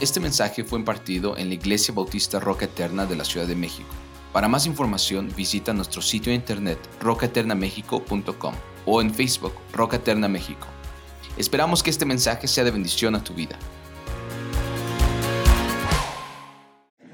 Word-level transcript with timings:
Este 0.00 0.20
mensaje 0.20 0.62
fue 0.62 0.78
impartido 0.78 1.36
en 1.36 1.48
la 1.48 1.54
Iglesia 1.54 1.92
Bautista 1.92 2.38
Roca 2.38 2.66
Eterna 2.66 3.04
de 3.04 3.16
la 3.16 3.24
Ciudad 3.24 3.48
de 3.48 3.56
México. 3.56 3.88
Para 4.32 4.46
más 4.46 4.64
información 4.64 5.28
visita 5.36 5.72
nuestro 5.72 6.00
sitio 6.02 6.30
de 6.30 6.36
internet 6.36 6.78
rocaeternamexico.com 7.00 8.54
o 8.86 9.02
en 9.02 9.12
Facebook 9.12 9.54
Roca 9.72 9.96
Eterna 9.96 10.28
México. 10.28 10.68
Esperamos 11.36 11.82
que 11.82 11.90
este 11.90 12.04
mensaje 12.04 12.46
sea 12.46 12.62
de 12.62 12.70
bendición 12.70 13.16
a 13.16 13.24
tu 13.24 13.34
vida. 13.34 13.58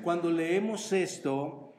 Cuando 0.03 0.31
leemos 0.31 0.93
esto, 0.93 1.73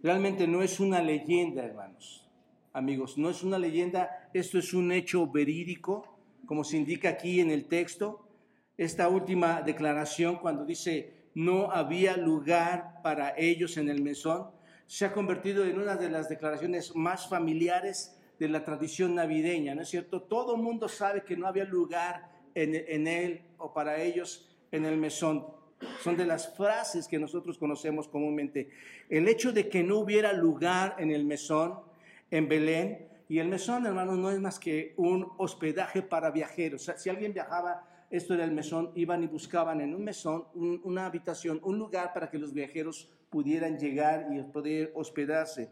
realmente 0.00 0.46
no 0.46 0.62
es 0.62 0.78
una 0.78 1.02
leyenda, 1.02 1.64
hermanos, 1.64 2.24
amigos, 2.72 3.18
no 3.18 3.28
es 3.28 3.42
una 3.42 3.58
leyenda, 3.58 4.30
esto 4.32 4.56
es 4.56 4.72
un 4.72 4.92
hecho 4.92 5.26
verídico, 5.26 6.16
como 6.46 6.62
se 6.62 6.76
indica 6.76 7.08
aquí 7.08 7.40
en 7.40 7.50
el 7.50 7.64
texto 7.64 8.23
esta 8.76 9.08
última 9.08 9.62
declaración 9.62 10.36
cuando 10.36 10.64
dice 10.64 11.12
no 11.34 11.70
había 11.70 12.16
lugar 12.16 13.00
para 13.02 13.34
ellos 13.36 13.76
en 13.76 13.88
el 13.88 14.02
mesón, 14.02 14.50
se 14.86 15.04
ha 15.04 15.12
convertido 15.12 15.64
en 15.64 15.78
una 15.78 15.96
de 15.96 16.08
las 16.08 16.28
declaraciones 16.28 16.94
más 16.94 17.28
familiares 17.28 18.16
de 18.38 18.48
la 18.48 18.64
tradición 18.64 19.14
navideña, 19.14 19.74
¿no 19.74 19.82
es 19.82 19.88
cierto? 19.88 20.22
Todo 20.22 20.56
mundo 20.56 20.88
sabe 20.88 21.24
que 21.24 21.36
no 21.36 21.46
había 21.46 21.64
lugar 21.64 22.30
en, 22.54 22.74
en 22.74 23.06
él 23.06 23.42
o 23.58 23.72
para 23.72 24.00
ellos 24.00 24.48
en 24.70 24.84
el 24.84 24.96
mesón. 24.96 25.46
Son 26.02 26.16
de 26.16 26.24
las 26.24 26.54
frases 26.56 27.08
que 27.08 27.18
nosotros 27.18 27.58
conocemos 27.58 28.08
comúnmente. 28.08 28.70
El 29.08 29.28
hecho 29.28 29.52
de 29.52 29.68
que 29.68 29.82
no 29.82 29.98
hubiera 29.98 30.32
lugar 30.32 30.96
en 30.98 31.10
el 31.10 31.24
mesón, 31.24 31.80
en 32.30 32.48
Belén, 32.48 33.08
y 33.28 33.38
el 33.38 33.48
mesón, 33.48 33.86
hermanos, 33.86 34.18
no 34.18 34.30
es 34.30 34.38
más 34.38 34.58
que 34.58 34.94
un 34.96 35.32
hospedaje 35.38 36.02
para 36.02 36.30
viajeros. 36.30 36.90
si 36.96 37.08
alguien 37.08 37.32
viajaba 37.32 37.88
esto 38.10 38.34
era 38.34 38.44
el 38.44 38.52
mesón, 38.52 38.92
iban 38.94 39.22
y 39.22 39.26
buscaban 39.26 39.80
en 39.80 39.94
un 39.94 40.04
mesón 40.04 40.44
una 40.54 41.06
habitación, 41.06 41.60
un 41.62 41.78
lugar 41.78 42.12
para 42.12 42.30
que 42.30 42.38
los 42.38 42.52
viajeros 42.52 43.10
pudieran 43.30 43.78
llegar 43.78 44.28
y 44.32 44.40
poder 44.42 44.92
hospedarse. 44.94 45.70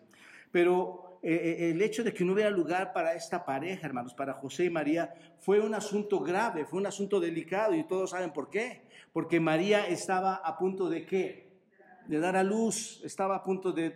Pero 0.50 1.18
eh, 1.22 1.34
eh, 1.34 1.70
el 1.70 1.80
hecho 1.80 2.02
de 2.02 2.12
que 2.12 2.24
no 2.24 2.32
hubiera 2.32 2.50
lugar 2.50 2.92
para 2.92 3.14
esta 3.14 3.44
pareja, 3.44 3.86
hermanos, 3.86 4.12
para 4.12 4.34
José 4.34 4.64
y 4.64 4.70
María, 4.70 5.14
fue 5.38 5.60
un 5.60 5.74
asunto 5.74 6.18
grave, 6.18 6.64
fue 6.64 6.80
un 6.80 6.86
asunto 6.86 7.20
delicado 7.20 7.74
y 7.74 7.84
todos 7.84 8.10
saben 8.10 8.32
por 8.32 8.50
qué. 8.50 8.82
Porque 9.12 9.38
María 9.38 9.86
estaba 9.86 10.34
a 10.34 10.58
punto 10.58 10.88
de 10.88 11.06
qué? 11.06 11.52
De 12.08 12.18
dar 12.18 12.34
a 12.34 12.42
luz, 12.42 13.00
estaba 13.04 13.36
a 13.36 13.44
punto 13.44 13.70
de, 13.70 13.90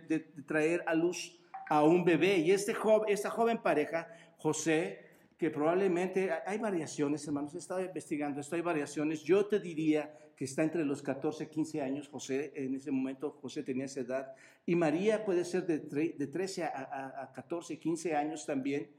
traer 0.45 0.83
a 0.87 0.95
luz 0.95 1.37
a 1.69 1.83
un 1.83 2.05
bebé. 2.05 2.37
Y 2.37 2.51
este 2.51 2.73
esta 3.07 3.29
joven 3.29 3.57
pareja, 3.57 4.07
José, 4.37 5.06
que 5.37 5.51
probablemente 5.51 6.31
hay 6.45 6.57
variaciones, 6.57 7.25
hermanos, 7.27 7.53
he 7.53 7.59
estado 7.59 7.81
investigando 7.81 8.41
esto, 8.41 8.55
hay 8.55 8.61
variaciones. 8.61 9.23
Yo 9.23 9.45
te 9.45 9.59
diría 9.59 10.11
que 10.35 10.45
está 10.45 10.63
entre 10.63 10.83
los 10.83 11.01
14, 11.03 11.47
15 11.47 11.81
años, 11.81 12.07
José, 12.07 12.51
en 12.55 12.75
ese 12.75 12.91
momento 12.91 13.37
José 13.41 13.61
tenía 13.63 13.85
esa 13.85 14.01
edad, 14.01 14.33
y 14.65 14.75
María 14.75 15.23
puede 15.23 15.45
ser 15.45 15.65
de, 15.65 15.79
de 15.79 16.27
13 16.27 16.63
a, 16.63 17.23
a, 17.23 17.33
14, 17.33 17.77
15 17.77 18.15
años 18.15 18.45
también, 18.45 18.89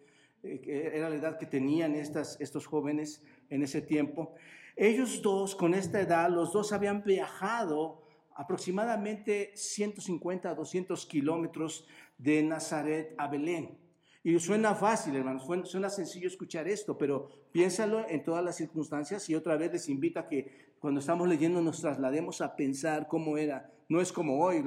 eh, 0.42 0.92
era 0.94 1.10
la 1.10 1.16
edad 1.16 1.38
que 1.38 1.46
tenían 1.46 1.94
estas, 1.96 2.40
estos 2.40 2.66
jóvenes 2.66 3.22
en 3.50 3.62
ese 3.62 3.82
tiempo. 3.82 4.34
Ellos 4.76 5.20
dos, 5.22 5.56
con 5.56 5.74
esta 5.74 6.00
edad, 6.00 6.30
los 6.30 6.52
dos 6.52 6.72
habían 6.72 7.02
viajado 7.02 8.02
aproximadamente 8.34 9.50
150 9.56 10.50
a 10.50 10.54
200 10.54 11.04
kilómetros 11.06 11.88
de 12.16 12.44
Nazaret 12.44 13.12
a 13.18 13.26
Belén. 13.26 13.87
Y 14.28 14.38
suena 14.40 14.74
fácil, 14.74 15.16
hermanos, 15.16 15.46
suena 15.64 15.88
sencillo 15.88 16.28
escuchar 16.28 16.68
esto, 16.68 16.98
pero 16.98 17.30
piénsalo 17.50 18.06
en 18.06 18.22
todas 18.22 18.44
las 18.44 18.56
circunstancias 18.56 19.26
y 19.30 19.34
otra 19.34 19.56
vez 19.56 19.72
les 19.72 19.88
invito 19.88 20.20
a 20.20 20.28
que 20.28 20.74
cuando 20.80 21.00
estamos 21.00 21.26
leyendo 21.26 21.62
nos 21.62 21.80
traslademos 21.80 22.42
a 22.42 22.54
pensar 22.54 23.08
cómo 23.08 23.38
era. 23.38 23.72
No 23.88 24.02
es 24.02 24.12
como 24.12 24.44
hoy, 24.44 24.62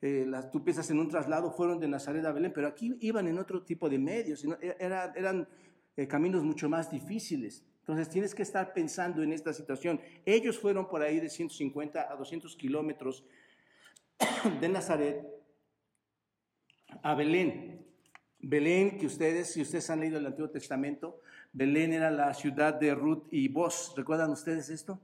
eh, 0.00 0.30
tú 0.52 0.62
piensas 0.62 0.88
en 0.92 1.00
un 1.00 1.08
traslado, 1.08 1.50
fueron 1.50 1.80
de 1.80 1.88
Nazaret 1.88 2.24
a 2.24 2.30
Belén, 2.30 2.52
pero 2.54 2.68
aquí 2.68 2.96
iban 3.00 3.26
en 3.26 3.36
otro 3.38 3.64
tipo 3.64 3.88
de 3.88 3.98
medios, 3.98 4.44
e, 4.44 4.76
eran 4.78 5.48
eh, 5.96 6.06
caminos 6.06 6.44
mucho 6.44 6.68
más 6.68 6.88
difíciles. 6.88 7.66
Entonces 7.80 8.08
tienes 8.08 8.32
que 8.32 8.42
estar 8.42 8.72
pensando 8.72 9.24
en 9.24 9.32
esta 9.32 9.52
situación. 9.52 10.00
Ellos 10.24 10.56
fueron 10.56 10.86
por 10.86 11.02
ahí 11.02 11.18
de 11.18 11.30
150 11.30 12.12
a 12.12 12.14
200 12.14 12.54
kilómetros 12.54 13.24
de 14.60 14.68
Nazaret 14.68 15.26
a 17.02 17.16
Belén. 17.16 17.84
Belén, 18.46 18.98
que 18.98 19.06
ustedes, 19.06 19.52
si 19.52 19.62
ustedes 19.62 19.88
han 19.90 20.00
leído 20.00 20.18
el 20.18 20.26
Antiguo 20.26 20.50
Testamento, 20.50 21.20
Belén 21.52 21.92
era 21.92 22.10
la 22.10 22.34
ciudad 22.34 22.74
de 22.74 22.94
Ruth 22.94 23.24
y 23.30 23.48
Boz. 23.48 23.94
¿Recuerdan 23.96 24.30
ustedes 24.30 24.68
esto? 24.68 25.00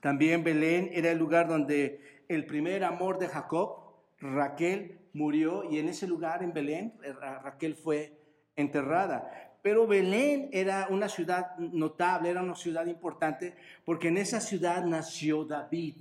También 0.00 0.42
Belén 0.42 0.90
era 0.92 1.10
el 1.10 1.18
lugar 1.18 1.48
donde 1.48 2.22
el 2.28 2.46
primer 2.46 2.84
amor 2.84 3.18
de 3.18 3.28
Jacob, 3.28 3.76
Raquel, 4.20 4.98
murió 5.12 5.64
y 5.70 5.78
en 5.78 5.88
ese 5.88 6.06
lugar, 6.06 6.42
en 6.42 6.52
Belén, 6.52 6.94
Raquel 7.42 7.74
fue 7.74 8.16
enterrada. 8.56 9.58
Pero 9.62 9.86
Belén 9.86 10.48
era 10.52 10.86
una 10.90 11.08
ciudad 11.08 11.56
notable, 11.58 12.30
era 12.30 12.42
una 12.42 12.54
ciudad 12.54 12.86
importante, 12.86 13.54
porque 13.84 14.08
en 14.08 14.16
esa 14.16 14.40
ciudad 14.40 14.84
nació 14.84 15.44
David. 15.44 15.96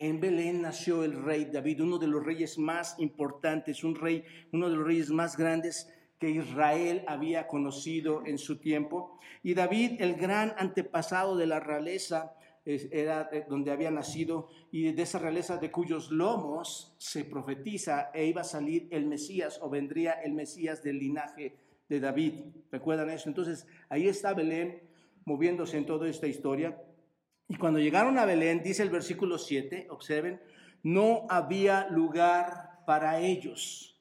En 0.00 0.20
Belén 0.20 0.62
nació 0.62 1.04
el 1.04 1.22
rey 1.22 1.44
David, 1.44 1.82
uno 1.82 1.98
de 1.98 2.06
los 2.06 2.24
reyes 2.24 2.58
más 2.58 2.98
importantes, 2.98 3.84
un 3.84 3.94
rey, 3.94 4.24
uno 4.52 4.68
de 4.68 4.76
los 4.76 4.86
reyes 4.86 5.10
más 5.10 5.36
grandes 5.36 5.92
que 6.18 6.30
Israel 6.30 7.04
había 7.06 7.46
conocido 7.46 8.24
en 8.26 8.38
su 8.38 8.58
tiempo. 8.58 9.18
Y 9.42 9.54
David, 9.54 10.00
el 10.00 10.14
gran 10.14 10.54
antepasado 10.58 11.36
de 11.36 11.46
la 11.46 11.60
realeza, 11.60 12.34
era 12.64 13.30
eh, 13.32 13.46
donde 13.48 13.70
había 13.70 13.90
nacido, 13.90 14.48
y 14.70 14.92
de 14.92 15.02
esa 15.02 15.18
realeza 15.18 15.56
de 15.56 15.70
cuyos 15.70 16.10
lomos 16.10 16.94
se 16.98 17.24
profetiza 17.24 18.10
e 18.12 18.26
iba 18.26 18.42
a 18.42 18.44
salir 18.44 18.88
el 18.90 19.06
Mesías 19.06 19.58
o 19.62 19.70
vendría 19.70 20.12
el 20.12 20.34
Mesías 20.34 20.82
del 20.82 20.98
linaje 20.98 21.56
de 21.88 22.00
David. 22.00 22.34
¿Recuerdan 22.70 23.10
eso? 23.10 23.28
Entonces, 23.28 23.66
ahí 23.88 24.06
está 24.06 24.34
Belén 24.34 24.82
moviéndose 25.24 25.78
en 25.78 25.86
toda 25.86 26.08
esta 26.08 26.26
historia. 26.26 26.78
Y 27.48 27.56
cuando 27.56 27.78
llegaron 27.78 28.18
a 28.18 28.26
Belén, 28.26 28.62
dice 28.62 28.82
el 28.82 28.90
versículo 28.90 29.38
7, 29.38 29.86
observen, 29.90 30.40
no 30.82 31.26
había 31.30 31.88
lugar 31.88 32.82
para 32.86 33.20
ellos 33.20 33.97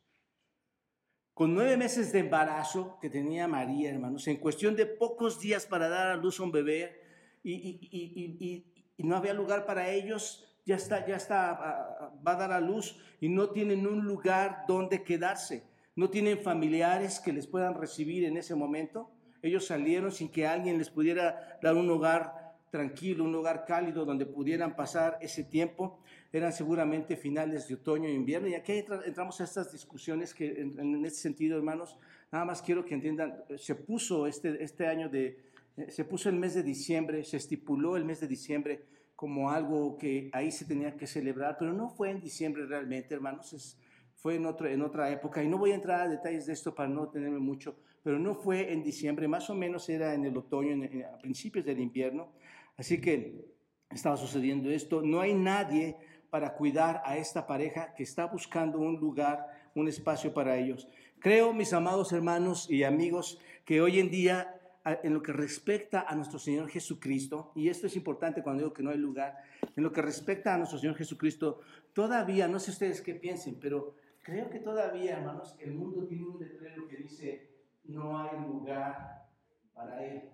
con 1.37 1.53
nueve 1.53 1.77
meses 1.77 2.11
de 2.11 2.17
embarazo 2.17 2.97
que 2.99 3.11
tenía 3.11 3.47
María, 3.47 3.91
hermanos, 3.91 4.27
en 4.27 4.37
cuestión 4.37 4.75
de 4.75 4.87
pocos 4.87 5.39
días 5.39 5.67
para 5.67 5.87
dar 5.87 6.07
a 6.07 6.15
luz 6.15 6.39
a 6.39 6.43
un 6.43 6.51
bebé 6.51 6.99
y, 7.43 8.65
no 8.97 9.15
había 9.15 9.35
lugar 9.35 9.67
para 9.67 9.91
ellos, 9.91 10.57
ya 10.65 10.77
está, 10.77 11.05
ya 11.05 11.15
está, 11.15 12.11
va 12.27 12.31
a 12.31 12.35
dar 12.37 12.51
a 12.51 12.59
luz 12.59 12.97
y 13.21 13.29
no 13.29 13.51
tienen 13.51 13.85
un 13.85 14.03
lugar 14.03 14.63
donde 14.67 15.03
quedarse, 15.03 15.63
no 15.95 16.09
tienen 16.09 16.39
familiares 16.39 17.19
que 17.19 17.31
les 17.31 17.45
puedan 17.45 17.75
recibir 17.75 18.25
en 18.25 18.35
ese 18.35 18.55
momento. 18.55 19.11
Ellos 19.43 19.67
salieron 19.67 20.11
sin 20.11 20.31
que 20.31 20.47
alguien 20.47 20.79
les 20.79 20.89
pudiera 20.89 21.59
dar 21.61 21.75
un 21.75 21.87
hogar 21.91 22.55
tranquilo, 22.71 23.23
un 23.23 23.31
lugar 23.31 23.63
cálido 23.65 24.05
donde 24.05 24.25
pudieran 24.25 24.75
pasar 24.75 25.19
ese 25.21 25.43
tiempo. 25.43 25.99
Eran 26.37 26.53
seguramente 26.53 27.15
finales 27.15 27.67
de 27.67 27.73
otoño 27.75 28.07
e 28.07 28.13
invierno. 28.13 28.47
Y 28.47 28.53
aquí 28.53 28.83
entramos 29.05 29.41
a 29.41 29.43
estas 29.43 29.71
discusiones 29.71 30.33
que 30.35 30.61
en, 30.61 31.03
este 31.03 31.19
sentido, 31.19 31.57
hermanos, 31.57 31.97
nada 32.31 32.45
más 32.45 32.61
quiero 32.61 32.85
que 32.85 32.93
entiendan, 32.93 33.43
se 33.57 33.73
puso 33.73 34.27
este, 34.27 34.63
este 34.63 34.85
año 34.85 35.09
de, 35.09 35.39
eh, 35.77 35.89
se 35.89 36.05
puso 36.05 36.29
el 36.29 36.35
mes 36.35 36.53
de 36.53 36.61
diciembre, 36.61 37.23
se 37.23 37.37
estipuló 37.37 37.97
el 37.97 38.05
mes 38.05 38.19
de 38.19 38.27
diciembre 38.27 38.85
como 39.15 39.49
algo 39.49 39.97
que 39.97 40.29
ahí 40.31 40.51
se 40.51 40.65
tenía 40.65 40.95
que 40.95 41.07
celebrar, 41.07 41.57
pero 41.57 41.73
no 41.73 41.89
fue 41.89 42.11
en 42.11 42.21
diciembre 42.21 42.67
realmente, 42.67 43.15
hermanos, 43.15 43.51
es, 43.53 43.79
fue 44.13 44.35
en, 44.35 44.45
otro, 44.45 44.67
en 44.67 44.83
otra 44.83 45.11
época. 45.11 45.43
Y 45.43 45.47
no 45.47 45.57
voy 45.57 45.71
a 45.71 45.75
entrar 45.75 46.01
a 46.01 46.07
detalles 46.07 46.45
de 46.45 46.53
esto 46.53 46.75
para 46.75 46.87
no 46.87 47.09
tenerme 47.09 47.39
mucho, 47.39 47.79
pero 48.03 48.19
no 48.19 48.35
fue 48.35 48.71
en 48.71 48.83
diciembre, 48.83 49.27
más 49.27 49.49
o 49.49 49.55
menos 49.55 49.89
era 49.89 50.13
en 50.13 50.25
el 50.25 50.37
otoño, 50.37 50.87
a 51.11 51.17
principios 51.17 51.65
del 51.65 51.79
invierno. 51.79 52.31
Así 52.77 53.01
que 53.01 53.57
estaba 53.89 54.17
sucediendo 54.17 54.69
esto. 54.69 55.01
No 55.01 55.19
hay 55.19 55.33
nadie 55.33 55.97
para 56.29 56.53
cuidar 56.53 57.01
a 57.05 57.17
esta 57.17 57.47
pareja 57.47 57.93
que 57.93 58.03
está 58.03 58.25
buscando 58.25 58.79
un 58.79 58.99
lugar, 58.99 59.47
un 59.75 59.87
espacio 59.87 60.33
para 60.33 60.57
ellos. 60.57 60.87
Creo, 61.19 61.53
mis 61.53 61.73
amados 61.73 62.11
hermanos 62.11 62.69
y 62.69 62.83
amigos, 62.83 63.39
que 63.65 63.81
hoy 63.81 63.99
en 63.99 64.09
día, 64.09 64.59
en 64.85 65.13
lo 65.13 65.21
que 65.21 65.33
respecta 65.33 66.01
a 66.01 66.15
nuestro 66.15 66.39
Señor 66.39 66.69
Jesucristo, 66.69 67.51
y 67.55 67.69
esto 67.69 67.87
es 67.87 67.95
importante 67.95 68.43
cuando 68.43 68.63
digo 68.63 68.73
que 68.73 68.83
no 68.83 68.91
hay 68.91 68.97
lugar, 68.97 69.37
en 69.75 69.83
lo 69.83 69.91
que 69.91 70.01
respecta 70.01 70.53
a 70.53 70.57
nuestro 70.57 70.77
Señor 70.79 70.95
Jesucristo, 70.95 71.61
todavía, 71.93 72.47
no 72.47 72.59
sé 72.59 72.71
ustedes 72.71 73.01
qué 73.01 73.15
piensen, 73.15 73.57
pero 73.59 73.95
creo 74.21 74.49
que 74.49 74.59
todavía, 74.59 75.17
hermanos, 75.17 75.55
el 75.59 75.73
mundo 75.73 76.05
tiene 76.05 76.27
un 76.27 76.39
letrero 76.39 76.87
que 76.87 76.97
dice, 76.97 77.49
no 77.85 78.19
hay 78.19 78.39
lugar 78.39 79.27
para 79.73 80.03
Él. 80.03 80.29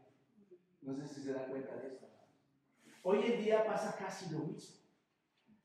No 0.82 0.96
sé 0.96 1.08
si 1.08 1.22
se 1.22 1.34
dan 1.34 1.50
cuenta 1.50 1.76
de 1.78 1.88
esto. 1.88 2.08
Hoy 3.04 3.20
en 3.26 3.44
día 3.44 3.66
pasa 3.66 3.96
casi 3.98 4.30
lo 4.32 4.40
mismo. 4.40 4.83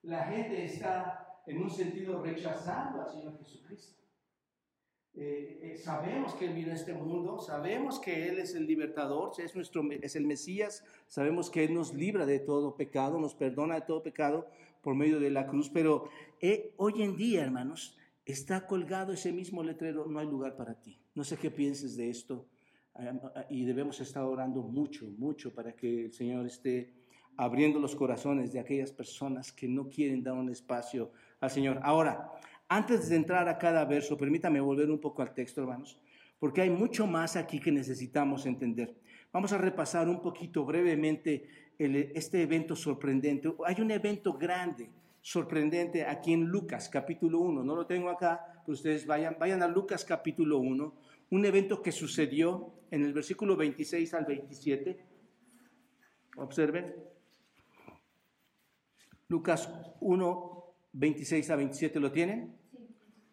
La 0.03 0.25
gente 0.25 0.65
está 0.65 1.43
en 1.47 1.63
un 1.63 1.71
sentido 1.71 2.23
rechazando 2.23 3.03
al 3.03 3.11
Señor 3.11 3.39
Jesucristo. 3.39 4.03
eh, 5.15 5.61
eh, 5.63 5.77
sabemos 5.77 6.35
que 6.35 6.47
Él 6.47 6.55
vino 6.55 6.71
a 6.71 6.75
este 6.75 6.93
mundo, 6.93 7.41
sabemos 7.41 7.99
que 7.99 8.29
Él 8.29 8.39
es 8.39 8.55
el 8.55 8.67
libertador, 8.67 9.33
es, 9.39 9.55
nuestro, 9.57 9.83
es 9.91 10.15
el 10.15 10.27
Mesías, 10.27 10.85
sabemos 11.09 11.51
que 11.51 11.65
Él 11.65 11.75
nos 11.75 11.93
libra 11.93 12.25
de 12.27 12.39
todo 12.39 12.77
pecado, 12.77 13.19
nos 13.19 13.35
perdona 13.35 13.75
de 13.75 13.81
todo 13.81 14.03
pecado 14.03 14.47
por 14.83 14.95
medio 14.95 15.19
de 15.19 15.31
la 15.31 15.49
cruz, 15.49 15.71
pero 15.71 16.09
eh, 16.41 16.73
hoy 16.77 17.03
en 17.03 17.17
día, 17.17 17.43
hermanos, 17.43 17.99
está 18.25 18.67
colgado 18.67 19.13
ese 19.13 19.33
mismo 19.33 19.65
letrero, 19.65 20.07
no 20.07 20.21
hay 20.21 20.27
lugar 20.27 20.57
para 20.57 20.75
ti. 20.81 21.01
No 21.15 21.25
sé 21.25 21.37
qué 21.37 21.51
pienses 21.51 21.97
de 21.97 22.11
esto 22.11 22.47
y 23.49 23.65
debemos 23.65 24.01
estar 24.01 24.25
orando 24.25 24.63
mucho, 24.63 25.07
mucho 25.19 25.55
para 25.55 25.75
que 25.75 26.07
el 26.07 26.13
Señor 26.13 26.47
esté 26.47 26.98
abriendo 27.39 27.79
los 27.79 27.95
corazones 27.95 28.53
de 28.53 28.59
aquellas 28.59 28.91
personas 28.91 29.53
que 29.53 29.69
no 29.69 29.89
quieren 29.89 30.25
dar 30.25 30.35
un 30.35 30.51
espacio 30.51 31.13
al 31.41 31.51
Señor. 31.51 31.79
Ahora, 31.83 32.33
antes 32.69 33.09
de 33.09 33.17
entrar 33.17 33.49
a 33.49 33.57
cada 33.59 33.85
verso, 33.85 34.19
permítame 34.19 34.61
volver 34.61 34.91
un 34.91 34.99
poco 34.99 35.23
al 35.23 35.33
texto, 35.33 35.61
hermanos, 35.61 36.01
porque 36.41 36.63
hay 36.63 36.71
mucho 36.71 37.07
más 37.07 37.37
aquí 37.37 37.61
que 37.61 37.71
necesitamos 37.71 38.45
entender. 38.45 38.93
Vamos 39.33 39.53
a 39.53 39.59
repasar 39.59 40.09
un 40.09 40.21
poquito 40.21 40.65
brevemente 40.65 41.49
este 41.79 42.43
evento 42.43 42.75
sorprendente. 42.75 43.55
Hay 43.65 43.81
un 43.81 43.93
evento 43.93 44.33
grande, 44.33 44.91
sorprendente 45.21 46.05
aquí 46.05 46.33
en 46.33 46.45
Lucas 46.45 46.89
capítulo 46.89 47.39
1. 47.39 47.63
No 47.63 47.77
lo 47.77 47.87
tengo 47.87 48.09
acá, 48.09 48.63
pero 48.67 48.75
ustedes 48.75 49.07
vayan, 49.07 49.37
vayan 49.39 49.63
a 49.63 49.69
Lucas 49.69 50.05
capítulo 50.05 50.59
1. 50.59 50.95
Un 51.31 51.45
evento 51.45 51.81
que 51.83 51.93
sucedió 51.93 52.73
en 52.91 53.05
el 53.05 53.13
versículo 53.13 53.57
26 53.57 54.13
al 54.15 54.25
27. 54.25 54.99
Observen. 56.37 57.08
Lucas 59.29 59.71
1, 60.01 60.75
26 60.93 61.51
a 61.51 61.57
27, 61.57 62.01
¿lo 62.01 62.11
tienen? 62.11 62.57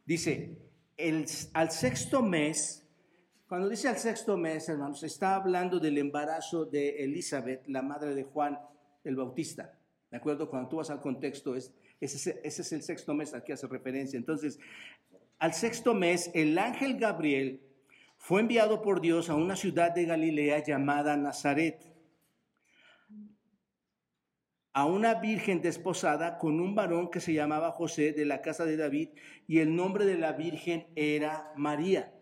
Dice, 0.06 0.58
el, 0.98 1.26
al 1.54 1.72
sexto 1.72 2.22
mes, 2.22 2.86
cuando 3.48 3.70
dice 3.70 3.88
al 3.88 3.98
sexto 3.98 4.36
mes, 4.36 4.68
hermanos, 4.68 5.04
está 5.04 5.36
hablando 5.36 5.80
del 5.80 5.98
embarazo 5.98 6.66
de 6.66 7.04
Elizabeth, 7.04 7.66
la 7.68 7.82
madre 7.82 8.14
de 8.14 8.24
Juan 8.24 8.60
el 9.06 9.16
Bautista. 9.16 9.80
¿De 10.12 10.18
acuerdo? 10.18 10.50
Cuando 10.50 10.68
tú 10.68 10.76
vas 10.78 10.90
al 10.90 11.00
contexto, 11.00 11.56
es, 11.56 11.74
ese, 12.02 12.42
ese 12.44 12.62
es 12.62 12.72
el 12.74 12.82
sexto 12.82 13.14
mes 13.14 13.34
al 13.34 13.46
que 13.46 13.54
hace 13.54 13.66
referencia. 13.68 14.18
Entonces, 14.18 14.60
al 15.40 15.54
sexto 15.54 15.94
mes, 15.94 16.30
el 16.34 16.58
ángel 16.58 16.98
Gabriel 16.98 17.62
fue 18.18 18.42
enviado 18.42 18.82
por 18.82 19.00
Dios 19.00 19.30
a 19.30 19.36
una 19.36 19.56
ciudad 19.56 19.94
de 19.94 20.06
Galilea 20.06 20.62
llamada 20.62 21.16
Nazaret 21.16 21.95
a 24.76 24.86
una 24.86 25.14
virgen 25.14 25.62
desposada 25.62 26.38
con 26.38 26.60
un 26.60 26.76
varón 26.76 27.10
que 27.10 27.22
se 27.22 27.32
llamaba 27.32 27.72
José 27.72 28.12
de 28.12 28.26
la 28.26 28.42
casa 28.42 28.66
de 28.66 28.76
David 28.76 29.08
y 29.48 29.60
el 29.60 29.74
nombre 29.74 30.06
de 30.06 30.18
la 30.18 30.34
virgen 30.34 30.86
era 30.98 31.54
María. 31.56 32.14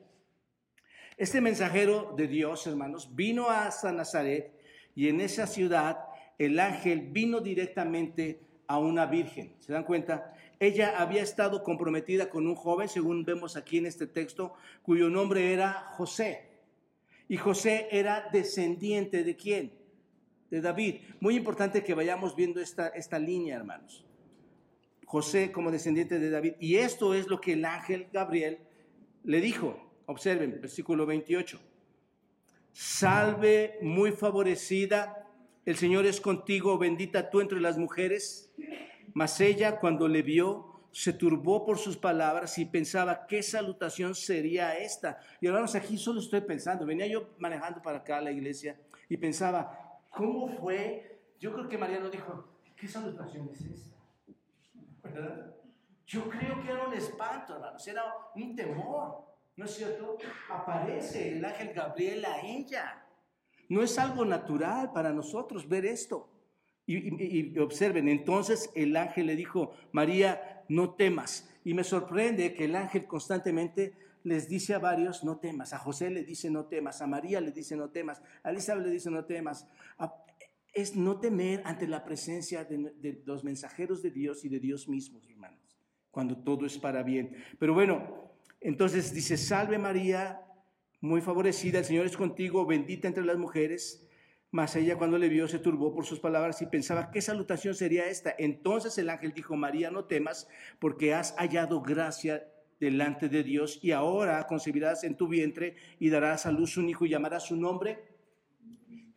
Este 1.18 1.42
mensajero 1.42 2.14
de 2.16 2.28
Dios, 2.28 2.68
hermanos, 2.68 3.16
vino 3.16 3.50
hasta 3.50 3.92
Nazaret 3.92 4.54
y 4.94 5.08
en 5.08 5.20
esa 5.20 5.48
ciudad 5.48 5.98
el 6.38 6.60
ángel 6.60 7.10
vino 7.10 7.40
directamente 7.40 8.42
a 8.68 8.78
una 8.78 9.08
virgen. 9.08 9.56
¿Se 9.58 9.74
dan 9.74 9.84
cuenta? 9.84 10.36
Ella 10.60 11.00
había 11.00 11.24
estado 11.24 11.64
comprometida 11.64 12.30
con 12.30 12.46
un 12.46 12.54
joven, 12.54 12.88
según 12.88 13.26
vemos 13.26 13.58
aquí 13.58 13.80
en 13.80 13.88
este 13.88 14.06
texto, 14.06 14.54
cuyo 14.84 15.10
nombre 15.10 15.54
era 15.54 15.88
José. 15.94 16.52
Y 17.28 17.38
José 17.38 17.88
era 17.90 18.30
descendiente 18.32 19.24
de 19.24 19.36
quién? 19.36 19.83
De 20.54 20.62
David. 20.62 20.98
Muy 21.20 21.36
importante 21.36 21.84
que 21.84 21.96
vayamos 21.96 22.36
viendo 22.36 22.62
esta, 22.62 22.90
esta 22.90 23.18
línea, 23.18 23.56
hermanos. 23.56 24.06
José 25.04 25.52
como 25.52 25.72
descendiente 25.72 26.20
de 26.20 26.30
David. 26.30 26.54
Y 26.60 26.76
esto 26.76 27.16
es 27.16 27.28
lo 27.28 27.42
que 27.42 27.54
el 27.54 27.66
ángel 27.66 28.08
Gabriel 28.14 28.60
le 29.24 29.42
dijo. 29.42 29.92
Observen, 30.06 30.62
versículo 30.62 31.08
28. 31.08 31.60
Salve 32.72 33.80
muy 33.82 34.12
favorecida, 34.12 35.28
el 35.66 35.76
Señor 35.76 36.06
es 36.06 36.22
contigo, 36.22 36.78
bendita 36.78 37.32
tú 37.32 37.42
entre 37.42 37.60
las 37.60 37.80
mujeres. 37.80 38.54
Mas 39.16 39.42
ella 39.42 39.80
cuando 39.80 40.08
le 40.08 40.22
vio, 40.22 40.88
se 40.92 41.14
turbó 41.14 41.66
por 41.66 41.80
sus 41.80 41.98
palabras 41.98 42.60
y 42.60 42.66
pensaba 42.66 43.26
qué 43.26 43.42
salutación 43.42 44.14
sería 44.14 44.78
esta. 44.78 45.18
Y 45.42 45.48
hermanos, 45.48 45.74
aquí 45.74 45.98
solo 45.98 46.20
estoy 46.20 46.42
pensando, 46.42 46.86
venía 46.86 47.08
yo 47.08 47.34
manejando 47.40 47.82
para 47.82 48.00
acá 48.00 48.20
a 48.20 48.22
la 48.22 48.32
iglesia 48.32 48.78
y 49.10 49.18
pensaba, 49.18 49.83
¿Cómo 50.14 50.48
fue? 50.48 51.20
Yo 51.40 51.52
creo 51.54 51.68
que 51.68 51.78
Mariano 51.78 52.10
dijo, 52.10 52.46
¿qué 52.76 52.88
salutación 52.88 53.50
es 53.52 53.62
esta? 53.62 53.98
¿Verdad? 55.02 55.56
Yo 56.06 56.30
creo 56.30 56.62
que 56.62 56.72
era 56.72 56.88
un 56.88 56.94
espanto, 56.94 57.56
hermanos, 57.56 57.88
era 57.88 58.04
un 58.36 58.56
temor, 58.56 59.26
¿no 59.56 59.66
es 59.66 59.72
cierto? 59.72 60.18
Aparece 60.50 61.38
el 61.38 61.44
ángel 61.44 61.74
Gabriel 61.74 62.26
a 62.26 62.42
ella. 62.42 63.06
No 63.70 63.82
es 63.82 63.98
algo 63.98 64.24
natural 64.24 64.92
para 64.94 65.12
nosotros 65.12 65.68
ver 65.68 65.86
esto. 65.86 66.30
Y, 66.86 67.56
y, 67.56 67.60
observen, 67.60 68.08
entonces 68.08 68.70
el 68.76 68.96
ángel 68.96 69.28
le 69.28 69.36
dijo, 69.36 69.74
María, 69.94 70.64
no 70.68 70.92
temas. 70.94 71.50
Y 71.64 71.74
me 71.74 71.84
sorprende 71.84 72.54
que 72.54 72.66
el 72.66 72.76
ángel 72.76 73.08
constantemente 73.08 73.94
les 74.24 74.48
dice 74.48 74.74
a 74.74 74.80
varios, 74.80 75.24
no 75.24 75.38
temas. 75.38 75.74
A 75.74 75.78
José 75.78 76.10
le 76.10 76.24
dice, 76.24 76.50
no 76.50 76.66
temas. 76.66 77.02
A 77.02 77.08
María 77.08 77.42
le 77.42 77.52
dice, 77.52 77.76
no 77.76 77.90
temas. 77.90 78.22
A 78.44 78.52
Elizabeth 78.52 78.86
le 78.86 78.92
dice, 78.92 79.12
no 79.12 79.26
temas. 79.26 79.68
es 80.74 80.96
no 80.96 81.20
temer 81.20 81.62
ante 81.66 81.88
la 81.88 82.04
presencia 82.04 82.64
de, 82.64 83.22
los 83.26 83.44
mensajeros 83.44 84.02
de 84.02 84.12
Dios 84.12 84.44
y 84.46 84.50
de 84.50 84.60
Dios 84.60 84.88
mismos, 84.88 85.30
hermanos, 85.30 85.78
cuando 86.10 86.38
todo 86.38 86.66
es 86.66 86.78
para 86.78 87.04
bien. 87.04 87.36
Pero 87.60 87.74
bueno, 87.74 88.32
entonces 88.60 89.14
dice, 89.14 89.38
salve 89.38 89.78
María, 89.78 90.42
muy 91.02 91.22
favorecida, 91.22 91.80
el 91.80 91.86
Señor 91.86 92.06
es 92.06 92.18
contigo, 92.18 92.66
bendita 92.66 93.08
entre 93.08 93.26
las 93.26 93.38
mujeres. 93.38 94.08
Mas 94.52 94.76
ella 94.76 94.98
cuando 94.98 95.18
le 95.18 95.30
vio 95.30 95.48
se 95.48 95.58
turbó 95.58 95.94
por 95.94 96.06
sus 96.06 96.20
palabras 96.20 96.62
y 96.62 96.68
pensaba, 96.68 97.10
¿qué 97.10 97.22
salutación 97.22 97.74
sería 97.74 98.06
esta? 98.06 98.36
Entonces 98.38 98.96
el 99.00 99.10
ángel 99.10 99.34
dijo, 99.34 99.56
María, 99.56 99.90
no 99.90 100.06
temas, 100.06 100.48
porque 100.80 101.14
has 101.14 101.36
hallado 101.38 101.82
gracia 101.82 102.48
delante 102.84 103.30
de 103.30 103.44
Dios 103.44 103.80
y 103.82 103.92
ahora 103.92 104.46
concebirás 104.46 105.04
en 105.06 105.16
tu 105.16 105.28
vientre 105.28 105.76
y 106.00 106.10
darás 106.10 106.46
a 106.46 106.52
luz 106.52 106.76
un 106.76 106.90
hijo 106.90 107.06
y 107.06 107.10
llamarás 107.10 107.44
su 107.48 107.56
nombre 107.56 108.04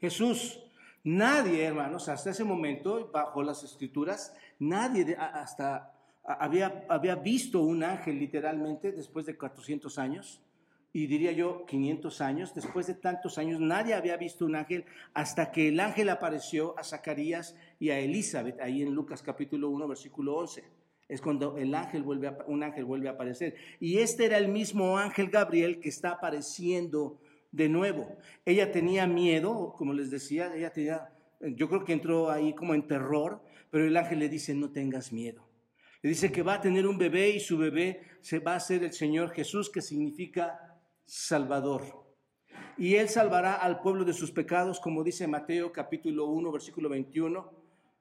Jesús. 0.01 0.61
Nadie, 1.03 1.65
hermanos, 1.65 2.09
hasta 2.09 2.31
ese 2.31 2.45
momento, 2.45 3.11
bajo 3.13 3.43
las 3.43 3.63
escrituras, 3.65 4.35
nadie 4.59 5.17
hasta 5.17 5.93
había, 6.25 6.85
había 6.89 7.17
visto 7.17 7.61
un 7.61 7.83
ángel 7.83 8.19
literalmente 8.19 8.93
después 8.93 9.27
de 9.27 9.37
400 9.37 9.99
años 9.99 10.41
y 10.93 11.07
diría 11.07 11.33
yo 11.33 11.67
500 11.67 12.21
años, 12.21 12.55
después 12.55 12.87
de 12.87 12.95
tantos 12.95 13.37
años, 13.37 13.61
nadie 13.61 13.95
había 13.95 14.17
visto 14.17 14.47
un 14.47 14.55
ángel 14.55 14.85
hasta 15.13 15.53
que 15.53 15.69
el 15.69 15.79
ángel 15.79 16.09
apareció 16.09 16.79
a 16.79 16.85
Zacarías 16.85 17.55
y 17.79 17.91
a 17.91 17.99
Elizabeth, 17.99 18.61
ahí 18.61 18.83
en 18.83 18.95
Lucas 18.95 19.23
capítulo 19.23 19.69
1, 19.71 19.89
versículo 19.89 20.37
11. 20.37 20.76
Es 21.09 21.21
cuando 21.21 21.57
el 21.57 21.75
ángel 21.75 22.03
vuelve 22.03 22.29
a, 22.29 22.39
un 22.47 22.63
ángel 22.63 22.85
vuelve 22.85 23.09
a 23.09 23.13
aparecer. 23.13 23.55
Y 23.79 23.99
este 23.99 24.25
era 24.25 24.39
el 24.39 24.49
mismo 24.49 24.99
ángel 24.99 25.31
Gabriel 25.31 25.79
que 25.79 25.89
está 25.89 26.11
apareciendo 26.11 27.21
de 27.53 27.69
nuevo. 27.69 28.17
Ella 28.45 28.73
tenía 28.73 29.07
miedo, 29.07 29.75
como 29.77 29.93
les 29.93 30.11
decía, 30.11 30.55
ella 30.55 30.71
tenía, 30.71 31.13
yo 31.41 31.69
creo 31.69 31.85
que 31.85 31.93
entró 31.93 32.31
ahí 32.31 32.55
como 32.55 32.75
en 32.75 32.87
terror, 32.87 33.43
pero 33.71 33.85
el 33.85 33.97
ángel 33.97 34.19
le 34.19 34.29
dice, 34.29 34.55
no 34.55 34.73
tengas 34.73 35.13
miedo. 35.13 35.47
Le 36.03 36.11
dice 36.11 36.33
que 36.33 36.43
va 36.43 36.55
a 36.55 36.61
tener 36.61 36.87
un 36.87 36.99
bebé 36.99 37.31
y 37.31 37.41
su 37.41 37.57
bebé 37.57 38.01
se 38.21 38.41
va 38.41 38.57
a 38.57 38.61
ser 38.61 38.83
el 38.83 38.93
Señor 38.93 39.31
Jesús, 39.31 39.71
que 39.71 39.83
significa 39.83 40.77
Salvador. 41.05 42.05
Y 42.77 42.97
él 42.97 43.09
salvará 43.09 43.55
al 43.55 43.81
pueblo 43.81 44.05
de 44.05 44.13
sus 44.13 44.33
pecados, 44.33 44.81
como 44.81 45.05
dice 45.05 45.27
Mateo 45.27 45.73
capítulo 45.73 46.27
1, 46.27 46.53
versículo 46.53 46.89
21 46.89 47.56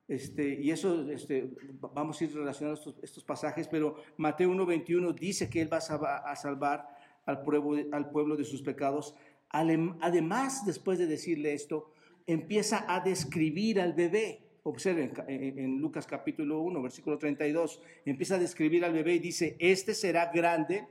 este, 0.07 0.61
y 0.61 0.71
eso, 0.71 1.09
este, 1.09 1.49
vamos 1.93 2.19
a 2.19 2.23
ir 2.23 2.35
relacionando 2.35 2.79
estos, 2.79 2.95
estos 3.01 3.23
pasajes, 3.23 3.67
pero 3.67 3.95
Mateo 4.17 4.51
1.21 4.51 5.15
dice 5.15 5.49
que 5.49 5.61
Él 5.61 5.71
va 5.71 5.77
a 5.77 6.35
salvar 6.35 6.87
al 7.25 7.41
pueblo, 7.41 7.83
al 7.91 8.09
pueblo 8.09 8.35
de 8.35 8.43
sus 8.43 8.61
pecados. 8.61 9.15
Además, 9.49 10.65
después 10.65 10.99
de 10.99 11.07
decirle 11.07 11.53
esto, 11.53 11.91
empieza 12.27 12.85
a 12.93 12.99
describir 12.99 13.79
al 13.79 13.93
bebé. 13.93 14.41
Observen 14.63 15.13
en, 15.27 15.77
Lucas 15.79 16.07
capítulo 16.07 16.59
1, 16.61 16.81
versículo 16.81 17.19
32, 17.19 17.81
empieza 18.05 18.35
a 18.35 18.39
describir 18.39 18.83
al 18.83 18.93
bebé 18.93 19.15
y 19.15 19.19
dice, 19.19 19.55
este 19.59 19.93
será 19.93 20.31
grande 20.33 20.87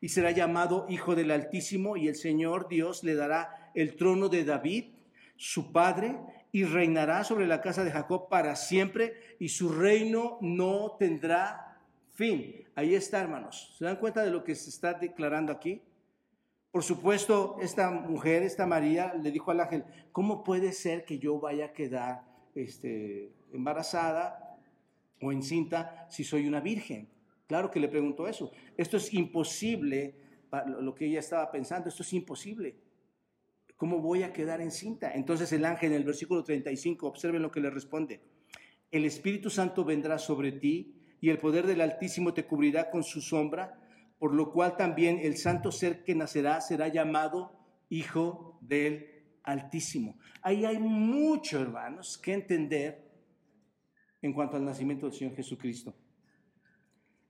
y 0.00 0.08
será 0.08 0.30
llamado 0.30 0.86
Hijo 0.88 1.14
del 1.14 1.30
Altísimo 1.30 1.98
y 1.98 2.08
el 2.08 2.16
Señor 2.16 2.68
Dios 2.68 3.04
le 3.04 3.14
dará 3.14 3.70
el 3.74 3.96
trono 3.96 4.30
de 4.30 4.44
David, 4.44 4.94
su 5.36 5.72
padre, 5.72 6.16
y 6.52 6.64
reinará 6.64 7.24
sobre 7.24 7.46
la 7.46 7.62
casa 7.62 7.82
de 7.82 7.90
Jacob 7.90 8.28
para 8.28 8.54
siempre 8.56 9.14
y 9.38 9.48
su 9.48 9.70
reino 9.70 10.38
no 10.42 10.96
tendrá 10.98 11.80
fin. 12.12 12.68
Ahí 12.74 12.94
está, 12.94 13.20
hermanos. 13.20 13.74
¿Se 13.78 13.86
dan 13.86 13.96
cuenta 13.96 14.22
de 14.22 14.30
lo 14.30 14.44
que 14.44 14.54
se 14.54 14.68
está 14.68 14.92
declarando 14.92 15.50
aquí? 15.50 15.82
Por 16.70 16.82
supuesto, 16.82 17.56
esta 17.60 17.90
mujer, 17.90 18.42
esta 18.42 18.66
María, 18.66 19.14
le 19.14 19.30
dijo 19.30 19.50
al 19.50 19.60
ángel, 19.60 19.84
¿cómo 20.12 20.44
puede 20.44 20.72
ser 20.72 21.04
que 21.06 21.18
yo 21.18 21.40
vaya 21.40 21.66
a 21.66 21.72
quedar 21.72 22.24
este, 22.54 23.32
embarazada 23.52 24.58
o 25.20 25.32
encinta 25.32 26.06
si 26.10 26.22
soy 26.22 26.46
una 26.46 26.60
virgen? 26.60 27.08
Claro 27.46 27.70
que 27.70 27.80
le 27.80 27.88
preguntó 27.88 28.28
eso. 28.28 28.52
Esto 28.76 28.98
es 28.98 29.12
imposible 29.14 30.16
lo 30.80 30.94
que 30.94 31.06
ella 31.06 31.20
estaba 31.20 31.50
pensando, 31.50 31.88
esto 31.88 32.02
es 32.02 32.12
imposible. 32.12 32.76
¿Cómo 33.82 33.98
voy 33.98 34.22
a 34.22 34.32
quedar 34.32 34.60
encinta? 34.60 35.10
Entonces 35.12 35.52
el 35.52 35.64
ángel 35.64 35.90
en 35.90 35.96
el 35.96 36.04
versículo 36.04 36.44
35, 36.44 37.04
observen 37.04 37.42
lo 37.42 37.50
que 37.50 37.58
le 37.58 37.68
responde. 37.68 38.22
El 38.92 39.04
Espíritu 39.04 39.50
Santo 39.50 39.84
vendrá 39.84 40.18
sobre 40.18 40.52
ti 40.52 40.94
y 41.20 41.30
el 41.30 41.40
poder 41.40 41.66
del 41.66 41.80
Altísimo 41.80 42.32
te 42.32 42.46
cubrirá 42.46 42.92
con 42.92 43.02
su 43.02 43.20
sombra, 43.20 43.80
por 44.20 44.34
lo 44.34 44.52
cual 44.52 44.76
también 44.76 45.18
el 45.20 45.36
santo 45.36 45.72
ser 45.72 46.04
que 46.04 46.14
nacerá 46.14 46.60
será 46.60 46.86
llamado 46.86 47.58
Hijo 47.88 48.56
del 48.60 49.24
Altísimo. 49.42 50.16
Ahí 50.42 50.64
hay 50.64 50.78
mucho, 50.78 51.60
hermanos, 51.60 52.18
que 52.18 52.34
entender 52.34 53.10
en 54.20 54.32
cuanto 54.32 54.58
al 54.58 54.64
nacimiento 54.64 55.06
del 55.06 55.18
Señor 55.18 55.34
Jesucristo. 55.34 55.92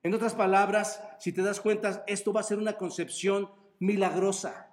En 0.02 0.12
otras 0.12 0.34
palabras, 0.34 1.02
si 1.18 1.32
te 1.32 1.40
das 1.40 1.62
cuenta, 1.62 2.04
esto 2.06 2.30
va 2.30 2.40
a 2.40 2.44
ser 2.44 2.58
una 2.58 2.74
concepción 2.74 3.48
milagrosa. 3.78 4.71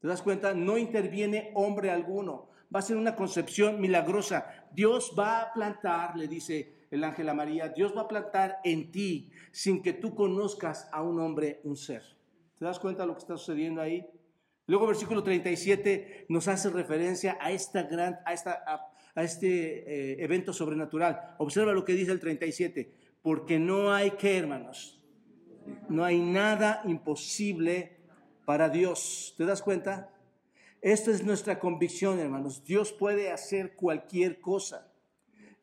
¿Te 0.00 0.08
das 0.08 0.22
cuenta? 0.22 0.54
No 0.54 0.78
interviene 0.78 1.50
hombre 1.54 1.90
alguno. 1.90 2.50
Va 2.74 2.80
a 2.80 2.82
ser 2.82 2.96
una 2.96 3.14
concepción 3.14 3.80
milagrosa. 3.80 4.46
Dios 4.72 5.14
va 5.18 5.40
a 5.40 5.52
plantar, 5.52 6.16
le 6.16 6.28
dice 6.28 6.86
el 6.90 7.04
ángel 7.04 7.28
a 7.28 7.34
María, 7.34 7.68
Dios 7.68 7.96
va 7.96 8.02
a 8.02 8.08
plantar 8.08 8.58
en 8.64 8.90
ti 8.90 9.30
sin 9.52 9.82
que 9.82 9.92
tú 9.92 10.14
conozcas 10.14 10.88
a 10.92 11.02
un 11.02 11.20
hombre, 11.20 11.60
un 11.64 11.76
ser. 11.76 12.02
¿Te 12.58 12.64
das 12.64 12.78
cuenta 12.78 13.02
de 13.02 13.08
lo 13.08 13.14
que 13.14 13.20
está 13.20 13.36
sucediendo 13.36 13.80
ahí? 13.80 14.06
Luego 14.66 14.86
versículo 14.86 15.22
37 15.22 16.26
nos 16.28 16.48
hace 16.48 16.70
referencia 16.70 17.38
a, 17.40 17.52
esta 17.52 17.82
gran, 17.84 18.18
a, 18.24 18.32
esta, 18.32 18.90
a, 19.14 19.22
este 19.22 20.18
eh, 20.18 20.24
evento 20.24 20.52
sobrenatural. 20.52 21.34
Observa 21.38 21.72
lo 21.72 21.84
que 21.84 21.92
dice 21.92 22.12
el 22.12 22.20
37, 22.20 22.92
porque 23.22 23.58
no 23.58 23.92
hay 23.92 24.12
que, 24.12 24.36
hermanos, 24.38 25.00
no 25.88 26.04
hay 26.04 26.20
nada 26.20 26.82
imposible 26.84 27.95
para 28.46 28.70
Dios. 28.70 29.34
¿Te 29.36 29.44
das 29.44 29.60
cuenta? 29.60 30.10
Esta 30.80 31.10
es 31.10 31.22
nuestra 31.22 31.58
convicción, 31.58 32.18
hermanos. 32.18 32.64
Dios 32.64 32.92
puede 32.92 33.30
hacer 33.30 33.74
cualquier 33.74 34.40
cosa. 34.40 34.90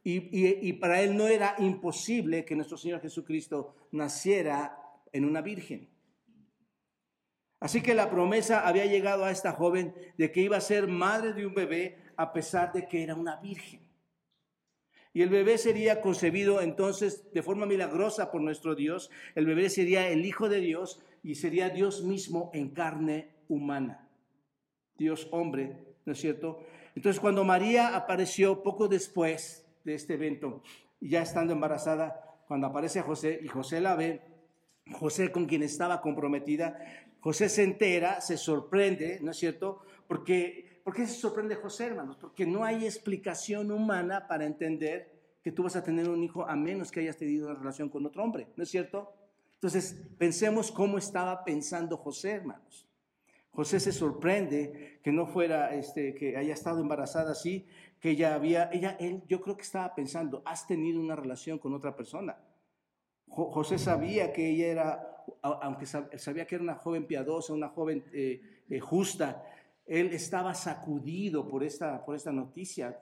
Y, 0.04 0.68
y, 0.68 0.74
para 0.74 1.02
Él 1.02 1.16
no 1.16 1.28
era 1.28 1.56
imposible 1.60 2.44
que 2.44 2.58
nuestro 2.58 2.78
Señor 2.78 3.00
Jesucristo 3.00 3.74
naciera 3.92 4.78
en 5.14 5.24
una 5.24 5.42
virgen. 5.42 5.90
Así 7.62 7.82
que 7.82 7.94
la 7.94 8.10
promesa 8.10 8.68
había 8.68 8.86
llegado 8.86 9.24
a 9.24 9.32
esta 9.32 9.54
joven 9.54 9.96
de 10.18 10.30
que 10.30 10.42
iba 10.42 10.58
a 10.58 10.62
ser 10.62 10.90
madre 10.90 11.32
de 11.32 11.46
un 11.46 11.54
bebé 11.54 11.98
a 12.18 12.34
pesar 12.34 12.74
de 12.74 12.86
que 12.90 13.02
era 13.02 13.16
una 13.16 13.38
virgen. 13.38 13.80
Y 15.14 15.22
el 15.22 15.30
bebé 15.30 15.58
sería 15.58 16.02
concebido 16.02 16.60
entonces 16.60 17.32
de 17.32 17.44
forma 17.44 17.66
milagrosa 17.66 18.30
por 18.30 18.42
nuestro 18.42 18.76
Dios. 18.76 19.10
El 19.36 19.46
bebé 19.46 19.70
sería 19.70 20.10
el 20.10 20.26
Hijo 20.26 20.50
de 20.50 20.60
Dios 20.60 21.00
y 21.24 21.36
sería 21.36 21.70
Dios 21.70 22.04
mismo 22.04 22.52
en 22.54 22.70
carne 22.70 23.30
humana. 23.48 24.10
Dios 24.98 25.28
hombre, 25.32 25.96
¿no 26.06 26.14
es 26.14 26.20
cierto? 26.20 26.60
Entonces 26.96 27.20
cuando 27.20 27.44
María 27.44 27.96
apareció 27.96 28.62
poco 28.62 28.88
después 28.88 29.66
de 29.84 29.96
este 29.96 30.14
evento, 30.14 30.62
ya 31.00 31.22
estando 31.22 31.54
embarazada, 31.54 32.20
cuando 32.48 32.68
aparece 32.68 33.02
José 33.02 33.40
y 33.42 33.48
José 33.48 33.82
la 33.82 33.96
ve, 33.96 34.22
José 34.92 35.32
con 35.32 35.46
quien 35.46 35.64
estaba 35.64 36.02
comprometida, 36.02 36.78
José 37.20 37.48
se 37.48 37.64
entera, 37.64 38.20
se 38.20 38.38
sorprende, 38.38 39.20
¿no 39.22 39.32
es 39.32 39.38
cierto? 39.38 39.82
Porque, 40.08 40.82
¿Por 40.84 40.94
qué 40.94 41.08
se 41.08 41.14
sorprende 41.14 41.56
José, 41.56 41.86
hermanos? 41.86 42.18
Porque 42.18 42.46
no 42.46 42.66
hay 42.66 42.86
explicación 42.86 43.72
humana 43.72 44.28
para 44.28 44.46
entender 44.46 45.14
que 45.42 45.52
tú 45.52 45.64
vas 45.64 45.78
a 45.78 45.84
tener 45.84 46.10
un 46.10 46.22
hijo 46.22 46.46
a 46.48 46.56
menos 46.56 46.92
que 46.92 47.00
hayas 47.00 47.18
tenido 47.18 47.48
una 47.48 47.58
relación 47.58 47.90
con 47.90 48.06
otro 48.06 48.24
hombre, 48.24 48.48
¿no 48.58 48.64
es 48.64 48.70
cierto? 48.70 49.14
Entonces, 49.64 49.98
pensemos 50.18 50.72
cómo 50.74 50.98
estaba 50.98 51.46
pensando 51.46 51.96
José, 51.96 52.32
hermanos. 52.32 52.86
José 53.52 53.80
se 53.80 53.94
sorprende 53.94 55.00
que 55.02 55.14
no 55.14 55.26
fuera, 55.26 55.74
este, 55.74 56.14
que 56.16 56.36
haya 56.36 56.54
estado 56.54 56.82
embarazada 56.82 57.32
así, 57.32 57.66
que 58.02 58.10
ella 58.10 58.36
había, 58.36 58.70
ella, 58.74 58.98
él, 59.00 59.24
yo 59.26 59.40
creo 59.40 59.56
que 59.56 59.62
estaba 59.62 59.96
pensando, 59.96 60.42
has 60.46 60.68
tenido 60.68 61.00
una 61.00 61.16
relación 61.16 61.60
con 61.60 61.74
otra 61.74 61.96
persona. 61.96 62.38
José 63.30 63.78
sabía 63.78 64.34
que 64.34 64.50
ella 64.50 64.68
era 64.68 65.10
aunque 65.42 65.86
sabía 65.86 66.46
que 66.46 66.56
era 66.56 66.64
una 66.64 66.76
joven 66.76 67.08
piadosa, 67.08 67.54
una 67.54 67.70
joven 67.70 68.04
eh, 68.12 68.42
eh, 68.70 68.80
justa, 68.82 69.46
él 69.86 70.08
estaba 70.14 70.54
sacudido 70.54 71.48
por 71.48 71.64
esta, 71.64 72.04
por 72.04 72.16
esta 72.16 72.34
noticia. 72.34 73.00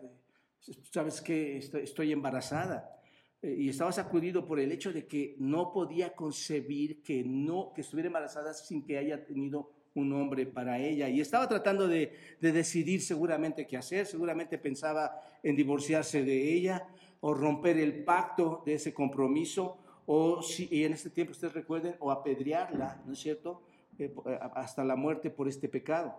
Sabes 0.91 1.21
que 1.21 1.57
estoy, 1.57 2.11
embarazada. 2.11 3.00
Eh, 3.41 3.55
y 3.59 3.69
estaba 3.69 3.91
sacudido 3.91 4.45
por 4.45 4.59
el 4.59 4.71
hecho 4.71 4.93
de 4.93 5.07
que 5.07 5.35
no 5.39 5.71
podía 5.71 6.13
concebir 6.13 7.01
que, 7.01 7.23
no, 7.23 7.71
que 7.73 7.81
estuviera 7.81 8.07
embarazada 8.07 8.53
sin 8.53 8.83
que 8.83 8.97
haya 8.97 9.25
tenido 9.25 9.71
un 9.93 10.13
hombre 10.13 10.45
para 10.45 10.79
ella. 10.79 11.09
Y 11.09 11.19
estaba 11.19 11.47
tratando 11.47 11.87
de, 11.87 12.13
de 12.39 12.51
decidir 12.51 13.01
seguramente 13.01 13.67
qué 13.67 13.77
hacer. 13.77 14.05
Seguramente 14.05 14.57
pensaba 14.57 15.19
en 15.43 15.55
divorciarse 15.55 16.23
de 16.23 16.53
ella 16.53 16.87
o 17.19 17.33
romper 17.33 17.77
el 17.77 18.03
pacto 18.03 18.63
de 18.65 18.75
ese 18.75 18.93
compromiso 18.93 19.77
o 20.05 20.41
si, 20.41 20.67
y 20.71 20.83
en 20.83 20.93
este 20.93 21.09
tiempo 21.09 21.31
ustedes 21.31 21.53
recuerden, 21.53 21.95
o 21.99 22.11
apedrearla, 22.11 23.01
¿no 23.05 23.13
es 23.13 23.19
cierto?, 23.19 23.61
eh, 23.97 24.13
eh, 24.25 24.39
hasta 24.55 24.83
la 24.83 24.95
muerte 24.95 25.29
por 25.29 25.47
este 25.47 25.69
pecado. 25.69 26.15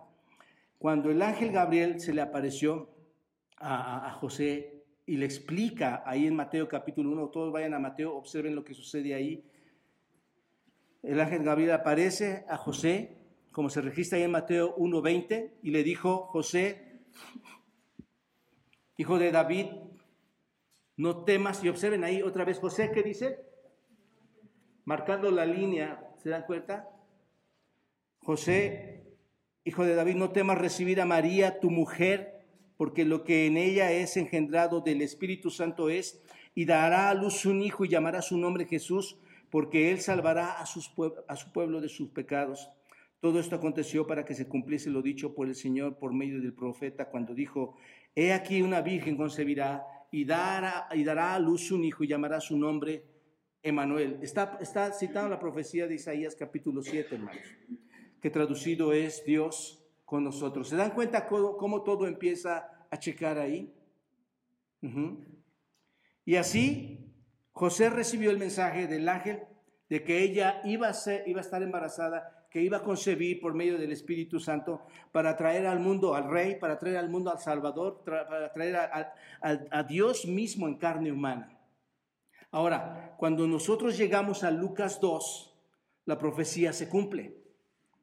Cuando 0.79 1.11
el 1.11 1.21
ángel 1.21 1.51
Gabriel 1.51 1.99
se 1.99 2.13
le 2.13 2.21
apareció 2.21 2.89
a, 3.57 4.11
José 4.19 4.72
y 5.05 5.17
le 5.17 5.25
explica 5.25 6.03
ahí 6.05 6.27
en 6.27 6.35
Mateo 6.35 6.67
capítulo 6.67 7.11
1, 7.11 7.27
todos 7.29 7.51
vayan 7.51 7.73
a 7.73 7.79
Mateo, 7.79 8.15
observen 8.15 8.55
lo 8.55 8.63
que 8.63 8.73
sucede 8.73 9.13
ahí. 9.13 9.43
El 11.01 11.19
ángel 11.19 11.43
Gabriel 11.43 11.71
aparece 11.71 12.45
a 12.47 12.57
José, 12.57 13.17
como 13.51 13.69
se 13.69 13.81
registra 13.81 14.17
ahí 14.17 14.23
en 14.23 14.31
Mateo 14.31 14.75
1.20, 14.77 15.51
y 15.61 15.71
le 15.71 15.83
dijo, 15.83 16.27
José, 16.27 17.01
hijo 18.97 19.19
de 19.19 19.31
David, 19.31 19.67
no 20.97 21.23
temas, 21.23 21.63
y 21.63 21.69
observen 21.69 22.03
ahí 22.03 22.21
otra 22.21 22.45
vez 22.45 22.59
José, 22.59 22.91
¿qué 22.93 23.03
dice? 23.03 23.53
marcando 24.85 25.31
la 25.31 25.45
línea, 25.45 26.09
¿se 26.17 26.29
dan 26.29 26.43
cuenta? 26.43 26.89
José, 28.19 29.03
hijo 29.63 29.85
de 29.85 29.95
David, 29.95 30.15
no 30.15 30.31
temas 30.31 30.57
recibir 30.57 31.01
a 31.01 31.05
María, 31.05 31.59
tu 31.59 31.69
mujer, 31.69 32.32
porque 32.77 33.05
lo 33.05 33.23
que 33.23 33.45
en 33.45 33.57
ella 33.57 33.91
es 33.91 34.17
engendrado 34.17 34.81
del 34.81 35.01
Espíritu 35.01 35.49
Santo 35.49 35.89
es, 35.89 36.21
y 36.55 36.65
dará 36.65 37.09
a 37.09 37.13
luz 37.13 37.45
un 37.45 37.61
hijo 37.61 37.85
y 37.85 37.89
llamará 37.89 38.21
su 38.21 38.37
nombre 38.37 38.65
Jesús, 38.65 39.17
porque 39.49 39.91
él 39.91 39.99
salvará 39.99 40.59
a, 40.59 40.65
su 40.65 41.51
pueblo 41.53 41.81
de 41.81 41.89
sus 41.89 42.09
pecados. 42.09 42.69
Todo 43.19 43.39
esto 43.39 43.55
aconteció 43.55 44.05
para 44.05 44.25
que 44.25 44.33
se 44.33 44.47
cumpliese 44.47 44.89
lo 44.89 45.01
dicho 45.01 45.33
por 45.33 45.47
el 45.47 45.55
Señor 45.55 45.97
por 45.97 46.13
medio 46.13 46.41
del 46.41 46.53
profeta 46.53 47.09
cuando 47.09 47.33
dijo, 47.33 47.75
He 48.15 48.33
aquí 48.33 48.61
una 48.61 48.81
virgen 48.81 49.15
concebirá 49.15 49.83
y 50.11 50.25
dará, 50.25 50.87
y 50.93 51.03
dará 51.03 51.33
a 51.33 51.39
luz 51.39 51.71
un 51.71 51.83
hijo 51.83 52.03
y 52.03 52.07
llamará 52.07 52.39
su 52.41 52.57
nombre 52.57 53.05
Emanuel. 53.61 54.19
Está, 54.21 54.57
está 54.59 54.91
citando 54.91 55.29
la 55.29 55.39
profecía 55.39 55.87
de 55.87 55.95
Isaías 55.95 56.35
capítulo 56.35 56.81
7, 56.81 57.15
hermanos, 57.15 57.45
que 58.21 58.29
traducido 58.29 58.91
es 58.91 59.23
Dios 59.25 59.82
con 60.13 60.23
nosotros. 60.23 60.69
¿Se 60.69 60.75
dan 60.75 60.91
cuenta 60.91 61.25
cómo, 61.25 61.81
todo 61.81 62.05
empieza 62.05 62.69
a 62.91 62.99
checar 62.99 63.39
ahí? 63.39 63.73
Y 66.23 66.35
así 66.35 67.11
José 67.51 67.89
recibió 67.89 68.29
el 68.29 68.37
mensaje 68.37 68.85
del 68.85 69.09
ángel 69.09 69.41
de 69.89 70.03
que 70.03 70.21
ella 70.21 70.61
iba 70.65 70.87
a, 70.87 70.93
ser, 70.93 71.27
iba 71.27 71.39
a 71.39 71.41
estar 71.41 71.63
embarazada, 71.63 72.45
que 72.51 72.61
iba 72.61 72.77
a 72.77 72.83
concebir 72.83 73.41
por 73.41 73.55
medio 73.55 73.75
del 73.79 73.91
Espíritu 73.91 74.39
Santo 74.39 74.83
para 75.11 75.35
traer 75.35 75.65
al 75.65 75.79
mundo 75.79 76.13
al 76.13 76.29
Rey, 76.29 76.59
para 76.59 76.77
traer 76.77 76.97
al 76.97 77.09
mundo 77.09 77.31
al 77.31 77.39
Salvador, 77.39 78.03
para 78.05 78.53
traer 78.53 78.75
a 79.41 79.83
Dios 79.89 80.27
mismo 80.27 80.67
en 80.67 80.77
carne 80.77 81.11
humana. 81.11 81.59
Ahora, 82.51 83.15
cuando 83.17 83.47
nosotros 83.47 83.97
llegamos 83.97 84.43
a 84.43 84.51
Lucas 84.51 85.01
2, 85.01 85.57
la 86.05 86.19
profecía 86.19 86.71
se 86.71 86.87
cumple. 86.87 87.35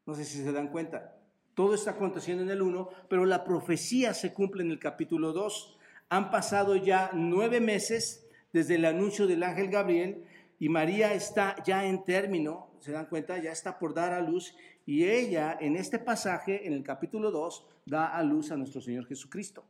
No 0.07 0.15
sé 0.15 0.25
si 0.25 0.43
se 0.43 0.51
dan 0.51 0.73
cuenta. 0.73 1.20
Todo 1.61 1.75
está 1.75 1.91
aconteciendo 1.91 2.43
en 2.43 2.49
el 2.49 2.63
1, 2.63 2.89
pero 3.07 3.27
la 3.27 3.45
profecía 3.45 4.15
se 4.15 4.33
cumple 4.33 4.63
en 4.63 4.71
el 4.71 4.79
capítulo 4.79 5.35
2. 5.35 5.77
Han 6.09 6.31
pasado 6.31 6.75
ya 6.75 7.11
nueve 7.13 7.61
meses 7.61 8.27
desde 8.51 8.77
el 8.77 8.87
anuncio 8.87 9.27
del 9.27 9.43
ángel 9.43 9.69
Gabriel 9.69 10.25
y 10.59 10.71
María 10.71 11.13
está 11.13 11.63
ya 11.63 11.85
en 11.85 12.03
término, 12.07 12.71
se 12.81 12.93
dan 12.93 13.05
cuenta, 13.11 13.37
ya 13.37 13.53
está 13.53 13.79
por 13.79 13.93
dar 13.93 14.15
a 14.15 14.23
luz 14.23 14.57
y 14.87 15.05
ella 15.05 15.55
en 15.61 15.77
este 15.77 15.99
pasaje, 15.99 16.67
en 16.67 16.73
el 16.73 16.83
capítulo 16.83 17.31
2, 17.31 17.67
da 17.85 18.07
a 18.07 18.23
luz 18.23 18.51
a 18.53 18.57
nuestro 18.57 18.81
Señor 18.81 19.05
Jesucristo. 19.05 19.63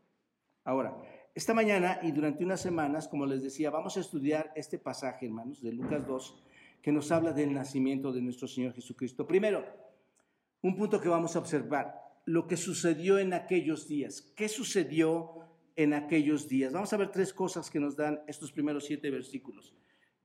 Ahora, 0.63 0.97
esta 1.35 1.55
mañana 1.55 1.99
y 2.05 2.13
durante 2.13 2.45
unas 2.45 2.61
semanas, 2.61 3.09
como 3.09 3.27
les 3.27 3.43
decía, 3.43 3.69
vamos 3.71 3.97
a 3.97 4.01
estudiar 4.01 4.53
este 4.55 4.79
pasaje, 4.79 5.27
hermanos, 5.27 5.61
de 5.61 5.73
Lucas 5.73 6.07
2, 6.07 6.45
que 6.83 6.93
nos 6.93 7.11
habla 7.11 7.33
del 7.33 7.53
nacimiento 7.53 8.13
de 8.13 8.23
nuestro 8.23 8.47
Señor 8.47 8.75
Jesucristo. 8.75 9.27
Primero, 9.27 9.90
un 10.63 10.77
punto 10.77 11.01
que 11.01 11.09
vamos 11.09 11.37
a 11.37 11.39
observar, 11.39 11.95
lo 12.27 12.47
que 12.47 12.57
sucedió 12.57 13.19
en 13.19 13.33
aquellos 13.33 13.89
días. 13.89 14.33
¿Qué 14.37 14.49
sucedió 14.49 15.47
en 15.77 15.95
aquellos 15.95 16.49
días? 16.49 16.73
Vamos 16.73 16.93
a 16.93 16.97
ver 16.97 17.11
tres 17.11 17.33
cosas 17.33 17.71
que 17.71 17.81
nos 17.81 17.97
dan 17.97 18.21
estos 18.27 18.53
primeros 18.53 18.85
siete 18.85 19.11
versículos. 19.11 19.75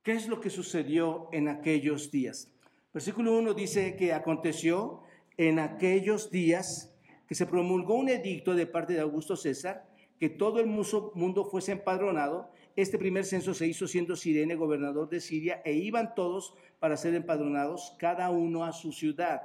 ¿Qué 0.04 0.12
es 0.12 0.28
lo 0.28 0.40
que 0.42 0.50
sucedió 0.50 1.30
en 1.32 1.48
aquellos 1.48 2.12
días? 2.12 2.54
Versículo 2.94 3.38
1 3.38 3.54
dice 3.54 3.96
que 3.96 4.14
aconteció 4.14 5.02
en 5.38 5.60
aquellos 5.60 6.32
días 6.32 6.96
que 7.28 7.36
se 7.36 7.46
promulgó 7.46 7.96
un 7.96 8.10
edicto 8.10 8.54
de 8.54 8.68
parte 8.68 8.94
de 8.94 9.00
Augusto 9.00 9.36
César, 9.36 9.88
que 10.20 10.30
todo 10.30 10.60
el 10.60 10.68
mundo 10.68 11.46
fuese 11.46 11.72
empadronado. 11.72 12.52
Este 12.76 12.98
primer 12.98 13.26
censo 13.26 13.54
se 13.54 13.68
hizo 13.68 13.88
siendo 13.88 14.16
Sirene 14.16 14.56
gobernador 14.56 15.10
de 15.10 15.22
Siria 15.22 15.62
e 15.66 15.74
iban 15.74 16.14
todos 16.14 16.54
para 16.80 16.98
ser 16.98 17.16
empadronados, 17.16 17.96
cada 17.98 18.30
uno 18.30 18.64
a 18.64 18.74
su 18.74 18.92
ciudad. 18.92 19.42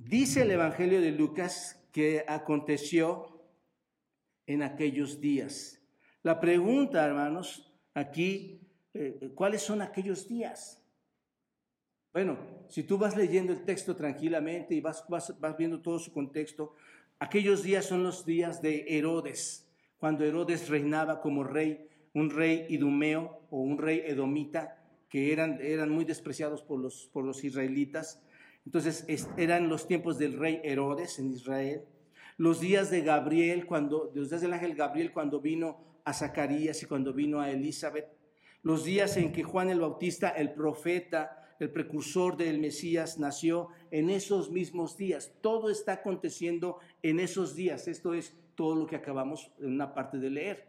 Dice 0.00 0.42
el 0.42 0.50
Evangelio 0.50 1.00
de 1.00 1.12
Lucas 1.12 1.82
que 1.92 2.24
aconteció 2.26 3.40
en 4.46 4.62
aquellos 4.62 5.20
días. 5.20 5.80
La 6.22 6.40
pregunta, 6.40 7.04
hermanos, 7.04 7.72
aquí, 7.94 8.60
eh, 8.92 9.32
¿cuáles 9.34 9.62
son 9.62 9.82
aquellos 9.82 10.28
días? 10.28 10.82
Bueno, 12.12 12.38
si 12.68 12.82
tú 12.82 12.98
vas 12.98 13.16
leyendo 13.16 13.52
el 13.52 13.64
texto 13.64 13.96
tranquilamente 13.96 14.74
y 14.74 14.80
vas, 14.80 15.04
vas, 15.08 15.34
viendo 15.56 15.80
todo 15.80 15.98
su 15.98 16.12
contexto, 16.12 16.74
aquellos 17.18 17.62
días 17.62 17.84
son 17.84 18.02
los 18.02 18.24
días 18.24 18.62
de 18.62 18.84
Herodes, 18.88 19.68
cuando 19.96 20.24
Herodes 20.24 20.68
reinaba 20.68 21.20
como 21.20 21.44
rey, 21.44 21.88
un 22.12 22.30
rey 22.30 22.66
idumeo 22.68 23.46
o 23.50 23.60
un 23.60 23.78
rey 23.78 24.02
edomita, 24.06 24.80
que 25.08 25.32
eran, 25.32 25.58
eran 25.60 25.90
muy 25.90 26.04
despreciados 26.04 26.62
por 26.62 26.78
los, 26.80 27.08
por 27.12 27.24
los 27.24 27.42
israelitas. 27.44 28.20
Entonces 28.66 29.06
eran 29.36 29.68
los 29.68 29.86
tiempos 29.86 30.18
del 30.18 30.38
rey 30.38 30.60
Herodes 30.64 31.18
en 31.18 31.30
Israel. 31.30 31.84
Los 32.36 32.60
días 32.60 32.90
de 32.90 33.02
Gabriel, 33.02 33.66
cuando, 33.66 34.10
los 34.14 34.30
días 34.30 34.40
del 34.40 34.52
ángel 34.52 34.74
Gabriel 34.74 35.12
cuando 35.12 35.40
vino 35.40 35.78
a 36.04 36.12
Zacarías 36.12 36.82
y 36.82 36.86
cuando 36.86 37.12
vino 37.12 37.40
a 37.40 37.50
Elizabeth. 37.50 38.08
Los 38.62 38.84
días 38.84 39.16
en 39.16 39.32
que 39.32 39.42
Juan 39.42 39.70
el 39.70 39.80
Bautista, 39.80 40.30
el 40.30 40.52
profeta, 40.52 41.54
el 41.60 41.70
precursor 41.70 42.36
del 42.36 42.58
Mesías, 42.58 43.18
nació 43.18 43.68
en 43.90 44.10
esos 44.10 44.50
mismos 44.50 44.96
días. 44.96 45.32
Todo 45.40 45.70
está 45.70 45.92
aconteciendo 45.92 46.78
en 47.02 47.20
esos 47.20 47.54
días. 47.54 47.86
Esto 47.86 48.14
es 48.14 48.34
todo 48.54 48.74
lo 48.74 48.86
que 48.86 48.96
acabamos 48.96 49.52
en 49.60 49.72
una 49.72 49.94
parte 49.94 50.18
de 50.18 50.30
leer. 50.30 50.68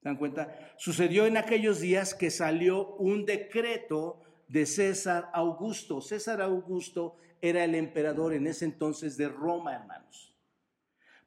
¿Se 0.00 0.08
dan 0.08 0.16
cuenta? 0.16 0.74
Sucedió 0.78 1.26
en 1.26 1.36
aquellos 1.36 1.80
días 1.80 2.14
que 2.14 2.30
salió 2.30 2.94
un 2.96 3.26
decreto 3.26 4.22
de 4.48 4.66
César 4.66 5.30
Augusto. 5.32 6.00
César 6.00 6.40
Augusto 6.40 7.16
era 7.40 7.64
el 7.64 7.74
emperador 7.74 8.34
en 8.34 8.46
ese 8.46 8.64
entonces 8.64 9.16
de 9.16 9.28
Roma, 9.28 9.74
hermanos 9.74 10.36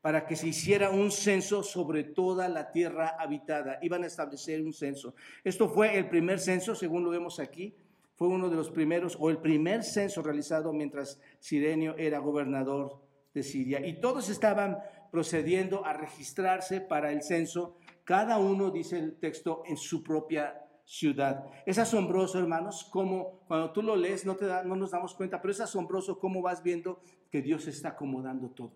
para 0.01 0.25
que 0.25 0.36
se 0.36 0.48
hiciera 0.48 0.92
un 0.92 1.12
censo 1.12 1.62
sobre 1.62 2.04
toda 2.04 2.48
la 2.48 2.72
tierra 2.72 3.16
habitada. 3.20 3.80
Iban 3.82 4.04
a 4.04 4.08
establecer 4.08 4.62
un 4.62 4.74
censo. 4.74 5.13
Esto 5.44 5.68
fue 5.68 5.98
el 5.98 6.08
primer 6.08 6.39
censo, 6.39 6.74
según 6.74 7.04
lo 7.04 7.10
vemos 7.10 7.39
aquí, 7.39 7.75
fue 8.16 8.28
uno 8.28 8.50
de 8.50 8.56
los 8.56 8.70
primeros 8.70 9.18
o 9.20 9.30
el 9.30 9.38
primer 9.38 9.84
censo 9.84 10.22
realizado 10.22 10.74
mientras 10.74 11.20
Sirenio 11.39 11.96
era 11.98 12.20
gobernador 12.20 13.01
de 13.34 13.44
Siria. 13.44 13.86
Y 13.86 14.00
todos 14.00 14.30
estaban 14.30 14.78
procediendo 15.12 15.86
a 15.86 15.94
registrarse 15.94 16.82
para 16.82 17.12
el 17.12 17.22
censo, 17.22 17.78
cada 18.04 18.38
uno, 18.38 18.72
dice 18.72 19.00
el 19.00 19.16
texto, 19.18 19.63
en 19.66 19.78
su 19.78 20.04
propia 20.04 20.69
ciudad. 20.89 21.46
Es 21.67 21.77
asombroso, 21.77 22.39
hermanos, 22.39 22.84
como 22.84 23.41
cuando 23.48 23.72
tú 23.72 23.84
lo 23.84 23.96
lees 23.96 24.25
no, 24.25 24.36
te 24.36 24.46
da, 24.46 24.63
no 24.63 24.75
nos 24.75 24.89
damos 24.89 25.13
cuenta, 25.13 25.39
pero 25.39 25.51
es 25.51 25.62
asombroso 25.62 26.17
cómo 26.17 26.41
vas 26.41 26.63
viendo 26.63 27.00
que 27.29 27.43
Dios 27.43 27.67
está 27.67 27.89
acomodando 27.89 28.50
todo. 28.50 28.74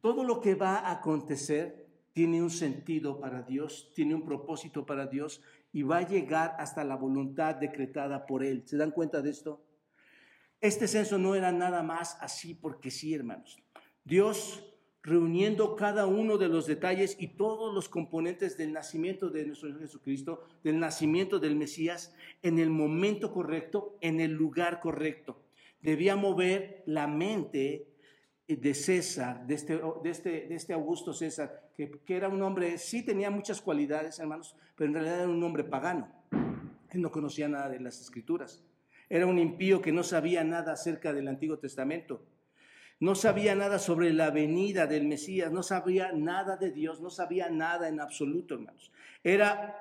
Todo 0.00 0.24
lo 0.24 0.40
que 0.40 0.56
va 0.56 0.78
a 0.78 0.90
acontecer 0.90 1.86
tiene 2.12 2.42
un 2.42 2.50
sentido 2.50 3.20
para 3.20 3.42
Dios, 3.42 3.92
tiene 3.94 4.16
un 4.16 4.24
propósito 4.24 4.84
para 4.84 5.06
Dios 5.06 5.42
y 5.72 5.84
va 5.84 5.98
a 5.98 6.08
llegar 6.08 6.56
hasta 6.58 6.82
la 6.82 6.96
voluntad 6.96 7.54
decretada 7.54 8.26
por 8.26 8.42
Él. 8.42 8.64
¿Se 8.66 8.76
dan 8.76 8.90
cuenta 8.90 9.22
de 9.22 9.30
esto? 9.30 9.64
Este 10.60 10.88
censo 10.88 11.18
no 11.18 11.36
era 11.36 11.52
nada 11.52 11.84
más 11.84 12.18
así 12.20 12.52
porque 12.52 12.90
sí, 12.90 13.14
hermanos. 13.14 13.62
Dios 14.02 14.73
reuniendo 15.04 15.76
cada 15.76 16.06
uno 16.06 16.38
de 16.38 16.48
los 16.48 16.66
detalles 16.66 17.16
y 17.20 17.28
todos 17.28 17.74
los 17.74 17.90
componentes 17.90 18.56
del 18.56 18.72
nacimiento 18.72 19.28
de 19.28 19.44
nuestro 19.44 19.68
Señor 19.68 19.82
Jesucristo, 19.82 20.44
del 20.64 20.80
nacimiento 20.80 21.38
del 21.38 21.56
Mesías, 21.56 22.14
en 22.42 22.58
el 22.58 22.70
momento 22.70 23.30
correcto, 23.30 23.98
en 24.00 24.20
el 24.20 24.32
lugar 24.32 24.80
correcto. 24.80 25.42
Debía 25.82 26.16
mover 26.16 26.82
la 26.86 27.06
mente 27.06 27.86
de 28.48 28.74
César, 28.74 29.46
de 29.46 29.54
este, 29.54 29.78
de 30.02 30.10
este, 30.10 30.30
de 30.48 30.54
este 30.54 30.72
Augusto 30.72 31.12
César, 31.12 31.70
que, 31.76 31.90
que, 31.90 32.16
era 32.16 32.30
un 32.30 32.40
hombre, 32.40 32.78
sí 32.78 33.04
tenía 33.04 33.30
muchas 33.30 33.60
cualidades, 33.60 34.18
hermanos, 34.18 34.56
pero 34.74 34.88
en 34.88 34.94
realidad 34.94 35.20
era 35.20 35.28
un 35.28 35.42
hombre 35.42 35.64
pagano. 35.64 36.08
Él 36.90 37.02
no 37.02 37.10
conocía 37.10 37.46
nada 37.46 37.68
de 37.68 37.80
las 37.80 38.00
escrituras. 38.00 38.64
Era 39.10 39.26
un 39.26 39.38
impío 39.38 39.82
que 39.82 39.92
no 39.92 40.02
sabía 40.02 40.44
nada 40.44 40.72
acerca 40.72 41.12
del 41.12 41.28
Antiguo 41.28 41.58
Testamento. 41.58 42.24
No 43.04 43.14
sabía 43.14 43.54
nada 43.54 43.78
sobre 43.78 44.14
la 44.14 44.30
venida 44.30 44.86
del 44.86 45.06
Mesías, 45.06 45.52
no 45.52 45.62
sabía 45.62 46.12
nada 46.12 46.56
de 46.56 46.70
Dios, 46.70 47.02
no 47.02 47.10
sabía 47.10 47.50
nada 47.50 47.86
en 47.86 48.00
absoluto, 48.00 48.54
hermanos. 48.54 48.90
Era 49.22 49.76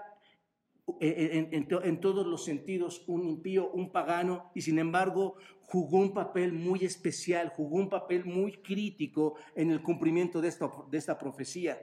en, 0.99 2.01
todos 2.01 2.27
los 2.27 2.43
sentidos 2.43 3.05
un 3.07 3.23
impío, 3.23 3.71
un 3.71 3.93
pagano, 3.93 4.51
y 4.53 4.61
sin 4.61 4.77
embargo 4.77 5.37
jugó 5.61 5.99
un 5.99 6.13
papel 6.13 6.51
muy 6.51 6.83
especial, 6.83 7.53
jugó 7.55 7.77
un 7.77 7.87
papel 7.87 8.25
muy 8.25 8.57
crítico 8.57 9.35
en 9.55 9.71
el 9.71 9.81
cumplimiento 9.81 10.41
de 10.41 10.49
esta, 10.49 10.69
de 10.91 10.97
esta 10.97 11.17
profecía, 11.17 11.81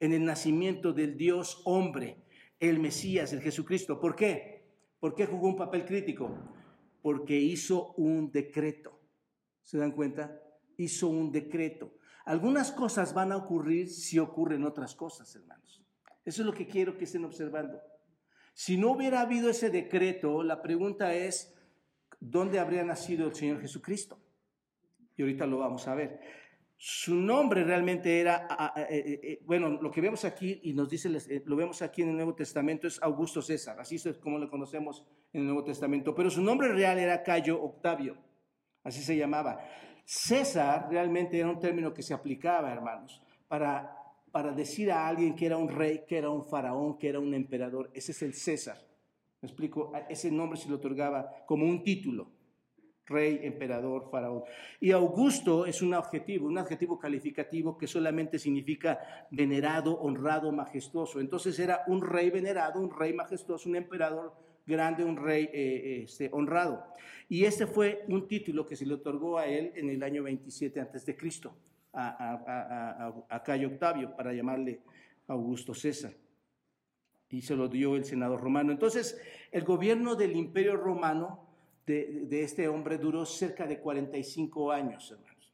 en 0.00 0.12
el 0.12 0.22
nacimiento 0.22 0.92
del 0.92 1.16
Dios 1.16 1.62
hombre, 1.64 2.18
el 2.60 2.78
Mesías, 2.78 3.32
el 3.32 3.40
Jesucristo. 3.40 3.98
¿Por 3.98 4.14
qué? 4.14 4.66
¿Por 5.00 5.14
qué 5.14 5.24
jugó 5.24 5.48
un 5.48 5.56
papel 5.56 5.86
crítico? 5.86 6.30
Porque 7.00 7.38
hizo 7.38 7.94
un 7.94 8.30
decreto. 8.30 9.00
¿Se 9.62 9.78
dan 9.78 9.92
cuenta? 9.92 10.43
Hizo 10.76 11.08
un 11.08 11.30
decreto. 11.30 11.94
Algunas 12.24 12.72
cosas 12.72 13.12
van 13.12 13.32
a 13.32 13.36
ocurrir 13.36 13.88
si 13.88 14.18
ocurren 14.18 14.64
otras 14.64 14.94
cosas, 14.94 15.34
hermanos. 15.36 15.82
Eso 16.24 16.42
es 16.42 16.46
lo 16.46 16.54
que 16.54 16.66
quiero 16.66 16.96
que 16.96 17.04
estén 17.04 17.24
observando. 17.24 17.80
Si 18.54 18.78
no 18.78 18.92
hubiera 18.92 19.20
habido 19.20 19.50
ese 19.50 19.68
decreto, 19.68 20.42
la 20.42 20.62
pregunta 20.62 21.12
es, 21.14 21.54
¿dónde 22.20 22.60
habría 22.60 22.84
nacido 22.84 23.26
el 23.26 23.34
Señor 23.34 23.60
Jesucristo? 23.60 24.18
Y 25.16 25.22
ahorita 25.22 25.46
lo 25.46 25.58
vamos 25.58 25.86
a 25.86 25.94
ver. 25.94 26.20
Su 26.76 27.14
nombre 27.14 27.64
realmente 27.64 28.20
era, 28.20 28.48
eh, 28.76 29.20
eh, 29.22 29.42
bueno, 29.44 29.70
lo 29.70 29.90
que 29.90 30.00
vemos 30.00 30.24
aquí 30.24 30.60
y 30.64 30.72
nos 30.72 30.88
dice, 30.88 31.08
eh, 31.28 31.42
lo 31.46 31.56
vemos 31.56 31.82
aquí 31.82 32.02
en 32.02 32.10
el 32.10 32.16
Nuevo 32.16 32.34
Testamento 32.34 32.86
es 32.86 33.02
Augusto 33.02 33.40
César, 33.40 33.78
así 33.80 33.96
es 33.96 34.18
como 34.18 34.38
lo 34.38 34.50
conocemos 34.50 35.06
en 35.32 35.42
el 35.42 35.46
Nuevo 35.46 35.64
Testamento, 35.64 36.14
pero 36.14 36.30
su 36.30 36.42
nombre 36.42 36.68
real 36.68 36.98
era 36.98 37.22
Cayo 37.22 37.62
Octavio, 37.62 38.16
así 38.82 39.02
se 39.02 39.16
llamaba. 39.16 39.60
César 40.04 40.88
realmente 40.90 41.38
era 41.38 41.48
un 41.48 41.58
término 41.58 41.92
que 41.94 42.02
se 42.02 42.14
aplicaba, 42.14 42.72
hermanos, 42.72 43.22
para 43.48 44.04
para 44.34 44.50
decir 44.50 44.90
a 44.90 45.06
alguien 45.06 45.36
que 45.36 45.46
era 45.46 45.56
un 45.56 45.68
rey, 45.68 46.02
que 46.08 46.18
era 46.18 46.28
un 46.28 46.44
faraón, 46.44 46.98
que 46.98 47.08
era 47.08 47.20
un 47.20 47.32
emperador. 47.34 47.92
Ese 47.94 48.10
es 48.10 48.20
el 48.22 48.34
César. 48.34 48.76
Me 49.40 49.46
explico, 49.46 49.92
ese 50.08 50.28
nombre 50.32 50.58
se 50.58 50.68
le 50.68 50.74
otorgaba 50.74 51.44
como 51.46 51.64
un 51.64 51.84
título. 51.84 52.32
Rey, 53.06 53.38
emperador, 53.44 54.10
faraón. 54.10 54.42
Y 54.80 54.90
Augusto 54.90 55.66
es 55.66 55.82
un 55.82 55.94
adjetivo, 55.94 56.48
un 56.48 56.58
adjetivo 56.58 56.98
calificativo 56.98 57.78
que 57.78 57.86
solamente 57.86 58.40
significa 58.40 59.28
venerado, 59.30 60.00
honrado, 60.00 60.50
majestuoso. 60.50 61.20
Entonces 61.20 61.56
era 61.60 61.84
un 61.86 62.02
rey 62.02 62.30
venerado, 62.30 62.80
un 62.80 62.90
rey 62.90 63.12
majestuoso, 63.12 63.68
un 63.68 63.76
emperador 63.76 64.34
grande, 64.66 65.04
un 65.04 65.16
rey 65.16 65.48
eh, 65.52 66.02
este, 66.04 66.28
honrado. 66.32 66.84
Y 67.28 67.44
este 67.44 67.66
fue 67.66 68.04
un 68.08 68.28
título 68.28 68.66
que 68.66 68.76
se 68.76 68.86
le 68.86 68.94
otorgó 68.94 69.38
a 69.38 69.46
él 69.46 69.72
en 69.76 69.90
el 69.90 70.02
año 70.02 70.22
27 70.22 70.80
antes 70.80 71.06
de 71.06 71.16
Cristo 71.16 71.56
a, 71.94 73.42
Cayo 73.44 73.68
Octavio 73.68 74.14
para 74.16 74.32
llamarle 74.32 74.80
Augusto 75.28 75.74
César. 75.74 76.12
Y 77.28 77.42
se 77.42 77.56
lo 77.56 77.68
dio 77.68 77.96
el 77.96 78.04
senador 78.04 78.40
romano. 78.40 78.70
Entonces, 78.70 79.20
el 79.50 79.64
gobierno 79.64 80.14
del 80.14 80.36
imperio 80.36 80.76
romano 80.76 81.48
de, 81.86 82.42
este 82.42 82.68
hombre 82.68 82.98
duró 82.98 83.26
cerca 83.26 83.66
de 83.66 83.80
45 83.80 84.72
años, 84.72 85.10
hermanos. 85.10 85.52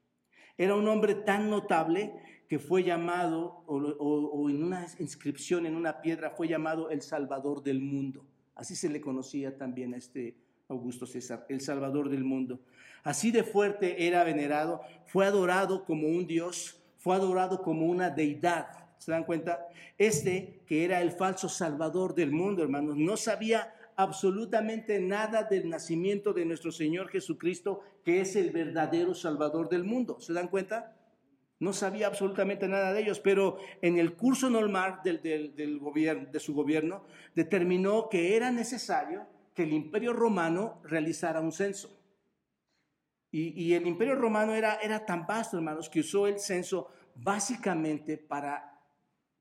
Era 0.58 0.74
un 0.74 0.86
hombre 0.88 1.14
tan 1.14 1.48
notable 1.48 2.12
que 2.48 2.58
fue 2.58 2.82
llamado, 2.82 3.64
o, 3.66 3.76
o, 3.76 4.50
en 4.50 4.62
una 4.62 4.86
inscripción 4.98 5.66
en 5.66 5.76
una 5.76 6.02
piedra, 6.02 6.30
fue 6.30 6.48
llamado 6.48 6.90
el 6.90 7.00
Salvador 7.00 7.62
del 7.62 7.80
mundo. 7.80 8.26
Así 8.60 8.76
se 8.76 8.90
le 8.90 9.00
conocía 9.00 9.56
también 9.56 9.94
a 9.94 9.96
este 9.96 10.36
Augusto 10.68 11.06
César, 11.06 11.46
el 11.48 11.62
Salvador 11.62 12.10
del 12.10 12.24
mundo. 12.24 12.60
Así 13.02 13.30
de 13.30 13.42
fuerte 13.42 14.06
era 14.06 14.22
venerado, 14.22 14.82
fue 15.06 15.24
adorado 15.24 15.86
como 15.86 16.08
un 16.08 16.26
dios, 16.26 16.78
fue 16.98 17.16
adorado 17.16 17.62
como 17.62 17.86
una 17.86 18.10
deidad. 18.10 18.66
¿Se 18.98 19.12
dan 19.12 19.24
cuenta? 19.24 19.66
Este, 19.96 20.60
que 20.66 20.84
era 20.84 21.00
el 21.00 21.12
falso 21.12 21.48
Salvador 21.48 22.14
del 22.14 22.32
mundo, 22.32 22.62
hermanos, 22.62 22.98
no 22.98 23.16
sabía 23.16 23.74
absolutamente 23.96 25.00
nada 25.00 25.44
del 25.44 25.70
nacimiento 25.70 26.34
de 26.34 26.44
nuestro 26.44 26.70
Señor 26.70 27.08
Jesucristo, 27.08 27.80
que 28.04 28.20
es 28.20 28.36
el 28.36 28.50
verdadero 28.50 29.14
Salvador 29.14 29.70
del 29.70 29.84
mundo. 29.84 30.20
¿Se 30.20 30.34
dan 30.34 30.48
cuenta? 30.48 30.99
No 31.60 31.74
sabía 31.74 32.06
absolutamente 32.06 32.66
nada 32.66 32.92
de 32.92 33.02
ellos, 33.02 33.20
pero 33.20 33.58
en 33.82 33.98
el 33.98 34.16
curso 34.16 34.48
normal 34.48 35.00
del, 35.04 35.78
gobierno, 35.78 36.30
de 36.32 36.40
su 36.40 36.54
gobierno 36.54 37.04
determinó 37.34 38.08
que 38.08 38.34
era 38.34 38.50
necesario 38.50 39.26
que 39.54 39.64
el 39.64 39.74
imperio 39.74 40.14
romano 40.14 40.80
realizara 40.84 41.40
un 41.40 41.52
censo. 41.52 41.96
Y, 43.32 43.74
el 43.74 43.86
imperio 43.86 44.16
romano 44.16 44.54
era, 44.54 44.80
era 44.80 45.06
tan 45.06 45.24
vasto, 45.24 45.56
hermanos, 45.56 45.88
que 45.88 46.00
usó 46.00 46.26
el 46.26 46.40
censo 46.40 46.88
básicamente 47.14 48.16
para 48.16 48.82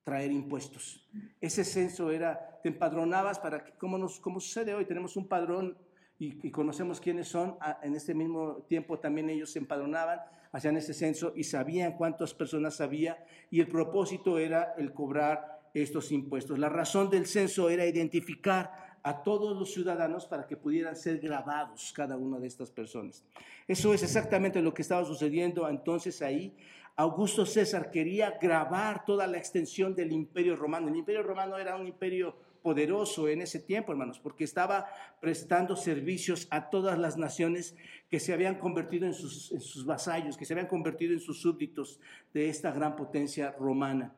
traer 0.04 0.32
impuestos. 0.32 1.10
Ese 1.42 1.64
censo 1.64 2.12
era, 2.12 2.60
te 2.62 2.70
empadronabas 2.70 3.40
para 3.40 3.64
que, 3.64 3.72
como, 3.72 3.98
nos, 3.98 4.20
como 4.20 4.40
sucede 4.40 4.76
hoy, 4.76 4.86
tenemos 4.86 5.16
un 5.16 5.28
padrón 5.28 5.76
y, 6.20 6.52
conocemos 6.52 7.00
quiénes 7.00 7.30
son, 7.30 7.58
en 7.82 7.96
este 7.96 8.14
mismo 8.14 8.66
tiempo 8.68 9.00
también 9.00 9.30
ellos 9.30 9.52
se 9.52 9.60
empadronaban, 9.60 10.20
hacían 10.52 10.76
ese 10.76 10.94
censo 10.94 11.32
y 11.34 11.46
sabían 11.46 11.94
cuántas 11.94 12.34
personas 12.34 12.82
había 12.82 13.24
y 13.50 13.62
el 13.62 13.68
propósito 13.68 14.38
era 14.38 14.74
el 14.78 14.94
cobrar 14.94 15.62
estos 15.74 16.12
impuestos. 16.12 16.60
La 16.60 16.68
razón 16.68 17.10
del 17.10 17.26
censo 17.26 17.70
era 17.70 17.86
identificar 17.86 18.98
a 19.02 19.24
todos 19.24 19.58
los 19.58 19.72
ciudadanos 19.72 20.26
para 20.26 20.46
que 20.46 20.58
pudieran 20.58 20.98
ser 20.98 21.20
grabados 21.20 21.94
cada 21.96 22.18
una 22.18 22.38
de 22.38 22.48
estas 22.48 22.70
personas. 22.70 23.24
Eso 23.66 23.94
es 23.94 24.04
exactamente 24.04 24.62
lo 24.62 24.74
que 24.74 24.82
estaba 24.82 25.06
sucediendo 25.06 25.70
entonces 25.70 26.22
ahí. 26.22 26.54
Augusto 26.98 27.46
César 27.46 27.92
quería 27.92 28.38
grabar 28.42 29.06
toda 29.06 29.26
la 29.26 29.38
extensión 29.38 29.96
del 29.96 30.12
imperio 30.12 30.58
romano. 30.58 30.90
El 30.90 30.98
imperio 30.98 31.24
romano 31.24 31.58
era 31.58 31.78
un 31.78 31.88
imperio 31.88 32.36
poderoso 32.62 33.28
en 33.28 33.42
ese 33.42 33.60
tiempo, 33.60 33.92
hermanos, 33.92 34.20
porque 34.20 34.44
estaba 34.44 34.88
prestando 35.22 35.76
servicios 35.76 36.48
a 36.52 36.70
todas 36.70 36.98
las 36.98 37.18
naciones 37.18 37.76
que 38.10 38.20
se 38.20 38.34
habían 38.34 38.56
convertido 38.56 39.06
en 39.06 39.14
sus, 39.14 39.86
vasallos, 39.86 40.38
que 40.38 40.46
se 40.46 40.54
habían 40.54 40.68
convertido 40.68 41.14
en 41.14 41.20
sus 41.20 41.42
súbditos 41.42 42.00
de 42.34 42.50
esta 42.50 42.72
gran 42.72 42.96
potencia 42.96 43.52
romana. 43.60 44.16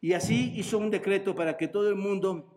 Y 0.00 0.12
así 0.14 0.52
hizo 0.56 0.78
un 0.78 0.90
decreto 0.90 1.34
para 1.34 1.56
que 1.56 1.68
todo 1.68 1.88
el 1.88 1.96
mundo 1.96 2.56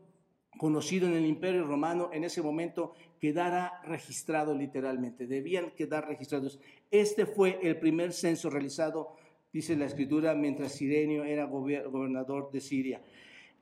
conocido 0.58 1.08
en 1.08 1.14
el 1.14 1.26
imperio 1.26 1.66
romano 1.66 2.10
en 2.14 2.24
ese 2.24 2.42
momento 2.42 2.94
quedara 3.20 3.82
registrado 3.86 4.56
literalmente, 4.56 5.28
debían 5.28 5.72
quedar 5.72 6.08
registrados. 6.08 6.60
Este 6.92 7.26
fue 7.26 7.60
el 7.62 7.78
primer 7.78 8.14
censo 8.14 8.50
realizado, 8.50 9.16
dice 9.52 9.76
la 9.76 9.86
escritura, 9.86 10.36
mientras 10.36 10.74
Sirenio 10.74 11.24
era 11.24 11.46
gobernador 11.46 12.52
de 12.52 12.62
Siria. 12.62 13.02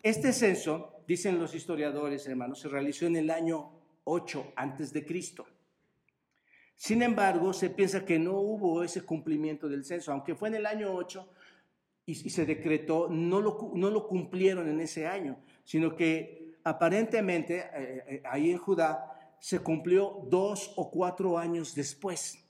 Este 0.03 0.33
censo, 0.33 1.03
dicen 1.07 1.39
los 1.39 1.53
historiadores, 1.53 2.25
hermanos, 2.27 2.59
se 2.59 2.69
realizó 2.69 3.05
en 3.05 3.17
el 3.17 3.29
año 3.29 3.71
8 4.05 4.53
antes 4.55 4.91
de 4.91 5.05
Cristo. 5.05 5.45
Sin 6.75 7.03
embargo, 7.03 7.53
se 7.53 7.69
piensa 7.69 8.03
que 8.03 8.17
no 8.17 8.39
hubo 8.39 8.83
ese 8.83 9.03
cumplimiento 9.03 9.69
del 9.69 9.85
censo, 9.85 10.11
aunque 10.11 10.33
fue 10.33 10.49
en 10.49 10.55
el 10.55 10.65
año 10.65 10.91
8 10.91 11.29
y, 12.07 12.15
se 12.15 12.45
decretó, 12.47 13.07
no 13.09 13.39
lo, 13.39 13.71
no 13.75 13.91
lo 13.91 14.07
cumplieron 14.07 14.67
en 14.67 14.81
ese 14.81 15.05
año, 15.05 15.37
sino 15.63 15.95
que 15.95 16.55
aparentemente 16.63 17.59
eh, 17.59 18.03
eh, 18.07 18.23
ahí 18.25 18.49
en 18.49 18.57
Judá 18.57 19.35
se 19.39 19.59
cumplió 19.59 20.25
dos 20.29 20.73
o 20.75 20.89
cuatro 20.89 21.37
años 21.37 21.75
después. 21.75 22.43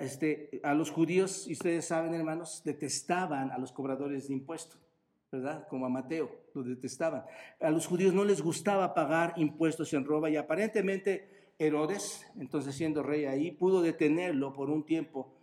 Este, 0.00 0.60
a 0.62 0.74
los 0.74 0.90
judíos, 0.90 1.46
ustedes 1.46 1.86
saben 1.86 2.14
hermanos, 2.14 2.62
detestaban 2.64 3.50
a 3.50 3.58
los 3.58 3.72
cobradores 3.72 4.28
de 4.28 4.34
impuestos. 4.34 4.87
¿Verdad? 5.30 5.66
Como 5.68 5.86
a 5.86 5.88
Mateo, 5.88 6.30
lo 6.54 6.62
detestaban. 6.62 7.24
A 7.60 7.70
los 7.70 7.86
judíos 7.86 8.14
no 8.14 8.24
les 8.24 8.40
gustaba 8.40 8.94
pagar 8.94 9.34
impuestos 9.36 9.92
en 9.92 10.04
roba 10.04 10.30
y 10.30 10.36
aparentemente 10.36 11.52
Herodes, 11.58 12.24
entonces 12.38 12.74
siendo 12.74 13.02
rey 13.02 13.24
ahí, 13.24 13.50
pudo 13.50 13.82
detenerlo 13.82 14.52
por 14.52 14.70
un 14.70 14.86
tiempo, 14.86 15.34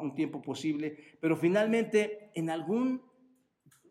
un 0.00 0.14
tiempo 0.14 0.40
posible, 0.40 0.96
pero 1.20 1.36
finalmente 1.36 2.30
en 2.34 2.50
algún 2.50 3.02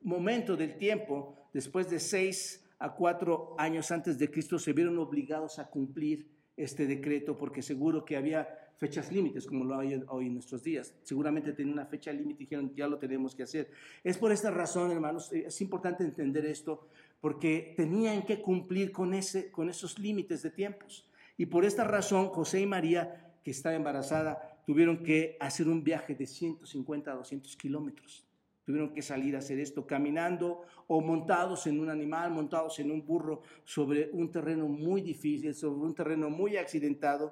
momento 0.01 0.55
del 0.55 0.77
tiempo, 0.77 1.49
después 1.53 1.89
de 1.89 1.99
seis 1.99 2.65
a 2.79 2.93
cuatro 2.93 3.55
años 3.57 3.91
antes 3.91 4.17
de 4.17 4.31
Cristo, 4.31 4.57
se 4.57 4.73
vieron 4.73 4.97
obligados 4.99 5.59
a 5.59 5.69
cumplir 5.69 6.31
este 6.55 6.87
decreto 6.87 7.37
porque 7.37 7.61
seguro 7.61 8.05
que 8.05 8.15
había 8.15 8.47
fechas 8.77 9.11
límites, 9.11 9.45
como 9.45 9.63
lo 9.63 9.77
hay 9.77 10.01
hoy 10.07 10.27
en 10.27 10.33
nuestros 10.33 10.63
días. 10.63 10.93
Seguramente 11.03 11.53
tenía 11.53 11.73
una 11.73 11.85
fecha 11.85 12.11
límite 12.11 12.43
y 12.43 12.45
dijeron, 12.45 12.73
ya 12.75 12.87
lo 12.87 12.97
tenemos 12.97 13.35
que 13.35 13.43
hacer. 13.43 13.69
Es 14.03 14.17
por 14.17 14.31
esta 14.31 14.51
razón, 14.51 14.91
hermanos, 14.91 15.31
eh, 15.31 15.45
es 15.47 15.61
importante 15.61 16.03
entender 16.03 16.45
esto, 16.45 16.87
porque 17.21 17.73
tenían 17.77 18.23
que 18.23 18.41
cumplir 18.41 18.91
con, 18.91 19.13
ese, 19.13 19.51
con 19.51 19.69
esos 19.69 19.97
límites 19.97 20.43
de 20.43 20.51
tiempos. 20.51 21.09
Y 21.37 21.47
por 21.47 21.65
esta 21.65 21.83
razón, 21.83 22.27
José 22.27 22.61
y 22.61 22.65
María, 22.65 23.33
que 23.43 23.51
estaba 23.51 23.75
embarazada, 23.75 24.61
tuvieron 24.65 25.03
que 25.03 25.37
hacer 25.39 25.67
un 25.67 25.83
viaje 25.83 26.15
de 26.15 26.25
150 26.25 27.11
a 27.11 27.15
200 27.15 27.55
kilómetros. 27.55 28.25
Tuvieron 28.65 28.93
que 28.93 29.03
salir 29.03 29.35
a 29.35 29.39
hacer 29.39 29.59
esto 29.59 29.85
caminando 29.85 30.63
o 30.87 30.99
montados 30.99 31.67
en 31.67 31.79
un 31.79 31.89
animal, 31.89 32.31
montados 32.31 32.79
en 32.79 32.89
un 32.89 33.05
burro 33.05 33.41
sobre 33.63 34.09
un 34.11 34.31
terreno 34.31 34.67
muy 34.67 35.01
difícil, 35.01 35.53
sobre 35.53 35.81
un 35.81 35.93
terreno 35.93 36.31
muy 36.31 36.57
accidentado. 36.57 37.31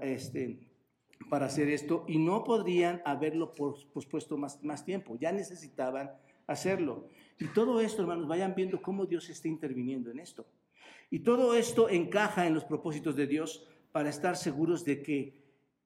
Este, 0.00 0.71
para 1.28 1.46
hacer 1.46 1.68
esto 1.68 2.04
y 2.08 2.18
no 2.18 2.44
podrían 2.44 3.02
haberlo 3.04 3.52
pospuesto 3.54 4.36
más, 4.36 4.84
tiempo, 4.84 5.16
ya 5.18 5.32
necesitaban 5.32 6.10
hacerlo. 6.46 7.08
Y 7.38 7.46
todo 7.48 7.80
esto, 7.80 8.02
hermanos, 8.02 8.28
vayan 8.28 8.54
viendo 8.54 8.80
cómo 8.80 9.06
Dios 9.06 9.28
está 9.30 9.48
interviniendo 9.48 10.10
en 10.10 10.20
esto. 10.20 10.46
Y 11.10 11.20
todo 11.20 11.54
esto 11.54 11.88
encaja 11.88 12.46
en 12.46 12.54
los 12.54 12.64
propósitos 12.64 13.16
de 13.16 13.26
Dios 13.26 13.66
para 13.92 14.08
estar 14.08 14.36
seguros 14.36 14.84
de 14.84 15.02
que 15.02 15.42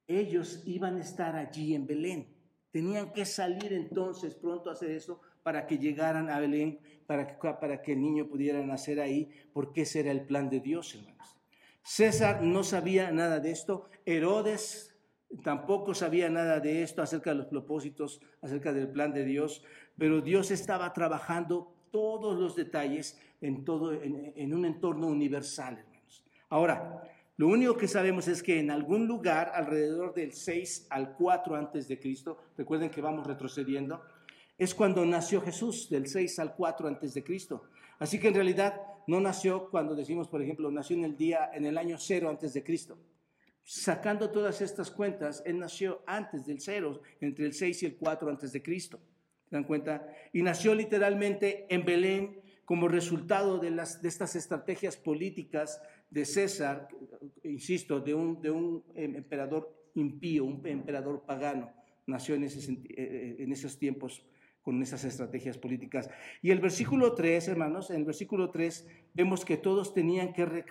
ellos 0.07 0.62
iban 0.66 0.96
a 0.96 1.01
estar 1.01 1.35
allí 1.35 1.75
en 1.75 1.87
Belén. 1.87 2.29
Tenían 2.70 3.12
que 3.12 3.25
salir 3.25 3.72
entonces 3.72 4.35
pronto 4.35 4.70
a 4.70 4.75
hacer 4.75 4.90
eso 4.90 5.20
para 5.42 5.66
que 5.66 5.79
llegaran 5.79 6.31
a 6.31 6.38
Belén, 6.40 6.79
para 7.07 7.27
que, 7.27 7.35
para 7.61 7.83
que 7.83 7.92
el 7.92 8.03
niño 8.03 8.29
pudiera 8.29 8.64
nacer 8.64 9.01
ahí, 9.01 9.31
porque 9.53 9.83
ese 9.83 10.01
era 10.01 10.11
el 10.11 10.27
plan 10.27 10.51
de 10.51 10.61
Dios, 10.61 10.94
hermanos. 10.94 11.37
César 11.83 12.42
no 12.42 12.64
sabía 12.64 13.12
nada 13.12 13.38
de 13.38 13.53
esto. 13.53 13.88
Herodes 14.05 14.95
Tampoco 15.43 15.95
sabía 15.95 16.31
nada 16.31 16.61
de 16.61 16.83
esto 16.83 17.03
acerca 17.03 17.31
de 17.31 17.37
los 17.37 17.47
propósitos, 17.47 18.21
acerca 18.43 18.73
del 18.73 18.89
plan 18.89 19.12
de 19.12 19.25
Dios, 19.25 19.62
pero 19.99 20.21
Dios 20.21 20.51
estaba 20.51 20.93
trabajando 20.93 21.73
todos 21.91 22.39
los 22.39 22.55
detalles 22.55 23.19
en, 23.41 23.65
todo, 23.65 23.93
en, 23.93 24.55
un 24.55 24.65
entorno 24.65 25.09
universal, 25.09 25.79
hermanos. 25.79 26.25
Ahora, 26.49 27.03
lo 27.37 27.49
único 27.49 27.77
que 27.77 27.89
sabemos 27.89 28.29
es 28.29 28.43
que 28.43 28.61
en 28.61 28.71
algún 28.71 29.07
lugar, 29.07 29.51
alrededor 29.55 30.15
del 30.15 30.33
6 30.33 30.87
al 30.91 31.17
4 31.17 31.57
antes 31.57 31.89
de 31.89 31.99
Cristo, 31.99 32.39
recuerden 32.57 32.91
que 32.91 33.01
vamos 33.01 33.27
retrocediendo, 33.27 34.03
es 34.57 34.75
cuando 34.75 35.05
nació 35.05 35.41
Jesús, 35.41 35.91
del 35.91 36.07
6 36.07 36.39
al 36.39 36.55
4 36.55 36.89
antes 36.89 37.15
de 37.15 37.25
Cristo. 37.25 37.65
Así 37.99 38.21
que 38.21 38.29
en 38.29 38.35
realidad 38.35 38.81
no 39.07 39.21
nació 39.21 39.69
cuando 39.71 39.95
decimos, 39.95 40.29
por 40.29 40.41
ejemplo, 40.41 40.71
nació 40.71 40.97
en 40.97 41.05
el 41.05 41.17
día, 41.17 41.51
en 41.53 41.67
el 41.67 41.77
año 41.77 41.97
0 41.99 42.31
antes 42.31 42.55
de 42.55 42.62
Cristo 42.62 42.97
sacando 43.68 44.31
todas 44.31 44.61
estas 44.61 44.92
cuentas, 44.92 45.42
él 45.44 45.59
nació 45.59 46.00
antes 46.07 46.46
del 46.46 46.61
cero, 46.61 47.02
entre 47.20 47.46
el 47.46 47.52
6 47.52 47.83
y 47.83 47.87
el 47.87 47.96
4 47.96 48.31
antes 48.31 48.52
de 48.52 48.62
Cristo. 48.62 49.00
¿Se 49.50 49.57
dan 49.57 49.64
cuenta? 49.64 50.07
Y 50.33 50.42
nació 50.42 50.72
literalmente 50.72 51.66
en 51.68 51.85
Belén 51.85 52.40
como 52.64 52.87
resultado 52.87 53.59
de, 53.59 53.72
las, 53.72 54.00
de 54.00 54.09
estas 54.09 54.37
estrategias 54.37 54.96
políticas 54.96 55.83
de 56.11 56.24
César, 56.24 56.87
insisto, 57.42 57.98
de 57.98 58.14
un, 58.14 58.40
de 58.40 58.52
un 58.52 58.85
emperador 58.94 59.76
impío, 59.94 60.44
un 60.44 60.64
emperador 60.64 61.24
pagano. 61.26 61.72
Nació 62.07 62.37
en, 62.37 62.44
ese, 62.44 62.70
eh, 62.70 62.79
eh, 62.88 63.37
en 63.40 63.50
esos 63.50 63.81
tiempos 63.81 64.24
con 64.62 64.81
esas 64.81 65.05
estrategias 65.05 65.59
políticas. 65.59 66.09
Y 66.40 66.52
el 66.52 66.61
versículo 66.61 67.14
3, 67.14 67.48
hermanos, 67.48 67.90
en 67.90 67.96
el 67.96 68.05
versículo 68.05 68.50
3 68.50 68.87
vemos 69.12 69.44
que 69.44 69.57
todos 69.57 69.92
tenían 69.92 70.33
que 70.33 70.64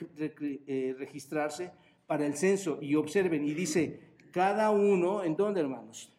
eh, 0.68 0.96
registrarse 0.98 1.72
para 2.08 2.26
el 2.26 2.36
censo 2.36 2.80
y 2.82 2.96
observen, 2.96 3.46
y 3.46 3.54
dice, 3.54 4.00
cada 4.32 4.70
uno, 4.70 5.24
¿en 5.24 5.36
dónde 5.36 5.62
hermanos? 5.62 6.12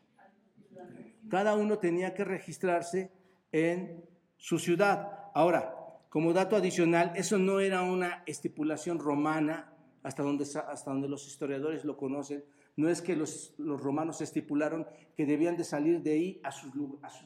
Cada 1.29 1.55
uno 1.55 1.79
tenía 1.79 2.15
que 2.15 2.25
registrarse 2.25 3.11
en 3.53 4.05
su 4.37 4.59
ciudad. 4.59 5.13
Ahora, 5.35 5.75
como 6.09 6.33
dato 6.33 6.57
adicional, 6.57 7.13
eso 7.17 7.39
no 7.39 7.61
era 7.61 7.83
una 7.83 8.23
estipulación 8.27 8.99
romana, 8.99 9.73
hasta 10.03 10.23
donde, 10.23 10.45
hasta 10.45 10.91
donde 10.91 11.09
los 11.09 11.27
historiadores 11.27 11.85
lo 11.85 11.97
conocen, 11.97 12.45
no 12.77 12.89
es 12.89 13.03
que 13.03 13.17
los, 13.17 13.55
los 13.59 13.81
romanos 13.81 14.21
estipularon 14.21 14.87
que 15.17 15.27
debían 15.27 15.57
de 15.57 15.65
salir 15.65 16.03
de 16.03 16.13
ahí 16.13 16.41
a 16.45 16.53
su, 16.53 16.71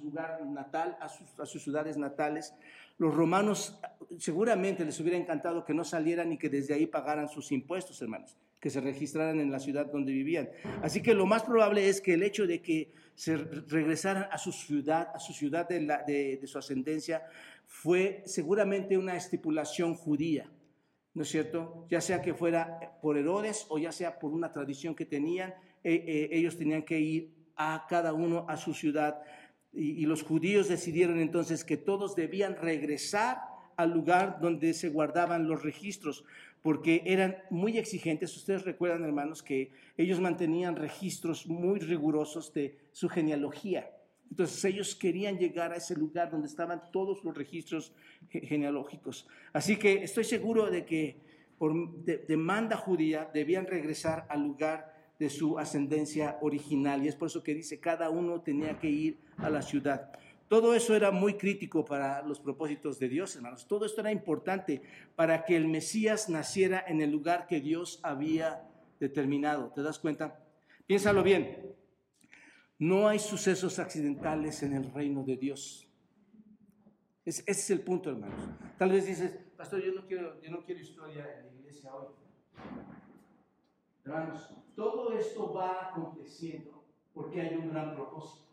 lugar 0.03 0.45
natal, 0.47 0.97
a 1.01 1.09
sus, 1.09 1.39
a 1.39 1.45
sus 1.45 1.63
ciudades 1.63 1.99
natales. 1.99 2.55
Los 2.99 3.15
romanos 3.15 3.79
seguramente 4.19 4.85
les 4.85 4.99
hubiera 5.01 5.19
encantado 5.19 5.65
que 5.65 5.75
no 5.75 5.85
salieran 5.85 6.33
y 6.33 6.39
que 6.39 6.49
desde 6.49 6.75
ahí 6.75 6.87
pagaran 6.87 7.29
sus 7.29 7.53
impuestos, 7.53 8.01
hermanos 8.01 8.37
que 8.61 8.71
se 8.71 8.81
registraran 8.81 9.41
en 9.41 9.51
la 9.51 9.59
ciudad 9.59 9.87
donde 9.87 10.13
vivían. 10.13 10.51
Así 10.83 11.03
que 11.03 11.15
lo 11.15 11.27
más 11.27 11.43
probable 11.43 11.89
es 11.89 12.01
que 12.01 12.15
el 12.15 12.23
hecho 12.23 12.47
de 12.47 12.61
que 12.61 12.93
se 13.15 13.37
regresaran 13.37 14.29
a 14.31 14.39
su 14.39 14.53
ciudad, 14.53 15.09
a 15.15 15.19
su 15.19 15.33
ciudad 15.33 15.67
de, 15.69 16.41
su 16.45 16.59
ascendencia, 16.59 17.23
fue 17.67 18.23
seguramente 18.27 18.99
una 18.99 19.17
estipulación 19.17 19.95
judía, 19.95 20.51
¿no 21.15 21.23
es 21.23 21.29
cierto? 21.29 21.87
Ya 21.89 22.01
sea 22.01 22.21
que 22.21 22.35
fuera 22.35 22.99
por 23.01 23.17
Herodes 23.17 23.67
o 23.71 23.79
ya 23.79 23.93
sea 23.93 24.19
por 24.19 24.33
una 24.33 24.53
tradición 24.53 24.95
que 24.95 25.07
tenían, 25.07 25.55
eh, 25.83 26.05
eh, 26.07 26.29
ellos 26.33 26.59
tenían 26.59 26.83
que 26.83 27.01
ir 27.01 27.35
a 27.57 27.87
cada 27.89 28.13
uno 28.13 28.45
a 28.49 28.57
su 28.57 28.75
ciudad. 28.75 29.23
y 29.73 30.05
los 30.05 30.25
judíos 30.25 30.67
decidieron 30.69 31.21
entonces 31.21 31.65
que 31.65 31.77
todos 31.77 32.17
debían 32.17 32.57
regresar 32.57 33.39
al 33.77 33.93
lugar 33.93 34.39
donde 34.41 34.75
se 34.75 34.89
guardaban 34.89 35.49
los 35.49 35.63
registros, 35.63 36.25
porque 36.63 37.03
eran 37.07 37.37
muy 37.51 37.79
exigentes. 37.79 38.37
Ustedes 38.37 38.65
recuerdan, 38.65 39.05
hermanos, 39.05 39.43
que 39.43 39.73
ellos 39.97 40.21
mantenían 40.21 40.77
registros 40.77 41.47
muy 41.47 41.79
rigurosos 41.81 42.53
de 42.53 42.79
su 42.93 43.09
genealogía. 43.09 43.91
Entonces 44.31 44.65
ellos 44.65 44.95
querían 44.95 45.39
llegar 45.39 45.73
a 45.73 45.77
ese 45.77 45.97
lugar 45.97 46.31
donde 46.31 46.47
estaban 46.47 46.83
todos 46.93 47.25
los 47.25 47.37
registros 47.37 47.93
genealógicos. 48.29 49.27
Así 49.53 49.77
que 49.77 50.05
estoy 50.05 50.25
seguro 50.25 50.71
de 50.71 50.85
que 50.85 51.17
por 51.59 51.75
demanda 52.05 52.77
judía 52.77 53.29
debían 53.35 53.67
regresar 53.67 54.27
al 54.29 54.43
lugar 54.43 54.95
de 55.19 55.29
su 55.29 55.59
ascendencia 55.59 56.39
original. 56.41 57.05
Y 57.05 57.09
es 57.09 57.17
por 57.17 57.27
eso 57.27 57.43
que 57.43 57.55
dice, 57.55 57.81
cada 57.81 58.09
uno 58.09 58.41
tenía 58.41 58.79
que 58.79 58.89
ir 58.89 59.19
a 59.37 59.51
la 59.51 59.63
ciudad. 59.63 60.13
Todo 60.51 60.75
eso 60.75 60.97
era 60.97 61.13
muy 61.13 61.35
crítico 61.35 61.85
para 61.85 62.23
los 62.23 62.41
propósitos 62.41 62.99
de 62.99 63.09
Dios, 63.09 63.37
hermanos. 63.37 63.69
Todo 63.69 63.87
esto 63.87 64.01
era 64.01 64.11
importante 64.11 64.83
para 65.15 65.45
que 65.45 65.57
el 65.57 65.69
Mesías 65.69 66.29
naciera 66.29 66.85
en 66.89 67.01
el 67.01 67.13
lugar 67.13 67.47
que 67.47 67.61
Dios 67.61 68.01
había 68.03 68.69
determinado. 68.99 69.71
¿Te 69.73 69.81
das 69.81 70.01
cuenta? 70.01 70.45
Piénsalo 70.89 71.23
bien. 71.23 71.73
No 72.81 73.07
hay 73.07 73.21
sucesos 73.21 73.79
accidentales 73.79 74.65
en 74.65 74.73
el 74.73 74.93
reino 74.93 75.23
de 75.23 75.37
Dios. 75.37 75.89
ese 77.25 77.45
es 77.47 77.71
el 77.71 77.83
punto, 77.83 78.11
hermanos. 78.11 78.51
Tal 78.77 78.91
vez 78.91 79.07
dices, 79.07 79.31
pastor, 79.57 79.81
yo 79.81 79.93
no 79.93 80.05
quiero, 80.05 80.43
yo 80.43 80.51
no 80.51 80.65
quiero 80.65 80.81
historia 80.81 81.33
en 81.39 81.47
la 81.47 81.53
iglesia 81.61 81.95
hoy. 81.95 82.09
Hermanos, 84.05 84.53
todo 84.75 85.17
esto 85.17 85.53
va 85.53 85.91
aconteciendo 85.91 86.83
porque 87.15 87.41
hay 87.41 87.55
un 87.55 87.71
gran 87.71 87.95
propósito. 87.95 88.49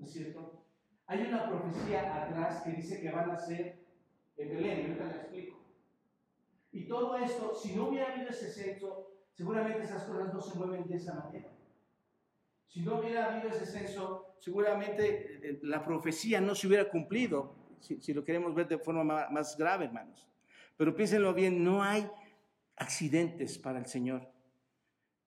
¿No 0.00 0.06
es 0.06 0.12
cierto? 0.12 0.62
Hay 1.06 1.22
una 1.22 1.48
profecía 1.48 2.24
atrás 2.24 2.62
que 2.62 2.72
dice 2.72 3.00
que 3.00 3.10
van 3.10 3.30
a 3.30 3.38
ser 3.38 3.82
en 4.36 4.48
Belén, 4.48 4.80
ahorita 4.82 5.04
la 5.04 5.22
explico. 5.22 5.60
Y 6.72 6.86
todo 6.86 7.16
esto, 7.16 7.54
si 7.54 7.76
no 7.76 7.88
hubiera 7.88 8.12
habido 8.12 8.30
ese 8.30 8.50
censo, 8.50 9.10
seguramente 9.34 9.82
esas 9.82 10.04
cosas 10.04 10.32
no 10.32 10.40
se 10.40 10.58
mueven 10.58 10.88
de 10.88 10.96
esa 10.96 11.14
manera. 11.14 11.50
Si 12.66 12.80
no 12.80 12.98
hubiera 12.98 13.30
habido 13.30 13.50
ese 13.50 13.66
censo, 13.66 14.34
seguramente 14.38 15.06
eh, 15.06 15.40
eh, 15.42 15.60
la 15.62 15.84
profecía 15.84 16.40
no 16.40 16.54
se 16.54 16.66
hubiera 16.66 16.88
cumplido, 16.88 17.54
si, 17.80 18.14
lo 18.14 18.24
queremos 18.24 18.54
ver 18.54 18.68
de 18.68 18.78
forma 18.78 19.28
más, 19.28 19.56
grave, 19.58 19.84
hermanos. 19.86 20.26
Pero 20.78 20.94
piénsenlo 20.94 21.34
bien, 21.34 21.62
no 21.62 21.82
hay 21.82 22.08
accidentes 22.76 23.58
para 23.58 23.78
el 23.78 23.86
Señor. 23.86 24.31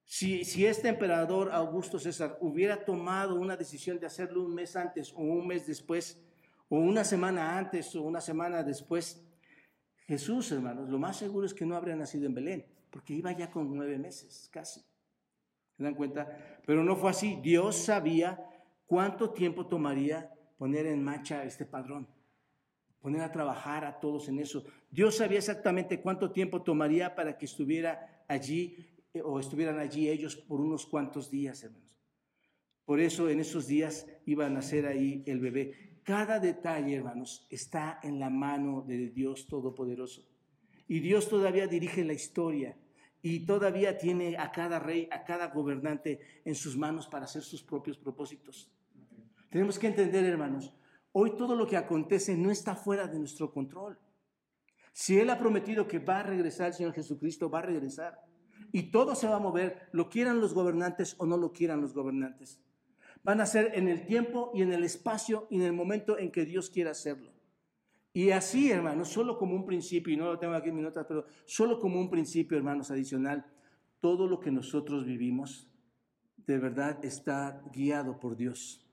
Si, 0.05 0.65
este 0.65 0.87
emperador 0.87 1.51
Augusto 1.51 1.97
César 1.97 2.37
hubiera 2.39 2.85
tomado 2.85 3.35
una 3.35 3.57
decisión 3.57 3.99
de 3.99 4.05
hacerlo 4.05 4.43
un 4.43 4.53
mes 4.53 4.75
antes 4.75 5.11
o 5.13 5.21
un 5.21 5.47
mes 5.47 5.65
después, 5.65 6.23
o 6.69 6.77
una 6.77 7.03
semana 7.03 7.57
antes 7.57 7.95
o 7.95 8.03
una 8.03 8.21
semana 8.21 8.61
después, 8.61 9.25
Jesús, 10.05 10.51
hermanos, 10.51 10.89
lo 10.89 10.99
más 10.99 11.17
seguro 11.17 11.47
es 11.47 11.53
que 11.53 11.65
no 11.65 11.75
habría 11.75 11.95
nacido 11.95 12.27
en 12.27 12.35
Belén, 12.35 12.65
porque 12.91 13.13
iba 13.13 13.31
ya 13.31 13.49
con 13.49 13.75
nueve 13.75 13.97
meses, 13.97 14.47
casi. 14.53 14.81
¿Se 15.75 15.83
dan 15.83 15.95
cuenta? 15.95 16.61
Pero 16.65 16.83
no 16.83 16.95
fue 16.95 17.09
así. 17.09 17.39
Dios 17.41 17.75
sabía 17.75 18.39
cuánto 18.85 19.31
tiempo 19.31 19.65
tomaría 19.65 20.31
poner 20.57 20.85
en 20.85 21.03
marcha 21.03 21.43
este 21.43 21.65
padrón, 21.65 22.07
poner 23.01 23.21
a 23.21 23.31
trabajar 23.31 23.83
a 23.83 23.99
todos 23.99 24.29
en 24.29 24.39
eso. 24.39 24.63
Dios 24.91 25.17
sabía 25.17 25.39
exactamente 25.39 25.99
cuánto 25.99 26.31
tiempo 26.31 26.61
tomaría 26.61 27.15
para 27.15 27.37
que 27.37 27.45
estuviera 27.45 28.23
allí 28.27 28.94
o 29.23 29.39
estuvieran 29.39 29.79
allí 29.79 30.09
ellos 30.09 30.35
por 30.35 30.61
unos 30.61 30.85
cuantos 30.85 31.29
días, 31.29 31.63
hermanos. 31.63 31.97
Por 32.85 32.99
eso 32.99 33.29
en 33.29 33.39
esos 33.39 33.67
días 33.67 34.07
iba 34.25 34.45
a 34.45 34.49
nacer 34.49 34.85
ahí 34.85 35.23
el 35.25 35.39
bebé. 35.39 35.99
Cada 36.03 36.39
detalle, 36.39 36.95
hermanos, 36.95 37.47
está 37.49 37.99
en 38.03 38.19
la 38.19 38.29
mano 38.29 38.83
de 38.87 39.09
Dios 39.09 39.47
Todopoderoso. 39.47 40.23
Y 40.87 40.99
Dios 40.99 41.27
todavía 41.27 41.65
dirige 41.67 42.03
la 42.03 42.13
historia 42.13 42.77
y 43.23 43.39
todavía 43.39 43.97
tiene 43.97 44.37
a 44.37 44.51
cada 44.51 44.77
rey, 44.77 45.09
a 45.11 45.23
cada 45.23 45.47
gobernante 45.47 46.19
en 46.45 46.53
sus 46.53 46.77
manos 46.77 47.07
para 47.07 47.25
hacer 47.25 47.41
sus 47.41 47.63
propios 47.63 47.97
propósitos. 47.97 48.71
Tenemos 49.49 49.79
que 49.79 49.87
entender, 49.87 50.23
hermanos, 50.25 50.71
hoy 51.11 51.35
todo 51.35 51.55
lo 51.55 51.65
que 51.65 51.75
acontece 51.75 52.37
no 52.37 52.51
está 52.51 52.75
fuera 52.75 53.07
de 53.07 53.17
nuestro 53.17 53.51
control. 53.51 53.97
Si 54.93 55.17
Él 55.17 55.31
ha 55.31 55.39
prometido 55.39 55.87
que 55.87 55.97
va 55.97 56.19
a 56.19 56.23
regresar 56.23 56.67
el 56.67 56.73
Señor 56.73 56.93
Jesucristo, 56.93 57.49
va 57.49 57.59
a 57.59 57.63
regresar. 57.63 58.23
Y 58.71 58.91
todo 58.91 59.15
se 59.15 59.27
va 59.27 59.37
a 59.37 59.39
mover, 59.39 59.89
lo 59.91 60.09
quieran 60.09 60.41
los 60.41 60.53
gobernantes 60.53 61.15
o 61.17 61.25
no 61.25 61.37
lo 61.37 61.53
quieran 61.53 61.81
los 61.81 61.93
gobernantes. 61.93 62.59
Van 63.23 63.41
a 63.41 63.45
ser 63.45 63.71
en 63.73 63.87
el 63.87 64.05
tiempo 64.05 64.51
y 64.53 64.61
en 64.61 64.73
el 64.73 64.83
espacio 64.83 65.47
y 65.49 65.55
en 65.55 65.63
el 65.63 65.73
momento 65.73 66.19
en 66.19 66.31
que 66.31 66.45
Dios 66.45 66.69
quiera 66.69 66.91
hacerlo. 66.91 67.31
Y 68.13 68.31
así, 68.31 68.71
hermanos, 68.71 69.09
solo 69.09 69.37
como 69.37 69.55
un 69.55 69.65
principio, 69.65 70.13
y 70.13 70.17
no 70.17 70.25
lo 70.25 70.39
tengo 70.39 70.53
aquí 70.53 70.69
en 70.69 70.75
mis 70.75 70.85
notas, 70.85 71.05
pero 71.07 71.25
solo 71.45 71.79
como 71.79 71.99
un 71.99 72.09
principio, 72.09 72.57
hermanos, 72.57 72.91
adicional, 72.91 73.45
todo 73.99 74.27
lo 74.27 74.39
que 74.39 74.51
nosotros 74.51 75.05
vivimos 75.05 75.67
de 76.45 76.57
verdad 76.57 77.03
está 77.03 77.61
guiado 77.73 78.19
por 78.19 78.35
Dios. 78.37 78.85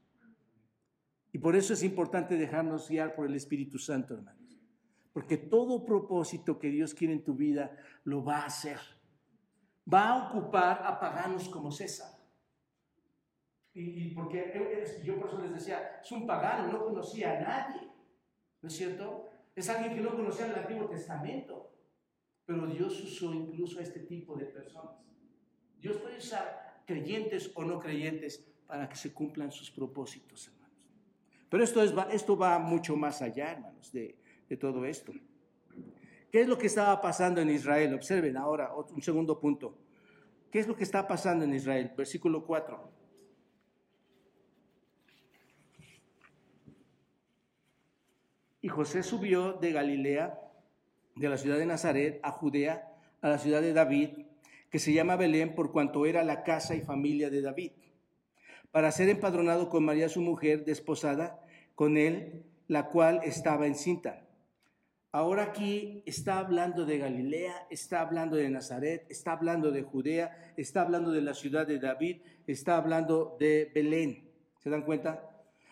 Y 1.32 1.38
por 1.38 1.56
eso 1.56 1.72
es 1.72 1.82
importante 1.82 2.36
dejarnos 2.36 2.88
guiar 2.88 3.14
por 3.14 3.26
el 3.26 3.34
Espíritu 3.34 3.78
Santo, 3.78 4.14
hermanos. 4.14 4.58
Porque 5.12 5.36
todo 5.36 5.84
propósito 5.84 6.58
que 6.58 6.70
Dios 6.70 6.94
quiere 6.94 7.14
en 7.14 7.24
tu 7.24 7.34
vida 7.34 7.76
lo 8.04 8.24
va 8.24 8.38
a 8.38 8.46
hacer. 8.46 8.78
Va 9.92 10.08
a 10.08 10.28
ocupar 10.28 10.82
a 10.84 10.98
paganos 10.98 11.48
como 11.48 11.70
César. 11.70 12.12
Y, 13.74 14.14
porque 14.14 14.52
yo 15.02 15.18
por 15.18 15.28
eso 15.28 15.40
les 15.40 15.54
decía, 15.54 16.00
es 16.02 16.12
un 16.12 16.26
pagano, 16.26 16.72
no 16.72 16.84
conocía 16.84 17.38
a 17.38 17.40
nadie. 17.40 17.88
¿No 18.60 18.68
es 18.68 18.76
cierto? 18.76 19.30
Es 19.54 19.68
alguien 19.68 19.94
que 19.94 20.00
no 20.00 20.14
conocía 20.14 20.46
el 20.46 20.54
Antiguo 20.54 20.88
Testamento. 20.88 21.72
Pero 22.44 22.66
Dios 22.66 23.00
usó 23.02 23.32
incluso 23.32 23.78
a 23.78 23.82
este 23.82 24.00
tipo 24.00 24.36
de 24.36 24.46
personas. 24.46 24.96
Dios 25.78 25.96
puede 25.96 26.18
usar 26.18 26.82
creyentes 26.86 27.50
o 27.54 27.64
no 27.64 27.80
creyentes 27.80 28.46
para 28.66 28.88
que 28.88 28.96
se 28.96 29.12
cumplan 29.12 29.50
sus 29.50 29.70
propósitos, 29.70 30.48
hermanos. 30.48 30.62
Pero 31.48 31.64
esto, 31.64 31.82
es, 31.82 31.92
esto 32.12 32.36
va 32.36 32.58
mucho 32.58 32.96
más 32.96 33.20
allá, 33.20 33.52
hermanos, 33.52 33.92
de, 33.92 34.16
de 34.48 34.56
todo 34.56 34.84
esto. 34.84 35.12
¿Qué 36.32 36.40
es 36.40 36.48
lo 36.48 36.56
que 36.56 36.66
estaba 36.66 36.98
pasando 37.02 37.42
en 37.42 37.50
Israel? 37.50 37.92
Observen 37.92 38.38
ahora 38.38 38.72
un 38.74 39.02
segundo 39.02 39.38
punto. 39.38 39.76
¿Qué 40.50 40.60
es 40.60 40.66
lo 40.66 40.74
que 40.74 40.82
está 40.82 41.06
pasando 41.06 41.44
en 41.44 41.52
Israel? 41.52 41.92
Versículo 41.94 42.46
4. 42.46 42.90
Y 48.62 48.68
José 48.68 49.02
subió 49.02 49.52
de 49.52 49.72
Galilea, 49.72 50.40
de 51.16 51.28
la 51.28 51.36
ciudad 51.36 51.58
de 51.58 51.66
Nazaret, 51.66 52.18
a 52.22 52.30
Judea, 52.30 52.90
a 53.20 53.28
la 53.28 53.36
ciudad 53.36 53.60
de 53.60 53.74
David, 53.74 54.24
que 54.70 54.78
se 54.78 54.94
llama 54.94 55.16
Belén 55.16 55.54
por 55.54 55.70
cuanto 55.70 56.06
era 56.06 56.24
la 56.24 56.44
casa 56.44 56.74
y 56.74 56.80
familia 56.80 57.28
de 57.28 57.42
David, 57.42 57.72
para 58.70 58.90
ser 58.90 59.10
empadronado 59.10 59.68
con 59.68 59.84
María 59.84 60.08
su 60.08 60.22
mujer, 60.22 60.64
desposada 60.64 61.44
con 61.74 61.98
él, 61.98 62.46
la 62.68 62.88
cual 62.88 63.20
estaba 63.22 63.66
encinta. 63.66 64.24
Ahora 65.14 65.42
aquí 65.42 66.02
está 66.06 66.38
hablando 66.38 66.86
de 66.86 66.96
Galilea, 66.96 67.66
está 67.68 68.00
hablando 68.00 68.34
de 68.36 68.48
Nazaret, 68.48 69.04
está 69.10 69.32
hablando 69.32 69.70
de 69.70 69.82
Judea, 69.82 70.54
está 70.56 70.80
hablando 70.80 71.10
de 71.10 71.20
la 71.20 71.34
ciudad 71.34 71.66
de 71.66 71.78
David, 71.78 72.22
está 72.46 72.78
hablando 72.78 73.36
de 73.38 73.70
Belén. 73.74 74.32
¿Se 74.58 74.70
dan 74.70 74.80
cuenta? 74.80 75.28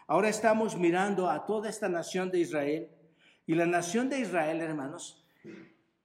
Ahora 0.07 0.29
estamos 0.29 0.77
mirando 0.77 1.31
a 1.31 1.47
toda 1.47 1.71
esta 1.71 1.89
nación 1.89 2.31
de 2.31 2.41
Israel 2.41 2.91
y 3.47 3.55
la 3.55 3.65
nación 3.65 4.11
de 4.11 4.21
Israel, 4.21 4.61
hermanos, 4.61 5.25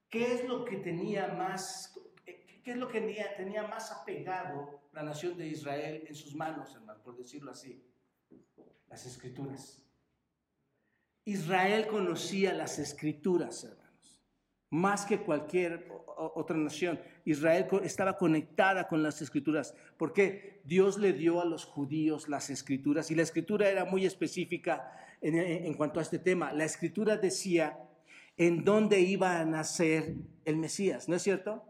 ¿qué 0.10 0.34
es 0.34 0.48
lo 0.48 0.63
que 0.63 0.78
tenía 0.78 1.28
más, 1.28 2.00
qué 2.24 2.71
es 2.71 2.78
lo 2.78 2.88
que 2.88 3.02
tenía, 3.02 3.36
tenía 3.36 3.67
más 3.67 3.91
apegado 3.91 4.80
la 4.93 5.04
nación 5.04 5.38
de 5.38 5.48
Israel 5.48 6.06
en 6.08 6.15
sus 6.15 6.34
manos, 6.36 6.74
hermanos, 6.74 7.02
por 7.04 7.17
decirlo 7.17 7.52
así? 7.52 7.84
Las 8.88 9.06
escrituras. 9.06 9.85
Israel 11.25 11.88
conocía 11.88 12.53
las 12.53 12.79
escrituras, 12.79 13.63
hermanos 13.63 13.85
más 14.75 15.05
que 15.05 15.19
cualquier 15.19 15.88
otra 16.17 16.57
nación. 16.57 16.99
Israel 17.23 17.67
estaba 17.83 18.17
conectada 18.17 18.88
con 18.88 19.03
las 19.03 19.21
escrituras, 19.21 19.73
porque 19.97 20.61
Dios 20.65 20.97
le 20.97 21.13
dio 21.13 21.41
a 21.41 21.45
los 21.45 21.65
judíos 21.65 22.27
las 22.27 22.49
escrituras 22.49 23.09
y 23.09 23.15
la 23.15 23.23
escritura 23.23 23.69
era 23.69 23.85
muy 23.85 24.05
específica 24.05 24.91
en, 25.21 25.73
cuanto 25.75 25.99
a 25.99 26.03
este 26.03 26.19
tema. 26.19 26.51
La 26.51 26.65
escritura 26.65 27.17
decía 27.17 27.79
en 28.38 28.65
dónde 28.65 28.99
iba 28.99 29.39
a 29.39 29.45
nacer 29.45 30.15
el 30.43 30.57
Mesías, 30.57 31.07
¿no 31.07 31.15
es 31.15 31.21
cierto? 31.21 31.63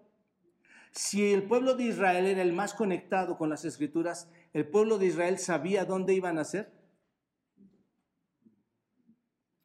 Si 0.91 1.31
el 1.31 1.43
pueblo 1.43 1.75
de 1.75 1.83
Israel 1.83 2.25
era 2.25 2.41
el 2.41 2.53
más 2.53 2.73
conectado 2.73 3.37
con 3.37 3.49
las 3.49 3.65
escrituras, 3.65 4.31
¿el 4.53 4.65
pueblo 4.65 4.97
de 4.97 5.07
Israel 5.07 5.37
sabía 5.37 5.85
dónde 5.85 6.13
iba 6.13 6.29
a 6.29 6.33
nacer? 6.33 6.71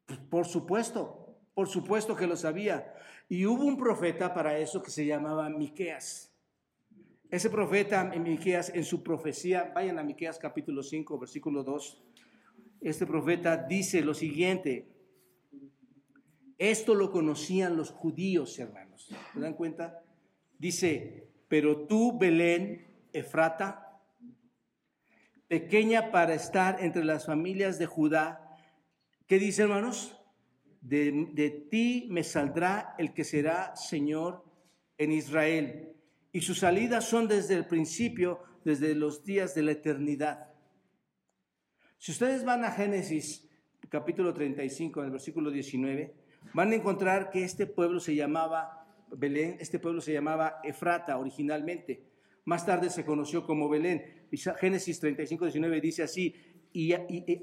por 0.17 0.45
supuesto, 0.45 1.37
por 1.53 1.67
supuesto 1.67 2.15
que 2.15 2.27
lo 2.27 2.35
sabía. 2.35 2.93
Y 3.29 3.45
hubo 3.45 3.63
un 3.65 3.77
profeta 3.77 4.33
para 4.33 4.57
eso 4.57 4.81
que 4.81 4.91
se 4.91 5.05
llamaba 5.05 5.49
Miqueas. 5.49 6.33
Ese 7.29 7.49
profeta 7.49 8.03
Miqueas 8.03 8.69
en 8.75 8.83
su 8.83 9.03
profecía, 9.03 9.71
vayan 9.73 9.97
a 9.99 10.03
Miqueas 10.03 10.37
capítulo 10.37 10.83
5, 10.83 11.17
versículo 11.17 11.63
2. 11.63 12.03
Este 12.81 13.05
profeta 13.05 13.55
dice 13.55 14.01
lo 14.01 14.13
siguiente: 14.13 14.91
Esto 16.57 16.93
lo 16.93 17.11
conocían 17.11 17.77
los 17.77 17.91
judíos, 17.91 18.59
hermanos. 18.59 19.09
¿Se 19.33 19.39
dan 19.39 19.53
cuenta? 19.53 20.03
Dice, 20.57 21.29
pero 21.47 21.87
tú, 21.87 22.17
Belén, 22.17 22.85
Efrata, 23.13 23.99
pequeña 25.47 26.11
para 26.11 26.33
estar 26.33 26.83
entre 26.83 27.03
las 27.03 27.25
familias 27.25 27.77
de 27.79 27.85
Judá, 27.85 28.50
¿qué 29.31 29.39
dice, 29.39 29.61
hermanos? 29.61 30.13
De, 30.81 31.65
ti 31.71 32.09
me 32.11 32.21
saldrá 32.21 32.95
el 32.97 33.13
que 33.13 33.23
será 33.23 33.73
Señor 33.77 34.43
en 34.97 35.13
Israel. 35.13 35.93
Y 36.33 36.41
sus 36.41 36.59
salidas 36.59 37.07
son 37.07 37.29
desde 37.29 37.53
el 37.53 37.65
principio, 37.65 38.43
desde 38.65 38.93
los 38.93 39.23
días 39.23 39.55
de 39.55 39.63
la 39.63 39.71
eternidad. 39.71 40.49
Si 41.97 42.11
ustedes 42.11 42.43
van 42.43 42.65
a 42.65 42.71
Génesis 42.71 43.47
capítulo 43.87 44.33
35, 44.33 44.99
en 44.99 45.05
el 45.05 45.11
versículo 45.13 45.49
19, 45.49 46.13
van 46.53 46.73
a 46.73 46.75
encontrar 46.75 47.29
que 47.29 47.45
este 47.45 47.67
pueblo 47.67 48.01
se 48.01 48.13
llamaba 48.13 48.85
Belén, 49.15 49.55
este 49.61 49.79
pueblo 49.79 50.01
se 50.01 50.11
llamaba 50.11 50.59
Efrata 50.61 51.17
originalmente. 51.17 52.03
Más 52.43 52.65
tarde 52.65 52.89
se 52.89 53.05
conoció 53.05 53.45
como 53.45 53.69
Belén. 53.69 54.27
Génesis 54.59 54.99
35, 54.99 55.45
19 55.45 55.79
dice 55.79 56.03
así, 56.03 56.35
y, 56.73 56.91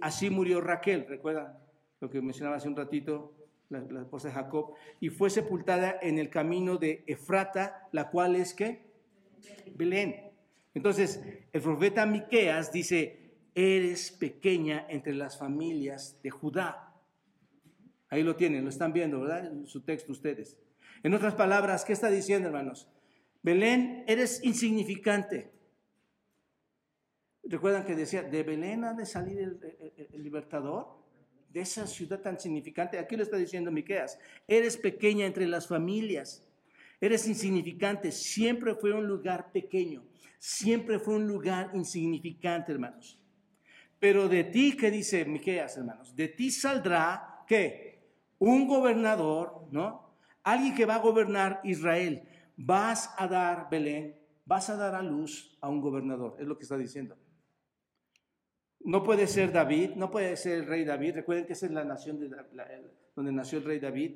así 0.03 0.29
murió 0.29 0.61
Raquel, 0.61 1.07
¿recuerdan 1.09 1.68
lo 2.01 2.11
que 2.11 2.21
mencionaba 2.21 2.57
hace 2.57 2.69
un 2.69 2.77
ratito? 2.77 3.35
La, 3.71 3.81
esposa 4.01 4.29
de 4.29 4.35
Jacob, 4.35 4.73
y 4.99 5.11
fue 5.11 5.29
sepultada 5.29 5.99
en 6.01 6.19
el 6.19 6.31
camino 6.31 6.79
de 6.79 7.05
Efrata, 7.07 7.87
la 7.93 8.09
cual 8.09 8.35
es 8.35 8.55
que 8.55 8.87
Belén. 9.75 10.33
Entonces, 10.73 11.23
el 11.53 11.61
profeta 11.61 12.07
Miqueas 12.07 12.73
dice, 12.73 13.35
eres 13.55 14.11
pequeña 14.13 14.87
entre 14.89 15.15
las 15.15 15.39
familias 15.39 16.19
de 16.23 16.31
Judá. 16.31 16.95
Ahí 18.09 18.23
lo 18.23 18.37
tienen, 18.37 18.65
lo 18.65 18.71
están 18.71 18.95
viendo, 18.95 19.21
¿verdad? 19.21 19.47
En 19.47 19.67
su 19.67 19.83
texto 19.83 20.13
ustedes. 20.13 20.59
En 21.03 21.13
otras 21.13 21.35
palabras, 21.35 21.85
¿qué 21.85 21.93
está 21.93 22.09
diciendo, 22.09 22.49
hermanos? 22.49 22.89
Belén, 23.43 24.05
eres 24.07 24.43
insignificante. 24.45 25.53
¿Recuerdan 27.45 27.85
que 27.85 27.95
decía, 27.95 28.23
de 28.23 28.43
Belén 28.43 28.85
ha 28.85 28.95
de 28.95 29.07
salir 29.07 29.39
el, 29.41 30.23
libertador? 30.23 30.98
De 31.51 31.61
esa 31.61 31.87
ciudad 31.87 32.21
tan 32.21 32.39
significante. 32.39 32.99
Aquí 32.99 33.17
lo 33.17 33.23
está 33.23 33.37
diciendo 33.37 33.71
Miqueas. 33.71 34.19
Eres 34.47 34.77
pequeña 34.77 35.27
entre 35.27 35.47
las 35.47 35.67
familias. 35.67 36.47
Eres 37.01 37.27
insignificante. 37.27 38.13
Siempre 38.13 38.75
fue 38.75 38.93
un 38.93 39.07
lugar 39.07 39.51
pequeño. 39.53 40.05
Siempre 40.39 40.99
fue 40.99 41.15
un 41.17 41.27
lugar 41.27 41.71
insignificante, 41.75 42.73
hermanos. 42.73 43.19
Pero 43.99 44.29
de 44.29 44.45
ti, 44.45 44.77
¿qué 44.77 44.91
dice 44.91 45.25
Miqueas, 45.25 45.77
hermanos? 45.77 46.15
De 46.15 46.29
ti 46.29 46.51
saldrá, 46.51 47.45
¿qué? 47.47 48.13
Un 48.39 48.69
gobernador, 48.69 49.67
¿no? 49.73 50.15
Alguien 50.45 50.75
que 50.75 50.87
va 50.87 50.97
a 50.97 51.01
gobernar 51.01 51.61
Israel. 51.65 52.23
Vas 52.57 53.13
a 53.17 53.27
dar, 53.27 53.69
Belén, 53.71 54.17
vas 54.45 54.71
a 54.71 54.77
dar 54.77 54.95
a 54.95 55.03
luz 55.03 55.57
a 55.61 55.69
un 55.69 55.81
gobernador, 55.81 56.37
es 56.39 56.47
lo 56.47 56.57
que 56.57 56.63
está 56.63 56.79
diciendo. 56.79 57.17
No 58.89 59.03
puede 59.03 59.27
ser 59.27 59.53
David, 59.53 59.91
no 59.97 60.11
puede 60.11 60.35
ser 60.39 60.61
el 60.61 60.67
rey 60.67 60.83
David. 60.83 61.17
Recuerden 61.17 61.45
que 61.45 61.53
esa 61.53 61.67
es 61.67 61.73
la 61.73 61.85
nación 61.85 62.19
de, 62.19 62.31
donde 63.15 63.33
nació 63.33 63.59
el 63.59 63.65
rey 63.67 63.79
David. 63.79 64.13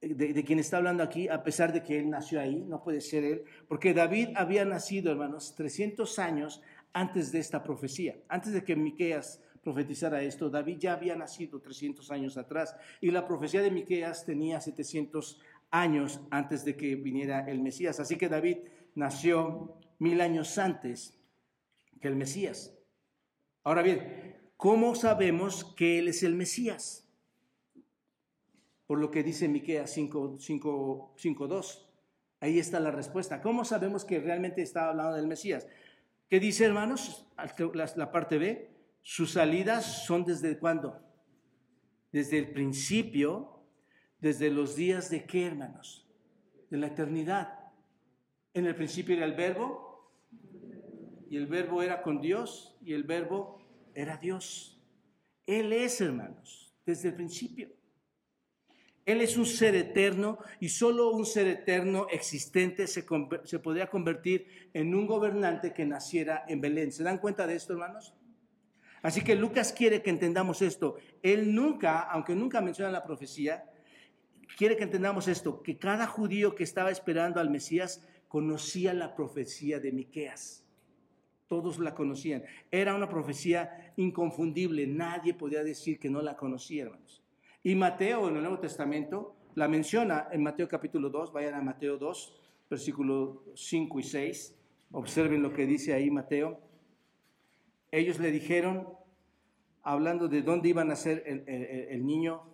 De, 0.00 0.32
de, 0.32 0.44
quien 0.44 0.58
está 0.58 0.78
hablando 0.78 1.04
aquí, 1.04 1.28
a 1.28 1.44
pesar 1.44 1.72
de 1.72 1.84
que 1.84 2.00
él 2.00 2.10
nació 2.10 2.40
ahí, 2.40 2.64
no 2.66 2.82
puede 2.82 3.00
ser 3.00 3.22
él, 3.22 3.44
porque 3.68 3.94
David 3.94 4.30
había 4.34 4.64
nacido, 4.64 5.12
hermanos, 5.12 5.54
300 5.54 6.18
años 6.18 6.60
antes 6.92 7.30
de 7.30 7.38
esta 7.38 7.62
profecía. 7.62 8.16
Antes 8.28 8.52
de 8.52 8.64
que 8.64 8.74
Miqueas 8.74 9.40
profetizara 9.62 10.20
esto, 10.20 10.50
David 10.50 10.78
ya 10.80 10.94
había 10.94 11.14
nacido 11.14 11.60
300 11.60 12.10
años 12.10 12.36
atrás 12.36 12.74
y 13.00 13.12
la 13.12 13.24
profecía 13.24 13.62
de 13.62 13.70
Miqueas 13.70 14.26
tenía 14.26 14.60
700 14.60 15.40
años 15.70 16.20
antes 16.32 16.64
de 16.64 16.74
que 16.74 16.96
viniera 16.96 17.48
el 17.48 17.62
Mesías. 17.62 18.00
Así 18.00 18.16
que 18.16 18.28
David 18.28 18.58
nació 18.96 19.78
mil 20.00 20.20
años 20.20 20.58
antes 20.58 21.16
que 22.00 22.08
el 22.08 22.16
Mesías. 22.16 22.76
Ahora 23.64 23.82
bien, 23.82 24.36
¿cómo 24.56 24.94
sabemos 24.94 25.64
que 25.76 25.98
él 25.98 26.08
es 26.08 26.22
el 26.22 26.34
Mesías? 26.34 27.08
Por 28.86 28.98
lo 28.98 29.10
que 29.10 29.22
dice 29.22 29.48
Miqueas 29.48 29.96
5.2. 29.96 31.86
Ahí 32.40 32.58
está 32.58 32.80
la 32.80 32.90
respuesta. 32.90 33.40
¿Cómo 33.40 33.64
sabemos 33.64 34.04
que 34.04 34.18
realmente 34.18 34.62
está 34.62 34.88
hablando 34.88 35.14
del 35.14 35.28
Mesías? 35.28 35.68
¿Qué 36.28 36.40
dice, 36.40 36.64
hermanos? 36.64 37.26
La 37.94 38.10
parte 38.10 38.38
B. 38.38 38.68
Sus 39.00 39.32
salidas 39.32 40.06
son 40.06 40.24
desde 40.24 40.58
cuándo? 40.58 41.00
Desde 42.10 42.38
el 42.38 42.52
principio, 42.52 43.64
desde 44.18 44.50
los 44.50 44.74
días 44.74 45.08
de 45.08 45.24
qué, 45.24 45.46
hermanos? 45.46 46.08
De 46.68 46.78
la 46.78 46.88
eternidad. 46.88 47.60
En 48.54 48.66
el 48.66 48.74
principio 48.74 49.16
era 49.16 49.24
el 49.24 49.34
verbo, 49.34 49.91
y 51.32 51.38
el 51.38 51.46
verbo 51.46 51.82
era 51.82 52.02
con 52.02 52.20
Dios, 52.20 52.76
y 52.84 52.92
el 52.92 53.04
verbo 53.04 53.58
era 53.94 54.18
Dios. 54.18 54.78
Él 55.46 55.72
es, 55.72 55.98
hermanos, 56.02 56.76
desde 56.84 57.08
el 57.08 57.14
principio. 57.14 57.70
Él 59.06 59.22
es 59.22 59.38
un 59.38 59.46
ser 59.46 59.74
eterno 59.74 60.36
y 60.60 60.68
solo 60.68 61.10
un 61.10 61.24
ser 61.24 61.46
eterno 61.48 62.06
existente 62.10 62.86
se, 62.86 63.06
se, 63.44 63.58
podría 63.60 63.86
convertir 63.88 64.46
en 64.74 64.94
un 64.94 65.06
gobernante 65.06 65.72
que 65.72 65.86
naciera 65.86 66.44
en 66.48 66.60
Belén. 66.60 66.92
¿Se 66.92 67.02
dan 67.02 67.16
cuenta 67.16 67.46
de 67.46 67.54
esto, 67.54 67.72
hermanos? 67.72 68.12
Así 69.00 69.24
que 69.24 69.34
Lucas 69.34 69.72
quiere 69.72 70.02
que 70.02 70.10
entendamos 70.10 70.60
esto. 70.60 70.96
Él 71.22 71.54
nunca, 71.54 72.00
aunque 72.00 72.34
nunca 72.34 72.60
menciona 72.60 72.90
la 72.90 73.04
profecía, 73.04 73.64
quiere 74.58 74.76
que 74.76 74.84
entendamos 74.84 75.28
esto, 75.28 75.62
que 75.62 75.78
cada 75.78 76.06
judío 76.06 76.54
que 76.54 76.64
estaba 76.64 76.90
esperando 76.90 77.40
al 77.40 77.48
Mesías 77.48 78.06
conocía 78.28 78.92
la 78.92 79.16
profecía 79.16 79.80
de 79.80 79.92
Miqueas. 79.92 80.61
Todos 81.52 81.78
la 81.78 81.94
conocían. 81.94 82.42
Era 82.70 82.94
una 82.94 83.10
profecía 83.10 83.92
inconfundible. 83.98 84.86
Nadie 84.86 85.34
podía 85.34 85.62
decir 85.62 85.98
que 85.98 86.08
no 86.08 86.22
la 86.22 86.34
conocía, 86.34 86.84
hermanos. 86.84 87.22
Y 87.62 87.74
Mateo 87.74 88.26
en 88.30 88.36
el 88.36 88.40
Nuevo 88.40 88.58
Testamento 88.58 89.36
la 89.54 89.68
menciona 89.68 90.28
en 90.32 90.42
Mateo 90.42 90.66
capítulo 90.66 91.10
2, 91.10 91.30
vayan 91.30 91.52
a 91.52 91.60
Mateo 91.60 91.98
2, 91.98 92.40
versículos 92.70 93.40
5 93.54 94.00
y 94.00 94.02
6, 94.02 94.56
observen 94.92 95.42
lo 95.42 95.52
que 95.52 95.66
dice 95.66 95.92
ahí 95.92 96.10
Mateo. 96.10 96.58
Ellos 97.90 98.18
le 98.18 98.30
dijeron, 98.30 98.88
hablando 99.82 100.28
de 100.28 100.40
dónde 100.40 100.70
iban 100.70 100.90
a 100.90 100.96
ser 100.96 101.22
el, 101.26 101.44
el 101.46 102.06
niño, 102.06 102.44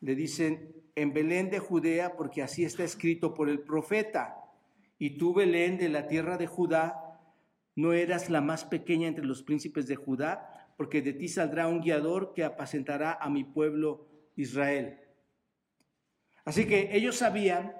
le 0.00 0.14
dicen, 0.14 0.74
en 0.94 1.12
Belén 1.12 1.50
de 1.50 1.58
Judea, 1.58 2.16
porque 2.16 2.40
así 2.40 2.64
está 2.64 2.82
escrito 2.82 3.34
por 3.34 3.50
el 3.50 3.60
profeta. 3.60 4.38
Y 4.98 5.18
tú, 5.18 5.34
Belén, 5.34 5.76
de 5.76 5.90
la 5.90 6.08
tierra 6.08 6.38
de 6.38 6.46
Judá, 6.46 7.11
no 7.74 7.92
eras 7.92 8.30
la 8.30 8.40
más 8.40 8.64
pequeña 8.64 9.08
entre 9.08 9.24
los 9.24 9.42
príncipes 9.42 9.86
de 9.86 9.96
Judá, 9.96 10.68
porque 10.76 11.02
de 11.02 11.12
ti 11.12 11.28
saldrá 11.28 11.68
un 11.68 11.80
guiador 11.80 12.32
que 12.34 12.44
apacentará 12.44 13.12
a 13.14 13.30
mi 13.30 13.44
pueblo 13.44 14.08
Israel. 14.36 14.98
Así 16.44 16.66
que 16.66 16.96
ellos 16.96 17.16
sabían 17.16 17.74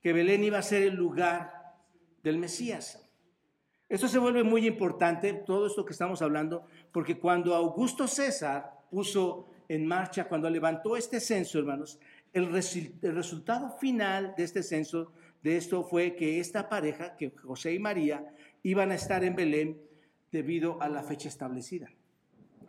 que 0.00 0.12
Belén 0.12 0.44
iba 0.44 0.58
a 0.58 0.62
ser 0.62 0.82
el 0.82 0.94
lugar 0.94 1.76
del 2.22 2.38
Mesías. 2.38 3.04
Esto 3.88 4.06
se 4.06 4.18
vuelve 4.18 4.42
muy 4.42 4.66
importante, 4.66 5.32
todo 5.32 5.66
esto 5.66 5.84
que 5.84 5.92
estamos 5.92 6.20
hablando, 6.20 6.66
porque 6.92 7.18
cuando 7.18 7.54
Augusto 7.54 8.06
César 8.06 8.70
puso 8.90 9.48
en 9.68 9.86
marcha, 9.86 10.28
cuando 10.28 10.50
levantó 10.50 10.96
este 10.96 11.20
censo, 11.20 11.58
hermanos, 11.58 11.98
el, 12.32 12.52
resultado 12.52 13.70
final 13.78 14.34
de 14.36 14.44
este 14.44 14.62
censo, 14.62 15.12
de 15.42 15.56
esto 15.56 15.84
fue 15.84 16.14
que 16.14 16.40
esta 16.40 16.68
pareja, 16.68 17.16
que 17.16 17.30
José 17.30 17.72
y 17.72 17.78
María, 17.78 18.34
iban 18.62 18.90
a 18.90 18.94
estar 18.94 19.24
en 19.24 19.36
Belén 19.36 19.80
debido 20.30 20.80
a 20.82 20.88
la 20.88 21.02
fecha 21.02 21.28
establecida. 21.28 21.90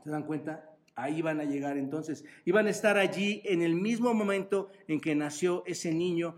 ¿Se 0.03 0.09
dan 0.09 0.23
cuenta? 0.23 0.69
Ahí 0.95 1.21
van 1.21 1.39
a 1.39 1.45
llegar 1.45 1.77
entonces. 1.77 2.25
Iban 2.45 2.67
a 2.67 2.71
estar 2.71 2.97
allí 2.97 3.41
en 3.45 3.61
el 3.61 3.75
mismo 3.75 4.13
momento 4.13 4.69
en 4.87 4.99
que 4.99 5.15
nació 5.15 5.63
ese 5.65 5.93
niño. 5.93 6.35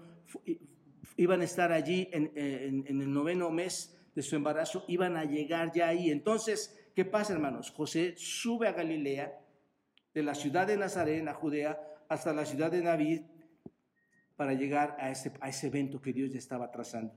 Iban 1.18 1.42
a 1.42 1.46
estar 1.46 1.72
allí 1.72 2.10
en, 2.12 2.32
el 2.88 3.12
noveno 3.12 3.49
mes 3.49 3.97
de 4.16 4.22
su 4.22 4.36
embarazo. 4.36 4.86
Iban 4.88 5.18
a 5.18 5.26
llegar 5.26 5.72
ya 5.74 5.88
ahí. 5.88 6.12
Entonces, 6.12 6.80
¿qué 6.95 7.06
pasa, 7.06 7.34
hermanos? 7.34 7.72
José 7.72 8.14
sube 8.18 8.68
a 8.68 8.74
Galilea, 8.74 9.39
de 10.14 10.24
la 10.24 10.36
ciudad 10.36 10.68
de 10.68 10.78
Nazaret, 10.78 11.26
a 11.28 11.34
Judea, 11.34 11.80
hasta 12.10 12.34
la 12.34 12.45
ciudad 12.45 12.70
de 12.70 12.82
David, 12.82 13.22
para 14.36 14.54
llegar 14.54 14.97
a 14.99 15.10
ese, 15.10 15.32
a 15.39 15.49
ese 15.49 15.68
evento 15.68 16.02
que 16.02 16.14
Dios 16.14 16.32
ya 16.32 16.39
estaba 16.39 16.70
trazando. 16.70 17.14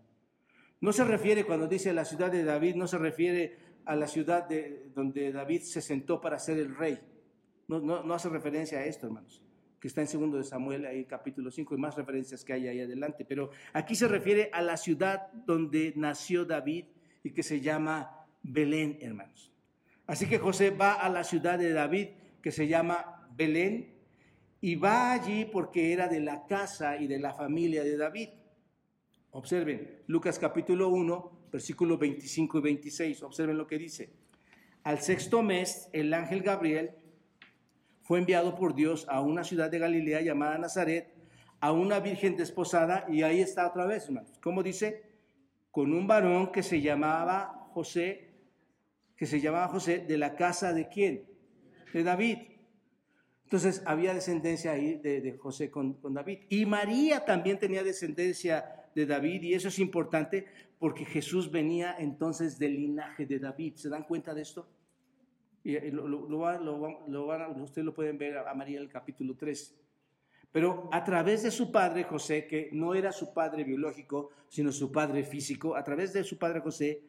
No 0.85 0.93
se 0.93 1.05
refiere, 1.05 1.45
cuando 1.45 1.67
dice 1.67 1.93
la 1.93 2.05
ciudad 2.05 2.31
de 2.31 2.45
David, 2.45 2.75
no 2.75 2.87
se 2.87 2.99
refiere 2.99 3.57
a 3.87 3.97
la 3.97 4.07
ciudad 4.07 4.47
de, 4.47 4.91
donde 4.95 5.33
David 5.33 5.63
se 5.63 5.81
sentó 5.81 6.21
para 6.21 6.39
ser 6.39 6.59
el 6.59 6.77
rey 6.77 6.99
no, 7.69 8.15
hace 8.15 8.29
referencia 8.29 8.79
a 8.79 8.85
esto, 8.85 9.07
hermanos, 9.07 9.43
que 9.81 9.89
está 9.89 10.03
en 10.03 10.07
segundo 10.07 10.37
de 10.37 10.45
Samuel, 10.45 10.85
ahí 10.85 11.07
capítulo 11.07 11.51
5, 11.51 11.75
y 11.75 11.79
más 11.79 11.97
referencias 11.97 12.45
que 12.45 12.53
hay 12.53 12.69
ahí 12.69 12.81
adelante. 12.81 13.25
Pero 13.25 13.51
aquí 13.73 13.95
se 13.95 14.09
refiere 14.09 14.51
a 14.53 14.61
la 14.61 14.77
ciudad 14.77 15.33
donde 15.47 15.95
nació 15.97 16.45
David 16.45 16.85
y 17.23 17.31
que 17.31 17.43
se 17.43 17.61
llama 17.61 18.27
Belén, 18.43 18.99
hermanos. 19.01 19.53
Así 20.07 20.27
que 20.27 20.39
José 20.39 20.71
va 20.71 20.95
a 20.95 21.09
la 21.09 21.25
ciudad 21.25 21.59
de 21.59 21.73
David, 21.73 22.09
que 22.43 22.53
se 22.53 22.69
llama 22.69 23.27
Belén, 23.35 23.95
y 24.61 24.77
va 24.77 25.13
allí 25.13 25.47
porque 25.47 25.93
era 25.93 26.09
de 26.09 26.21
la 26.21 26.47
casa 26.47 26.99
y 26.99 27.07
de 27.07 27.19
la 27.19 27.33
familia 27.33 27.83
de 27.83 27.97
David. 27.97 28.29
Observen, 29.37 30.01
Lucas 30.07 30.39
capítulo 30.39 30.91
1, 30.91 31.49
versículos 31.51 31.99
25 31.99 32.59
y 32.59 32.63
26. 32.63 33.23
Observen 33.25 33.59
lo 33.59 33.67
que 33.67 33.79
dice. 33.79 34.13
Al 34.85 35.01
sexto 35.01 35.43
mes, 35.43 35.89
el 35.93 36.15
ángel 36.15 36.41
Gabriel 36.41 36.93
fue 38.03 38.21
enviado 38.21 38.55
por 38.55 38.77
Dios 38.77 39.07
a 39.09 39.21
una 39.23 39.43
ciudad 39.43 39.73
de 39.73 39.81
Galilea 39.81 40.21
llamada 40.21 40.57
Nazaret, 40.57 41.13
a 41.59 41.73
una 41.73 41.99
virgen 41.99 42.37
desposada, 42.37 43.07
y 43.09 43.23
ahí 43.23 43.41
está 43.41 43.67
otra 43.67 43.87
vez. 43.87 44.09
¿Cómo 44.41 44.63
dice? 44.63 45.03
Con 45.73 45.93
un 45.93 46.07
varón 46.07 46.53
que 46.53 46.63
se 46.63 46.81
llamaba 46.81 47.69
José, 47.73 48.37
que 49.17 49.27
se 49.27 49.41
llamaba 49.41 49.67
José, 49.67 49.99
de 49.99 50.17
la 50.17 50.37
casa 50.37 50.73
de 50.73 50.87
quién? 50.89 51.25
De 51.93 52.05
David. 52.05 52.39
Entonces 53.43 53.83
había 53.85 54.15
descendencia 54.15 54.71
ahí 54.71 54.95
de, 54.95 55.37
José 55.41 55.73
con, 55.73 55.95
con 55.95 56.15
David. 56.15 56.43
Y 56.51 56.67
María 56.67 57.25
también 57.25 57.59
tenía 57.59 57.83
descendencia 57.83 58.84
de 58.95 59.07
David, 59.07 59.43
y 59.43 59.55
eso 59.55 59.69
es 59.69 59.79
importante 59.79 60.47
porque 60.79 61.05
Jesús 61.05 61.51
venía 61.51 61.97
entonces 61.99 62.59
del 62.59 62.75
linaje 62.75 63.27
de 63.27 63.39
David. 63.39 63.75
¿Se 63.77 63.89
dan 63.89 64.05
cuenta 64.05 64.35
de 64.35 64.43
esto? 64.43 64.69
Ustedes 65.65 67.85
lo 67.85 67.95
pueden 67.95 68.19
ver 68.19 68.39
a 68.39 68.55
María 68.55 68.77
en 68.77 68.83
el 68.83 68.91
capítulo 68.91 69.35
3. 69.35 69.75
Pero 70.53 70.89
a 70.93 71.03
través 71.03 71.43
de 71.43 71.51
su 71.51 71.73
padre 71.73 72.05
José, 72.05 72.47
que 72.47 72.69
no 72.73 72.95
era 72.95 73.11
su 73.11 73.33
padre 73.33 73.65
biológico, 73.65 74.31
sino 74.49 74.71
su 74.71 74.93
padre 74.93 75.25
físico, 75.25 75.75
a 75.75 75.83
través 75.83 76.13
de 76.13 76.23
su 76.23 76.39
padre 76.39 76.61
José, 76.61 77.03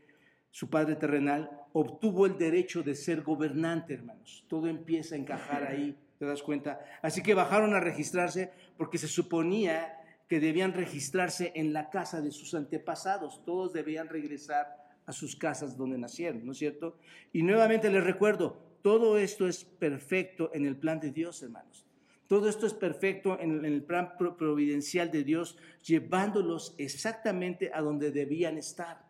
su 0.49 0.69
padre 0.69 0.95
terrenal, 0.95 1.51
obtuvo 1.73 2.25
el 2.25 2.37
derecho 2.37 2.81
de 2.81 2.95
ser 2.95 3.21
gobernante, 3.21 3.93
hermanos. 3.93 4.45
Todo 4.47 4.67
empieza 4.67 5.15
a 5.15 5.17
encajar 5.17 5.65
ahí, 5.65 5.97
¿te 6.17 6.25
das 6.25 6.41
cuenta? 6.41 6.79
Así 7.01 7.21
que 7.21 7.33
bajaron 7.33 7.75
a 7.75 7.81
registrarse 7.81 8.51
porque 8.77 8.97
se 8.97 9.09
suponía 9.09 9.99
que 10.27 10.39
debían 10.39 10.73
registrarse 10.73 11.51
en 11.55 11.73
la 11.73 11.89
casa 11.89 12.21
de 12.21 12.31
sus 12.31 12.53
antepasados. 12.53 13.43
Todos 13.45 13.73
debían 13.73 14.09
regresar 14.09 14.67
a 15.05 15.11
sus 15.11 15.35
casas 15.35 15.77
donde 15.77 15.97
nacieron, 15.97 16.45
¿no 16.45 16.53
es 16.53 16.57
cierto? 16.57 16.97
Y 17.31 17.43
nuevamente 17.43 17.89
les 17.89 18.03
recuerdo, 18.03 18.57
todo 18.81 19.17
esto 19.17 19.47
es 19.47 19.63
perfecto 19.63 20.51
en 20.53 20.65
el 20.65 20.77
plan 20.77 20.99
de 20.99 21.11
Dios, 21.11 21.41
hermanos. 21.43 21.85
Todo 22.27 22.49
esto 22.49 22.65
es 22.65 22.73
perfecto 22.73 23.39
en 23.39 23.63
el 23.65 23.83
plan 23.83 24.17
providencial 24.17 25.11
de 25.11 25.23
Dios, 25.23 25.57
llevándolos 25.83 26.73
exactamente 26.79 27.71
a 27.71 27.81
donde 27.81 28.11
debían 28.11 28.57
estar. 28.57 29.05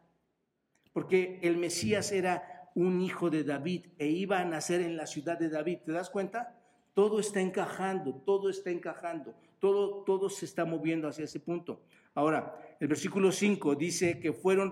Porque 0.91 1.39
el 1.41 1.55
Mesías 1.55 2.11
era 2.11 2.69
un 2.75 3.01
hijo 3.01 3.29
de 3.29 3.45
David 3.45 3.87
e 3.97 4.07
iba 4.07 4.39
a 4.39 4.45
nacer 4.45 4.81
en 4.81 4.97
la 4.97 5.07
ciudad 5.07 5.39
de 5.39 5.49
David. 5.49 5.79
¿Te 5.85 5.93
das 5.93 6.09
cuenta? 6.09 6.59
Todo 6.93 7.19
está 7.19 7.39
encajando, 7.39 8.15
todo 8.25 8.49
está 8.49 8.69
encajando, 8.69 9.33
todo, 9.65 10.03
todo 10.03 10.29
se 10.29 10.45
está 10.45 10.63
moviendo 10.63 11.07
hacia 11.07 11.25
ese 11.25 11.39
punto. 11.39 11.81
Ahora, 12.13 12.55
el 12.79 12.87
versículo 12.87 13.31
5 13.31 13.73
dice 13.73 14.19
que 14.19 14.31
fueron 14.31 14.71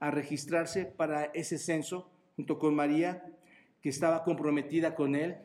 a 0.00 0.10
registrarse 0.10 0.86
para 0.86 1.26
ese 1.34 1.58
censo 1.58 2.10
junto 2.34 2.58
con 2.58 2.74
María, 2.74 3.30
que 3.82 3.90
estaba 3.90 4.24
comprometida 4.24 4.94
con 4.94 5.16
él, 5.16 5.36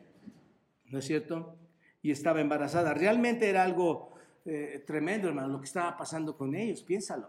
¿no 0.86 1.00
es 1.00 1.04
cierto? 1.04 1.54
Y 2.00 2.12
estaba 2.12 2.40
embarazada. 2.40 2.94
Realmente 2.94 3.50
era 3.50 3.62
algo 3.62 4.14
eh, 4.46 4.82
tremendo, 4.86 5.28
hermano, 5.28 5.48
lo 5.48 5.58
que 5.60 5.66
estaba 5.66 5.94
pasando 5.94 6.34
con 6.34 6.54
ellos, 6.54 6.82
piénsalo. 6.82 7.28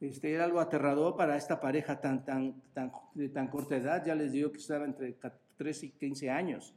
Este, 0.00 0.32
era 0.32 0.44
algo 0.44 0.60
aterrador 0.60 1.16
para 1.16 1.36
esta 1.36 1.60
pareja 1.60 2.00
tan, 2.00 2.24
tan, 2.24 2.62
tan, 2.72 2.92
de 3.14 3.28
tan 3.28 3.48
corta 3.48 3.76
edad, 3.76 4.06
ya 4.06 4.14
les 4.14 4.30
digo 4.30 4.52
que 4.52 4.58
estaba 4.58 4.84
entre 4.84 5.16
13 5.56 5.86
y 5.86 5.90
15 5.90 6.30
años. 6.30 6.76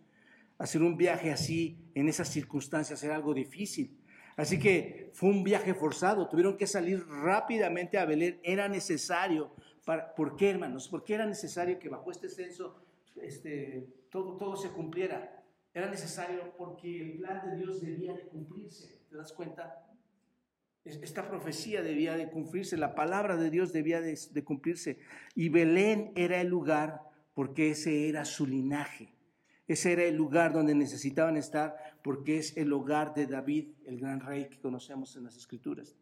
Hacer 0.64 0.82
un 0.82 0.96
viaje 0.96 1.30
así, 1.30 1.78
en 1.94 2.08
esas 2.08 2.30
circunstancias, 2.30 3.04
era 3.04 3.16
algo 3.16 3.34
difícil. 3.34 4.00
Así 4.38 4.58
que 4.58 5.12
fue 5.14 5.30
un 5.30 5.44
viaje 5.44 5.74
forzado, 5.74 6.30
tuvieron 6.30 6.56
que 6.56 6.68
salir 6.68 7.06
rápidamente 7.06 7.98
a 7.98 8.06
Belén, 8.06 8.40
era 8.44 8.70
necesario. 8.70 9.54
Para, 9.84 10.16
¿Por 10.16 10.38
qué, 10.38 10.52
hermanos? 10.52 10.88
¿Por 10.88 11.04
qué 11.04 11.16
era 11.16 11.26
necesario 11.26 11.78
que 11.80 11.90
bajo 11.90 12.10
este 12.12 12.30
censo 12.30 12.82
este, 13.22 13.90
todo, 14.10 14.38
todo 14.38 14.56
se 14.56 14.70
cumpliera? 14.70 15.44
Era 15.74 15.90
necesario 15.90 16.56
porque 16.58 17.02
el 17.02 17.18
plan 17.18 17.42
de 17.46 17.58
Dios 17.58 17.82
debía 17.82 18.14
de 18.14 18.22
cumplirse, 18.30 19.02
¿te 19.10 19.18
das 19.18 19.34
cuenta? 19.34 19.86
Esta 20.86 21.28
profecía 21.28 21.82
debía 21.82 22.16
de 22.16 22.30
cumplirse, 22.30 22.78
la 22.78 22.96
palabra 22.96 23.36
de 23.36 23.50
Dios 23.50 23.74
debía 23.74 24.00
de, 24.00 24.18
de 24.32 24.44
cumplirse. 24.46 25.00
Y 25.36 25.50
Belén 25.50 26.14
era 26.16 26.40
el 26.40 26.48
lugar 26.48 27.02
porque 27.34 27.72
ese 27.72 28.08
era 28.08 28.24
su 28.24 28.48
linaje. 28.48 29.14
Ese 29.68 29.94
era 29.94 30.04
el 30.04 30.16
lugar 30.16 30.54
donde 30.54 30.76
necesitaban 30.76 31.38
estar 31.38 31.76
porque 32.04 32.38
es 32.38 32.58
el 32.58 32.74
hogar 32.74 33.14
de 33.14 33.28
David, 33.28 33.70
el 33.86 34.00
gran 34.00 34.20
rey 34.20 34.50
que 34.50 34.60
conocemos 34.60 35.16
en 35.16 35.24
las 35.24 35.38
escrituras. 35.38 35.96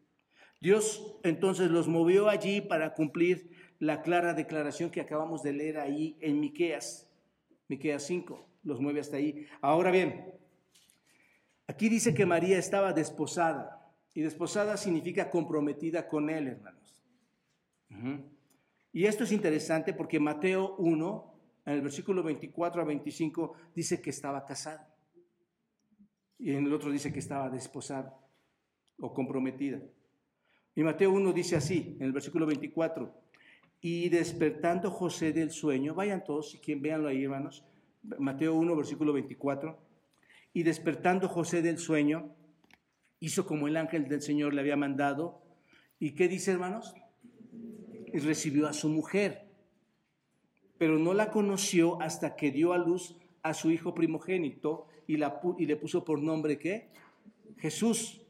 Dios 0.60 1.18
entonces 1.22 1.70
los 1.70 1.88
movió 1.88 2.28
allí 2.28 2.60
para 2.60 2.94
cumplir 2.94 3.50
la 3.78 4.02
clara 4.02 4.34
declaración 4.34 4.90
que 4.90 5.00
acabamos 5.00 5.42
de 5.42 5.52
leer 5.52 5.78
ahí 5.78 6.16
en 6.20 6.38
Miqueas, 6.38 7.10
Miqueas 7.68 8.04
5, 8.04 8.48
los 8.62 8.80
mueve 8.80 9.00
hasta 9.00 9.16
ahí. 9.16 9.46
Ahora 9.60 9.90
bien, 9.90 10.34
aquí 11.66 11.88
dice 11.88 12.14
que 12.14 12.26
María 12.26 12.58
estaba 12.58 12.92
desposada 12.92 13.92
y 14.14 14.20
desposada 14.20 14.76
significa 14.76 15.30
comprometida 15.30 16.08
con 16.08 16.30
él, 16.30 16.48
hermanos. 16.48 17.02
Y 18.92 19.06
esto 19.06 19.24
es 19.24 19.32
interesante 19.32 19.92
porque 19.92 20.20
Mateo 20.20 20.76
1 20.76 21.31
en 21.64 21.74
el 21.74 21.82
versículo 21.82 22.22
24 22.22 22.82
a 22.82 22.84
25 22.84 23.54
dice 23.74 24.00
que 24.00 24.10
estaba 24.10 24.44
casada. 24.44 24.92
Y 26.38 26.50
en 26.50 26.66
el 26.66 26.72
otro 26.72 26.90
dice 26.90 27.12
que 27.12 27.20
estaba 27.20 27.48
desposada 27.50 28.18
o 28.98 29.14
comprometida. 29.14 29.80
Y 30.74 30.82
Mateo 30.82 31.12
1 31.12 31.32
dice 31.32 31.56
así, 31.56 31.96
en 32.00 32.06
el 32.06 32.12
versículo 32.12 32.46
24, 32.46 33.14
y 33.80 34.08
despertando 34.08 34.90
José 34.90 35.32
del 35.32 35.50
sueño, 35.50 35.94
vayan 35.94 36.24
todos, 36.24 36.54
y 36.54 36.58
quien 36.58 36.80
véanlo 36.80 37.08
ahí, 37.08 37.24
hermanos, 37.24 37.64
Mateo 38.18 38.54
1, 38.54 38.74
versículo 38.76 39.12
24, 39.12 39.78
y 40.54 40.62
despertando 40.62 41.28
José 41.28 41.62
del 41.62 41.78
sueño, 41.78 42.34
hizo 43.20 43.46
como 43.46 43.68
el 43.68 43.76
ángel 43.76 44.08
del 44.08 44.22
Señor 44.22 44.54
le 44.54 44.60
había 44.60 44.76
mandado, 44.76 45.42
y 45.98 46.14
¿qué 46.14 46.26
dice, 46.26 46.52
hermanos? 46.52 46.94
Y 48.12 48.18
recibió 48.18 48.66
a 48.66 48.72
su 48.72 48.88
mujer 48.88 49.41
pero 50.82 50.98
no 50.98 51.14
la 51.14 51.30
conoció 51.30 52.02
hasta 52.02 52.34
que 52.34 52.50
dio 52.50 52.72
a 52.72 52.76
luz 52.76 53.14
a 53.44 53.54
su 53.54 53.70
hijo 53.70 53.94
primogénito 53.94 54.88
y, 55.06 55.16
la, 55.16 55.40
y 55.56 55.66
le 55.66 55.76
puso 55.76 56.04
por 56.04 56.20
nombre 56.20 56.58
¿qué? 56.58 56.90
Jesús. 57.58 58.20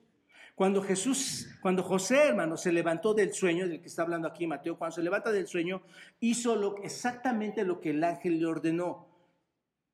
Cuando 0.55 0.83
Jesús, 0.83 1.49
cuando 1.63 1.83
José, 1.83 2.29
hermano, 2.29 2.59
se 2.59 2.71
levantó 2.71 3.15
del 3.15 3.33
sueño, 3.33 3.67
del 3.67 3.81
que 3.81 3.87
está 3.87 4.03
hablando 4.03 4.29
aquí 4.29 4.47
Mateo, 4.47 4.77
cuando 4.77 4.97
se 4.97 5.03
levanta 5.03 5.33
del 5.33 5.47
sueño, 5.47 5.81
hizo 6.21 6.55
lo, 6.55 6.77
exactamente 6.83 7.65
lo 7.65 7.81
que 7.81 7.89
el 7.89 8.05
ángel 8.05 8.39
le 8.39 8.45
ordenó. 8.45 9.09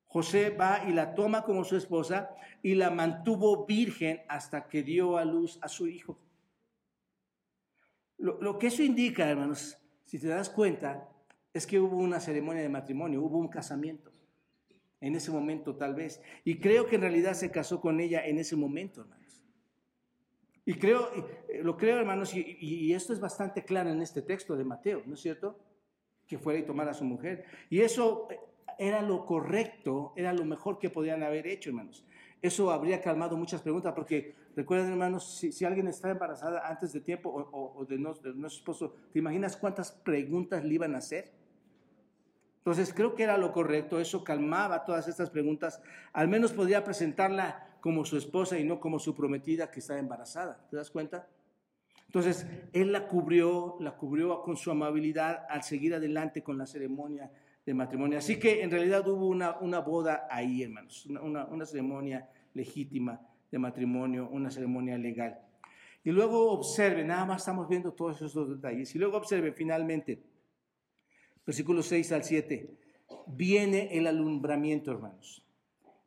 José 0.07 0.49
va 0.49 0.83
y 0.85 0.91
la 0.91 1.15
toma 1.15 1.43
como 1.43 1.63
su 1.63 1.77
esposa 1.77 2.35
y 2.61 2.75
la 2.75 2.89
mantuvo 2.89 3.65
virgen 3.65 4.23
hasta 4.27 4.67
que 4.67 4.83
dio 4.83 5.15
a 5.15 5.23
luz 5.23 5.59
a 5.61 5.69
su 5.69 5.87
hijo. 5.87 6.19
Lo, 8.17 8.41
lo 8.41 8.59
que 8.59 8.67
eso 8.67 8.83
indica, 8.83 9.29
hermanos, 9.29 9.77
si 10.03 10.19
te 10.19 10.27
das 10.27 10.49
cuenta, 10.49 11.07
es 11.59 11.67
que 11.67 11.79
hubo 11.79 11.97
una 11.97 12.21
ceremonia 12.21 12.61
de 12.61 12.69
matrimonio, 12.69 13.21
hubo 13.21 13.37
un 13.37 13.49
casamiento. 13.49 14.11
En 15.01 15.15
ese 15.15 15.29
momento 15.29 15.75
tal 15.75 15.93
vez. 15.93 16.21
Y 16.43 16.59
creo 16.59 16.87
que 16.87 16.95
en 16.95 17.01
realidad 17.01 17.33
se 17.33 17.51
casó 17.51 17.79
con 17.79 17.99
ella 17.99 18.25
en 18.25 18.39
ese 18.39 18.55
momento, 18.55 19.01
hermanos. 19.01 19.45
Y 20.65 20.75
creo, 20.75 21.09
eh, 21.13 21.61
lo 21.63 21.75
creo, 21.75 21.97
hermanos, 21.97 22.33
y, 22.33 22.93
esto 22.93 23.11
es 23.11 23.19
bastante 23.19 23.63
claro 23.63 23.89
en 23.89 24.01
este 24.01 24.21
texto 24.21 24.55
de 24.55 24.63
Mateo, 24.63 25.01
¿no 25.05 25.15
es 25.15 25.19
cierto? 25.19 25.59
Que 26.27 26.37
fuera 26.37 26.59
y 26.59 26.63
tomara 26.63 26.91
a 26.91 26.93
su 26.93 27.03
mujer. 27.03 27.43
Y 27.69 27.81
eso 27.81 28.27
eh, 28.29 28.39
era 28.77 29.01
lo 29.01 29.25
correcto, 29.25 30.13
era 30.15 30.31
lo 30.31 30.45
mejor 30.45 30.79
que 30.79 30.89
podían 30.89 31.23
haber 31.23 31.47
hecho, 31.47 31.71
hermanos. 31.71 32.05
Eso 32.41 32.71
habría 32.71 33.01
calmado 33.01 33.35
muchas 33.35 33.61
preguntas, 33.61 33.93
porque 33.93 34.35
recuerden, 34.55 34.91
hermanos, 34.91 35.39
si, 35.39 35.65
alguien 35.65 35.87
está 35.87 36.11
embarazada 36.11 36.65
antes 36.65 36.93
de 36.93 37.01
tiempo 37.01 37.29
o, 37.51 37.85
de, 37.85 37.97
no, 37.97 38.13
de 38.13 38.33
nuestro 38.33 38.59
esposo, 38.59 38.95
¿te 39.11 39.19
imaginas 39.19 39.57
cuántas 39.57 39.91
preguntas 39.91 40.63
le 40.63 40.73
iban 40.73 40.95
a 40.95 40.99
hacer? 40.99 41.38
Entonces 42.69 42.93
creo 42.93 43.15
que 43.15 43.23
era 43.23 43.35
lo 43.35 43.51
correcto, 43.51 43.99
eso 43.99 44.23
calmaba 44.23 44.85
todas 44.85 45.07
estas 45.07 45.31
preguntas, 45.31 45.81
al 46.13 46.27
menos 46.27 46.53
podía 46.53 46.83
presentarla 46.83 47.67
como 47.81 48.05
su 48.05 48.15
esposa 48.15 48.59
y 48.59 48.63
no 48.63 48.79
como 48.79 48.99
su 48.99 49.15
prometida 49.15 49.71
que 49.71 49.79
estaba 49.79 49.99
embarazada, 49.99 50.67
¿te 50.69 50.77
das 50.77 50.91
cuenta? 50.91 51.27
Entonces 52.05 52.45
él 52.71 52.91
la 52.91 53.07
cubrió, 53.07 53.77
la 53.79 53.97
cubrió 53.97 54.43
con 54.43 54.55
su 54.55 54.69
amabilidad 54.69 55.47
al 55.49 55.63
seguir 55.63 55.95
adelante 55.95 56.43
con 56.43 56.59
la 56.59 56.67
ceremonia 56.67 57.31
de 57.65 57.73
matrimonio. 57.73 58.19
Así 58.19 58.37
que 58.37 58.61
en 58.61 58.69
realidad 58.69 59.07
hubo 59.07 59.25
una, 59.25 59.57
una 59.61 59.79
boda 59.79 60.27
ahí, 60.29 60.61
hermanos, 60.61 61.07
una, 61.07 61.45
una 61.45 61.65
ceremonia 61.65 62.29
legítima 62.53 63.19
de 63.49 63.57
matrimonio, 63.57 64.29
una 64.31 64.51
ceremonia 64.51 64.95
legal. 64.95 65.39
Y 66.03 66.11
luego 66.11 66.51
observen, 66.51 67.07
nada 67.07 67.25
más 67.25 67.41
estamos 67.41 67.67
viendo 67.67 67.93
todos 67.93 68.21
esos 68.21 68.47
detalles, 68.47 68.93
y 68.93 68.99
luego 68.99 69.17
observen 69.17 69.55
finalmente, 69.55 70.21
versículos 71.49 71.87
6 71.87 72.11
al 72.11 72.23
7, 72.23 72.69
viene 73.25 73.97
el 73.97 74.05
alumbramiento, 74.05 74.91
hermanos. 74.91 75.43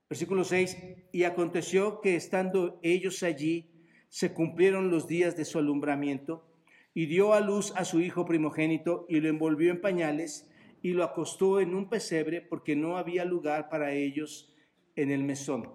Versículo 0.09 0.45
6, 0.45 0.77
y 1.11 1.25
aconteció 1.25 2.01
que 2.01 2.15
estando 2.15 2.79
ellos 2.81 3.25
allí, 3.25 3.69
se 4.09 4.33
cumplieron 4.33 4.89
los 4.89 5.09
días 5.09 5.37
de 5.37 5.45
su 5.45 5.59
alumbramiento, 5.59 6.47
y 6.95 7.07
dio 7.07 7.35
a 7.35 7.41
luz 7.41 7.73
a 7.75 7.85
su 7.85 8.01
hijo 8.01 8.25
primogénito 8.25 9.05
y 9.09 9.19
lo 9.19 9.29
envolvió 9.29 9.73
en 9.73 9.81
pañales 9.81 10.49
y 10.81 10.93
lo 10.93 11.03
acostó 11.03 11.61
en 11.61 11.75
un 11.75 11.89
pesebre 11.89 12.41
porque 12.41 12.77
no 12.77 12.97
había 12.97 13.25
lugar 13.25 13.69
para 13.69 13.91
ellos 13.91 14.55
en 14.95 15.11
el 15.11 15.25
mesón. 15.25 15.75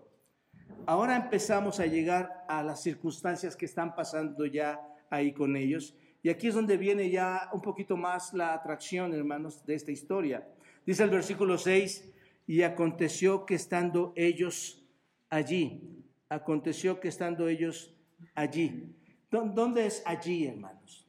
Ahora 0.86 1.18
empezamos 1.18 1.82
a 1.82 1.88
llegar 1.88 2.45
a 2.47 2.63
las 2.63 2.82
circunstancias 2.84 3.57
que 3.57 3.65
están 3.65 3.95
pasando 3.95 4.45
ya 4.45 4.80
ahí 5.09 5.34
con 5.34 5.57
ellos. 5.57 5.93
Y 6.24 6.30
aquí 6.30 6.47
es 6.47 6.55
donde 6.55 6.78
viene 6.78 7.09
ya 7.09 7.49
un 7.53 7.61
poquito 7.61 7.95
más 7.95 8.34
la 8.34 8.53
atracción, 8.53 9.13
hermanos, 9.13 9.65
de 9.65 9.76
esta 9.76 9.91
historia. 9.91 10.47
Dice 10.86 11.03
el 11.03 11.09
versículo 11.09 11.57
6, 11.57 12.13
y 12.47 12.61
aconteció 12.63 13.45
que 13.45 13.55
estando 13.55 14.13
ellos 14.15 14.82
allí, 15.30 16.03
aconteció 16.30 16.99
que 16.99 17.09
estando 17.09 17.49
ellos 17.49 17.93
allí. 18.34 18.95
¿Dónde 19.30 19.86
es 19.86 20.01
allí, 20.05 20.47
hermanos? 20.47 21.05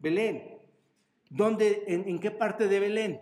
Belén. 0.00 0.58
¿Dónde, 1.30 1.84
en, 1.86 2.20
qué 2.20 2.30
parte 2.30 2.68
de 2.68 2.78
Belén? 2.78 3.20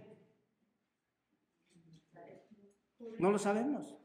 No 3.19 3.31
lo 3.31 3.39
sabemos. 3.39 3.97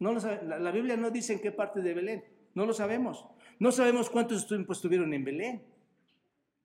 No 0.00 0.12
lo 0.12 0.20
la, 0.20 0.58
la, 0.58 0.70
Biblia 0.70 0.96
no 0.96 1.10
dice 1.10 1.34
en 1.34 1.40
qué 1.40 1.52
parte 1.52 1.80
de 1.82 1.94
Belén. 1.94 2.24
No 2.54 2.64
lo 2.64 2.72
sabemos. 2.72 3.26
No 3.58 3.70
sabemos 3.70 4.08
cuántos 4.08 4.46
tiempo 4.46 4.72
estuvieron 4.72 5.12
en 5.12 5.24
Belén. 5.24 5.62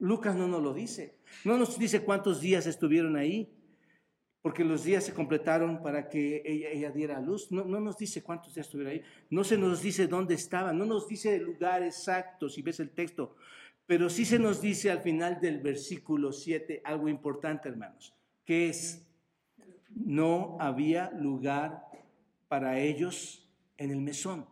Lucas 0.02 0.36
no 0.36 0.48
nos 0.48 0.62
lo 0.62 0.74
dice. 0.74 1.16
No 1.46 1.58
nos 1.58 1.80
dice 1.80 2.04
cuántos 2.04 2.42
días 2.42 2.66
estuvieron 2.68 3.16
ahí 3.16 3.50
porque 4.42 4.64
los 4.64 4.84
días 4.84 5.04
se 5.04 5.14
completaron 5.14 5.84
para 5.84 6.10
que 6.10 6.42
ella, 6.46 6.92
diera 6.92 7.18
a 7.18 7.22
luz. 7.22 7.52
No, 7.52 7.64
nos 7.64 7.98
dice 7.98 8.24
cuántos 8.24 8.56
días 8.56 8.66
estuvieron 8.66 8.94
ahí, 8.94 9.04
no 9.30 9.44
se 9.44 9.58
nos 9.58 9.82
dice 9.82 10.08
dónde 10.08 10.34
estaban, 10.34 10.78
no 10.78 10.86
nos 10.86 11.08
dice 11.08 11.36
el 11.36 11.44
lugar 11.44 11.84
exacto, 11.84 12.50
si 12.50 12.62
ves 12.62 12.80
el 12.80 12.90
texto, 12.90 13.36
pero 13.86 14.10
sí 14.10 14.26
se 14.26 14.40
nos 14.40 14.62
dice 14.62 14.90
al 14.90 15.02
final 15.02 15.40
del 15.40 15.60
versículo 15.60 16.32
7 16.32 16.82
algo 16.84 17.08
importante, 17.08 17.70
hermanos, 17.70 18.16
que 18.44 18.70
es, 18.70 19.06
no 19.90 20.58
había 20.60 21.12
lugar 21.12 21.86
para 22.48 22.80
ellos 22.80 23.48
en 23.78 23.92
el 23.92 24.02
mesón. 24.02 24.48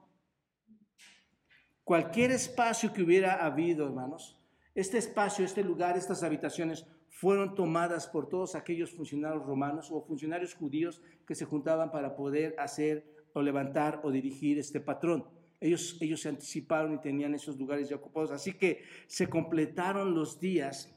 Cualquier 1.84 2.30
espacio 2.32 2.94
que 2.94 3.02
hubiera 3.02 3.44
habido, 3.44 3.88
hermanos, 3.88 4.39
este 4.80 4.98
espacio, 4.98 5.44
este 5.44 5.64
lugar, 5.64 5.98
estas 5.98 6.24
habitaciones, 6.24 6.86
fueron 7.10 7.54
tomadas 7.54 8.08
por 8.08 8.30
todos 8.30 8.56
aquellos 8.56 8.92
funcionarios 8.92 9.46
romanos 9.46 9.90
o 9.92 10.02
funcionarios 10.02 10.54
judíos 10.54 11.02
que 11.28 11.36
se 11.36 11.46
juntaban 11.46 11.92
para 11.92 12.16
poder 12.16 12.56
hacer 12.58 13.06
o 13.34 13.42
levantar 13.42 14.00
o 14.04 14.12
dirigir 14.12 14.58
este 14.58 14.80
patrón. 14.80 15.26
Ellos, 15.60 15.98
ellos 16.00 16.22
se 16.22 16.30
anticiparon 16.30 16.94
y 16.94 17.02
tenían 17.02 17.34
esos 17.36 17.58
lugares 17.58 17.90
ya 17.90 17.98
ocupados. 17.98 18.32
Así 18.32 18.54
que 18.54 18.84
se 19.08 19.28
completaron 19.28 20.16
los 20.16 20.40
días 20.40 20.96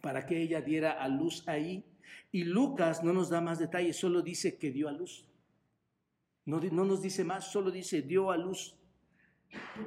para 0.00 0.26
que 0.26 0.40
ella 0.40 0.60
diera 0.60 0.92
a 0.92 1.08
luz 1.08 1.46
ahí. 1.46 1.84
Y 2.32 2.42
Lucas 2.42 3.04
no 3.04 3.12
nos 3.12 3.30
da 3.30 3.40
más 3.40 3.60
detalles, 3.60 3.96
solo 3.96 4.22
dice 4.22 4.58
que 4.58 4.72
dio 4.72 4.88
a 4.88 4.92
luz. 4.92 5.28
No, 6.46 6.58
no 6.60 6.84
nos 6.84 7.00
dice 7.00 7.22
más, 7.22 7.52
solo 7.52 7.70
dice 7.70 8.02
dio 8.02 8.32
a 8.32 8.36
luz. 8.36 8.76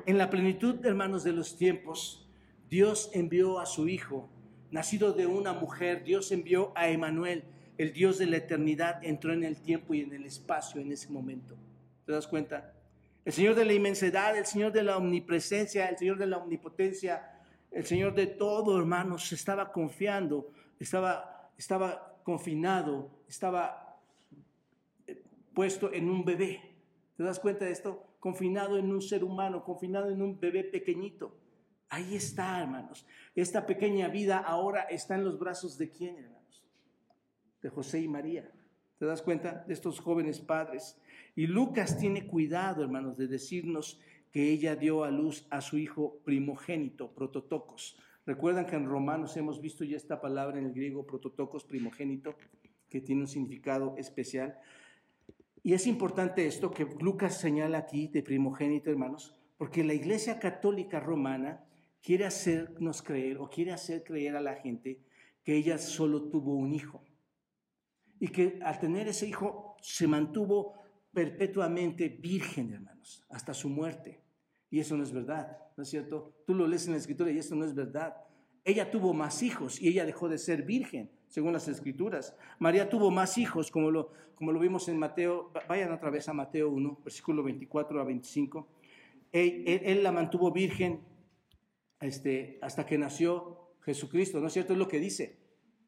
En 0.05 0.17
la 0.17 0.29
plenitud, 0.29 0.83
hermanos, 0.85 1.25
de 1.25 1.33
los 1.33 1.57
tiempos, 1.57 2.26
Dios 2.69 3.09
envió 3.13 3.59
a 3.59 3.65
su 3.65 3.87
Hijo 3.87 4.29
nacido 4.71 5.13
de 5.13 5.27
una 5.27 5.53
mujer, 5.53 6.03
Dios 6.03 6.31
envió 6.31 6.71
a 6.75 6.89
Emanuel, 6.89 7.43
el 7.77 7.93
Dios 7.93 8.17
de 8.17 8.25
la 8.25 8.37
eternidad, 8.37 9.03
entró 9.03 9.33
en 9.33 9.43
el 9.43 9.61
tiempo 9.61 9.93
y 9.93 10.01
en 10.01 10.13
el 10.13 10.25
espacio 10.25 10.81
en 10.81 10.91
ese 10.91 11.09
momento. 11.09 11.55
¿Te 12.05 12.11
das 12.11 12.27
cuenta? 12.27 12.73
El 13.23 13.33
Señor 13.33 13.55
de 13.55 13.65
la 13.65 13.73
inmensidad, 13.73 14.37
el 14.37 14.45
Señor 14.45 14.71
de 14.71 14.83
la 14.83 14.97
omnipresencia, 14.97 15.87
el 15.87 15.97
Señor 15.97 16.17
de 16.17 16.27
la 16.27 16.37
omnipotencia, 16.37 17.31
el 17.71 17.85
Señor 17.85 18.15
de 18.15 18.27
todo, 18.27 18.77
hermanos, 18.77 19.31
estaba 19.31 19.71
confiando, 19.71 20.49
estaba, 20.79 21.51
estaba 21.57 22.19
confinado, 22.23 23.11
estaba 23.27 23.99
eh, 25.05 25.21
puesto 25.53 25.93
en 25.93 26.09
un 26.09 26.23
bebé. 26.23 26.61
¿Te 27.15 27.23
das 27.23 27.39
cuenta 27.39 27.65
de 27.65 27.71
esto? 27.71 28.03
Confinado 28.19 28.77
en 28.77 28.91
un 28.91 29.01
ser 29.01 29.23
humano, 29.23 29.63
confinado 29.63 30.09
en 30.09 30.21
un 30.21 30.39
bebé 30.39 30.63
pequeñito. 30.63 31.35
Ahí 31.89 32.15
está, 32.15 32.61
hermanos. 32.61 33.05
Esta 33.35 33.65
pequeña 33.65 34.09
vida 34.09 34.37
ahora 34.37 34.83
está 34.83 35.15
en 35.15 35.23
los 35.23 35.39
brazos 35.39 35.77
de 35.77 35.89
quién, 35.89 36.17
hermanos? 36.17 36.65
De 37.61 37.69
José 37.69 38.01
y 38.01 38.07
María. 38.07 38.51
¿Te 38.99 39.05
das 39.05 39.21
cuenta? 39.21 39.63
De 39.67 39.73
estos 39.73 39.99
jóvenes 39.99 40.39
padres. 40.39 40.99
Y 41.35 41.47
Lucas 41.47 41.97
tiene 41.97 42.27
cuidado, 42.27 42.83
hermanos, 42.83 43.17
de 43.17 43.27
decirnos 43.27 44.01
que 44.31 44.51
ella 44.51 44.75
dio 44.75 45.03
a 45.03 45.11
luz 45.11 45.47
a 45.49 45.61
su 45.61 45.77
hijo 45.77 46.19
primogénito, 46.25 47.11
prototocos. 47.11 47.97
Recuerdan 48.25 48.65
que 48.65 48.75
en 48.75 48.87
Romanos 48.87 49.37
hemos 49.37 49.61
visto 49.61 49.85
ya 49.85 49.95
esta 49.95 50.19
palabra 50.19 50.59
en 50.59 50.65
el 50.65 50.73
griego, 50.73 51.05
prototocos, 51.05 51.63
primogénito, 51.63 52.35
que 52.89 52.99
tiene 52.99 53.21
un 53.21 53.27
significado 53.27 53.95
especial. 53.97 54.57
Y 55.63 55.73
es 55.73 55.87
importante 55.87 56.45
esto 56.45 56.71
que 56.71 56.85
Lucas 56.99 57.39
señala 57.39 57.77
aquí 57.77 58.07
de 58.07 58.23
primogénito, 58.23 58.89
hermanos, 58.89 59.35
porque 59.57 59.83
la 59.83 59.93
Iglesia 59.93 60.39
Católica 60.39 60.99
Romana 60.99 61.66
quiere 62.01 62.25
hacernos 62.25 63.01
creer 63.01 63.37
o 63.37 63.49
quiere 63.49 63.71
hacer 63.71 64.03
creer 64.03 64.35
a 64.35 64.41
la 64.41 64.55
gente 64.55 65.01
que 65.43 65.55
ella 65.55 65.77
solo 65.77 66.23
tuvo 66.29 66.55
un 66.55 66.73
hijo 66.73 67.03
y 68.19 68.29
que 68.29 68.59
al 68.63 68.79
tener 68.79 69.07
ese 69.07 69.27
hijo 69.27 69.77
se 69.81 70.07
mantuvo 70.07 70.73
perpetuamente 71.13 72.09
virgen, 72.09 72.73
hermanos, 72.73 73.25
hasta 73.29 73.53
su 73.53 73.69
muerte. 73.69 74.21
Y 74.69 74.79
eso 74.79 74.97
no 74.97 75.03
es 75.03 75.11
verdad, 75.11 75.57
¿no 75.77 75.83
es 75.83 75.89
cierto? 75.89 76.33
Tú 76.45 76.53
lo 76.53 76.67
lees 76.67 76.85
en 76.87 76.93
la 76.93 76.97
escritura 76.97 77.31
y 77.31 77.37
eso 77.37 77.55
no 77.55 77.63
es 77.63 77.73
verdad. 77.73 78.15
Ella 78.63 78.91
tuvo 78.91 79.13
más 79.13 79.41
hijos 79.41 79.81
y 79.81 79.87
ella 79.87 80.05
dejó 80.05 80.27
de 80.27 80.37
ser 80.37 80.63
virgen, 80.63 81.09
según 81.27 81.53
las 81.53 81.67
escrituras. 81.69 82.35
María 82.59 82.89
tuvo 82.89 83.09
más 83.11 83.37
hijos, 83.37 83.71
como 83.71 83.91
lo, 83.91 84.11
como 84.35 84.51
lo 84.51 84.59
vimos 84.59 84.89
en 84.89 84.97
Mateo. 84.97 85.51
Vayan 85.69 85.93
otra 85.93 86.09
vez 86.09 86.27
a 86.27 86.33
Mateo 86.33 86.69
1, 86.69 86.99
versículo 87.03 87.43
24 87.43 88.01
a 88.01 88.03
25. 88.03 88.67
él 89.31 90.03
la 90.03 90.11
mantuvo 90.11 90.51
virgen 90.51 91.01
este, 92.01 92.59
hasta 92.61 92.85
que 92.85 92.97
nació 92.97 93.71
Jesucristo, 93.81 94.39
¿no 94.39 94.47
es 94.47 94.53
cierto? 94.53 94.73
Es 94.73 94.79
lo 94.79 94.87
que 94.87 94.99
dice. 94.99 95.37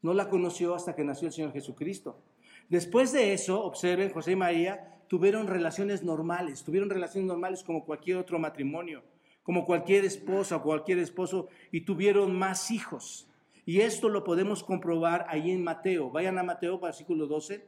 No 0.01 0.13
la 0.13 0.29
conoció 0.29 0.75
hasta 0.75 0.95
que 0.95 1.03
nació 1.03 1.27
el 1.27 1.33
Señor 1.33 1.51
Jesucristo. 1.51 2.23
Después 2.69 3.11
de 3.11 3.33
eso, 3.33 3.63
observen, 3.63 4.11
José 4.11 4.31
y 4.31 4.35
María 4.35 4.95
tuvieron 5.07 5.47
relaciones 5.47 6.03
normales, 6.03 6.63
tuvieron 6.63 6.89
relaciones 6.89 7.27
normales 7.27 7.63
como 7.63 7.83
cualquier 7.83 8.17
otro 8.17 8.39
matrimonio, 8.39 9.03
como 9.43 9.65
cualquier 9.65 10.05
esposa 10.05 10.57
o 10.57 10.63
cualquier 10.63 10.99
esposo, 10.99 11.49
y 11.71 11.81
tuvieron 11.81 12.37
más 12.37 12.71
hijos. 12.71 13.27
Y 13.65 13.81
esto 13.81 14.07
lo 14.07 14.23
podemos 14.23 14.63
comprobar 14.63 15.25
ahí 15.29 15.51
en 15.51 15.63
Mateo. 15.63 16.09
Vayan 16.09 16.37
a 16.37 16.43
Mateo, 16.43 16.79
versículo 16.79 17.27
12, 17.27 17.67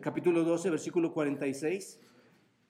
capítulo 0.00 0.44
12, 0.44 0.70
versículo 0.70 1.12
46. 1.12 2.00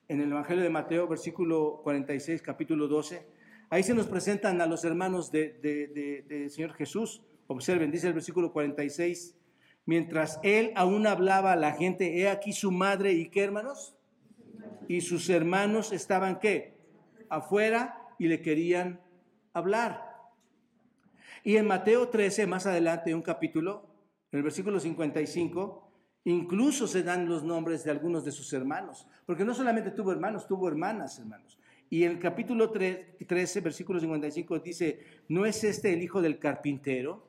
En 0.09 0.20
el 0.20 0.30
Evangelio 0.30 0.62
de 0.62 0.70
Mateo, 0.70 1.09
versículo 1.09 1.80
46, 1.82 2.42
capítulo 2.42 2.86
12. 2.86 3.26
Ahí 3.69 3.83
se 3.83 3.95
nos 3.95 4.07
presentan 4.07 4.61
a 4.61 4.67
los 4.67 4.85
hermanos 4.85 5.33
del 5.33 5.61
de, 5.61 6.49
Señor 6.51 6.75
Jesús. 6.75 7.23
Observen, 7.49 7.91
dice 7.91 8.07
el 8.07 8.14
versículo 8.14 8.53
46, 8.53 9.37
mientras 9.87 10.39
él 10.43 10.73
aún 10.77 11.07
hablaba 11.07 11.53
a 11.53 11.57
la 11.57 11.73
gente, 11.73 12.21
he 12.21 12.29
aquí 12.29 12.53
su 12.53 12.71
madre 12.71 13.12
y 13.12 13.29
qué 13.29 13.43
hermanos, 13.43 13.97
y 14.89 15.01
sus 15.01 15.29
hermanos 15.31 15.93
estaban 15.93 16.39
qué, 16.39 16.75
afuera 17.29 18.01
y 18.19 18.29
le 18.29 18.41
querían 18.41 19.01
hablar. 19.53 20.07
Y 21.43 21.57
en 21.57 21.67
Mateo 21.67 22.09
13, 22.09 22.47
más 22.47 22.67
adelante, 22.67 23.14
un 23.14 23.23
capítulo, 23.23 23.87
en 24.31 24.39
el 24.39 24.43
versículo 24.43 24.79
55, 24.79 25.91
incluso 26.25 26.87
se 26.87 27.03
dan 27.03 27.29
los 27.29 27.43
nombres 27.43 27.85
de 27.85 27.91
algunos 27.91 28.25
de 28.25 28.33
sus 28.33 28.53
hermanos, 28.53 29.07
porque 29.25 29.45
no 29.45 29.55
solamente 29.55 29.91
tuvo 29.91 30.12
hermanos, 30.12 30.47
tuvo 30.47 30.69
hermanas, 30.69 31.19
hermanos. 31.19 31.59
Y 31.89 32.05
en 32.05 32.12
el 32.12 32.18
capítulo 32.18 32.70
13, 32.70 33.61
versículo 33.61 34.01
55 34.01 34.59
dice, 34.59 35.01
¿no 35.28 35.47
es 35.47 35.62
este 35.62 35.93
el 35.93 36.03
hijo 36.03 36.20
del 36.20 36.39
carpintero? 36.39 37.26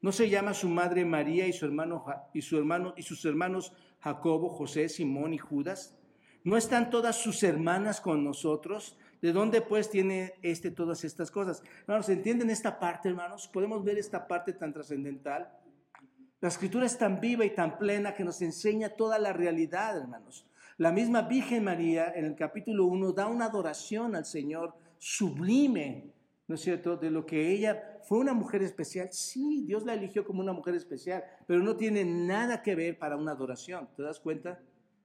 ¿No 0.00 0.10
se 0.10 0.28
llama 0.28 0.54
su 0.54 0.68
madre 0.68 1.04
María 1.04 1.46
y 1.46 1.52
su 1.52 1.66
hermano 1.66 2.04
y 2.34 2.38
y 2.40 3.02
sus 3.02 3.24
hermanos 3.24 3.72
Jacobo, 4.00 4.48
José, 4.48 4.88
Simón 4.88 5.34
y 5.34 5.38
Judas? 5.38 5.96
¿No 6.42 6.56
están 6.56 6.90
todas 6.90 7.22
sus 7.22 7.44
hermanas 7.44 8.00
con 8.00 8.24
nosotros? 8.24 8.98
¿De 9.20 9.32
dónde 9.32 9.62
pues 9.62 9.88
tiene 9.88 10.34
este 10.42 10.72
todas 10.72 11.04
estas 11.04 11.30
cosas? 11.30 11.62
Hermanos, 11.82 12.08
¿entienden 12.08 12.50
esta 12.50 12.80
parte, 12.80 13.08
hermanos? 13.08 13.46
¿Podemos 13.46 13.84
ver 13.84 13.98
esta 13.98 14.26
parte 14.26 14.52
tan 14.52 14.72
trascendental? 14.72 15.48
La 16.40 16.48
escritura 16.48 16.86
es 16.86 16.98
tan 16.98 17.20
viva 17.20 17.44
y 17.44 17.54
tan 17.54 17.78
plena 17.78 18.14
que 18.14 18.24
nos 18.24 18.42
enseña 18.42 18.88
toda 18.88 19.20
la 19.20 19.32
realidad, 19.32 19.96
hermanos. 19.96 20.44
La 20.78 20.90
misma 20.90 21.22
Virgen 21.22 21.64
María 21.64 22.12
en 22.14 22.24
el 22.24 22.34
capítulo 22.34 22.86
1 22.86 23.12
da 23.12 23.26
una 23.26 23.46
adoración 23.46 24.16
al 24.16 24.24
Señor 24.24 24.74
sublime, 24.98 26.12
¿no 26.48 26.54
es 26.54 26.62
cierto? 26.62 26.96
De 26.96 27.10
lo 27.10 27.26
que 27.26 27.50
ella 27.50 28.00
fue 28.04 28.18
una 28.18 28.32
mujer 28.32 28.62
especial. 28.62 29.08
Sí, 29.12 29.64
Dios 29.66 29.84
la 29.84 29.94
eligió 29.94 30.24
como 30.24 30.40
una 30.40 30.52
mujer 30.52 30.74
especial, 30.74 31.24
pero 31.46 31.62
no 31.62 31.76
tiene 31.76 32.04
nada 32.04 32.62
que 32.62 32.74
ver 32.74 32.98
para 32.98 33.16
una 33.16 33.32
adoración. 33.32 33.88
¿Te 33.96 34.02
das 34.02 34.18
cuenta? 34.18 34.60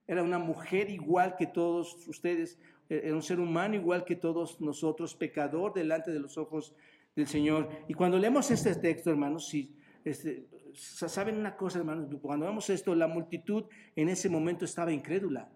Era 0.07 0.23
una 0.23 0.39
mujer 0.39 0.89
igual 0.89 1.35
que 1.35 1.47
todos 1.47 2.07
ustedes, 2.07 2.57
era 2.87 3.13
un 3.13 3.21
ser 3.21 3.39
humano 3.39 3.75
igual 3.75 4.05
que 4.05 4.15
todos 4.15 4.61
nosotros, 4.61 5.15
pecador 5.15 5.73
delante 5.73 6.11
de 6.11 6.19
los 6.19 6.37
ojos 6.37 6.73
del 7.13 7.27
Señor. 7.27 7.69
Y 7.89 7.93
cuando 7.93 8.17
leemos 8.17 8.49
este 8.51 8.73
texto, 8.75 9.09
hermanos, 9.09 9.49
si, 9.49 9.75
este, 10.05 10.47
saben 10.73 11.37
una 11.37 11.57
cosa, 11.57 11.79
hermanos, 11.79 12.07
cuando 12.21 12.45
vemos 12.45 12.69
esto, 12.69 12.95
la 12.95 13.07
multitud 13.07 13.65
en 13.97 14.07
ese 14.07 14.29
momento 14.29 14.63
estaba 14.63 14.93
incrédula. 14.93 15.49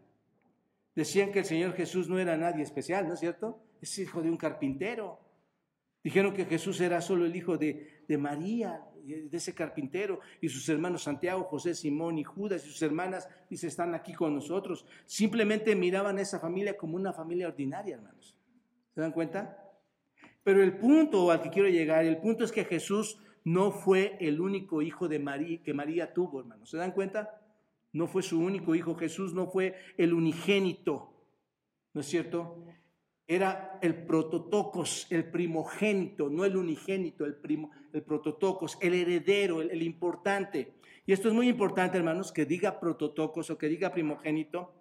Decían 1.01 1.31
que 1.31 1.39
el 1.39 1.45
Señor 1.45 1.73
Jesús 1.73 2.07
no 2.07 2.19
era 2.19 2.37
nadie 2.37 2.61
especial, 2.61 3.07
¿no 3.07 3.15
es 3.15 3.19
cierto? 3.19 3.59
Es 3.81 3.97
hijo 3.97 4.21
de 4.21 4.29
un 4.29 4.37
carpintero. 4.37 5.19
Dijeron 6.03 6.31
que 6.31 6.45
Jesús 6.45 6.79
era 6.79 7.01
solo 7.01 7.25
el 7.25 7.35
hijo 7.35 7.57
de, 7.57 8.03
de 8.07 8.17
María, 8.19 8.85
de 9.03 9.35
ese 9.35 9.55
carpintero, 9.55 10.19
y 10.41 10.49
sus 10.49 10.69
hermanos 10.69 11.01
Santiago, 11.01 11.45
José, 11.45 11.73
Simón 11.73 12.19
y 12.19 12.23
Judas, 12.23 12.63
y 12.63 12.69
sus 12.69 12.83
hermanas, 12.83 13.27
dice, 13.49 13.65
están 13.65 13.95
aquí 13.95 14.13
con 14.13 14.35
nosotros. 14.35 14.85
Simplemente 15.07 15.75
miraban 15.75 16.19
a 16.19 16.21
esa 16.21 16.39
familia 16.39 16.77
como 16.77 16.97
una 16.97 17.13
familia 17.13 17.47
ordinaria, 17.47 17.95
hermanos. 17.95 18.37
¿Se 18.93 19.01
dan 19.01 19.11
cuenta? 19.11 19.57
Pero 20.43 20.61
el 20.61 20.77
punto 20.77 21.31
al 21.31 21.41
que 21.41 21.49
quiero 21.49 21.67
llegar, 21.67 22.05
el 22.05 22.17
punto 22.17 22.43
es 22.43 22.51
que 22.51 22.63
Jesús 22.63 23.17
no 23.43 23.71
fue 23.71 24.17
el 24.19 24.39
único 24.39 24.83
hijo 24.83 25.07
de 25.07 25.17
María 25.17 25.63
que 25.63 25.73
María 25.73 26.13
tuvo, 26.13 26.41
hermanos. 26.41 26.69
¿Se 26.69 26.77
dan 26.77 26.91
cuenta? 26.91 27.40
No 27.93 28.07
fue 28.07 28.23
su 28.23 28.39
único 28.39 28.75
hijo. 28.75 28.95
Jesús 28.95 29.33
no 29.33 29.47
fue 29.47 29.75
el 29.97 30.13
unigénito. 30.13 31.13
¿No 31.93 32.01
es 32.01 32.07
cierto? 32.07 32.65
Era 33.27 33.79
el 33.81 34.05
prototocos, 34.05 35.07
el 35.09 35.29
primogénito, 35.29 36.29
no 36.29 36.43
el 36.43 36.57
unigénito, 36.57 37.25
el, 37.25 37.35
primo, 37.35 37.71
el 37.93 38.03
prototocos, 38.03 38.77
el 38.81 38.93
heredero, 38.93 39.61
el, 39.61 39.71
el 39.71 39.83
importante. 39.83 40.75
Y 41.05 41.13
esto 41.13 41.27
es 41.27 41.33
muy 41.33 41.47
importante, 41.47 41.97
hermanos, 41.97 42.31
que 42.31 42.45
diga 42.45 42.79
prototocos 42.79 43.49
o 43.49 43.57
que 43.57 43.67
diga 43.67 43.93
primogénito, 43.93 44.73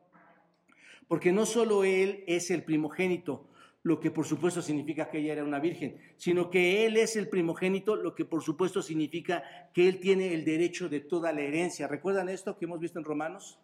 porque 1.09 1.33
no 1.33 1.47
solo 1.47 1.85
él 1.85 2.25
es 2.27 2.51
el 2.51 2.63
primogénito, 2.63 3.50
lo 3.83 3.99
que 3.99 4.11
por 4.11 4.27
supuesto 4.27 4.61
significa 4.61 5.09
que 5.09 5.19
ella 5.19 5.33
era 5.33 5.45
una 5.45 5.59
virgen, 5.59 5.97
sino 6.17 6.51
que 6.51 6.85
Él 6.85 6.97
es 6.97 7.17
el 7.17 7.29
primogénito, 7.29 7.97
lo 7.97 8.15
que 8.15 8.25
por 8.25 8.43
supuesto 8.43 8.83
significa 8.83 9.43
que 9.73 9.89
Él 9.89 10.01
tiene 10.01 10.35
el 10.35 10.45
derecho 10.45 10.89
de 10.89 11.01
toda 11.01 11.33
la 11.33 11.41
herencia. 11.41 11.89
¿Recuerdan 11.89 12.29
esto 12.29 12.59
que 12.59 12.67
hemos 12.67 12.81
visto 12.81 12.99
en 12.99 13.05
Romanos? 13.05 13.59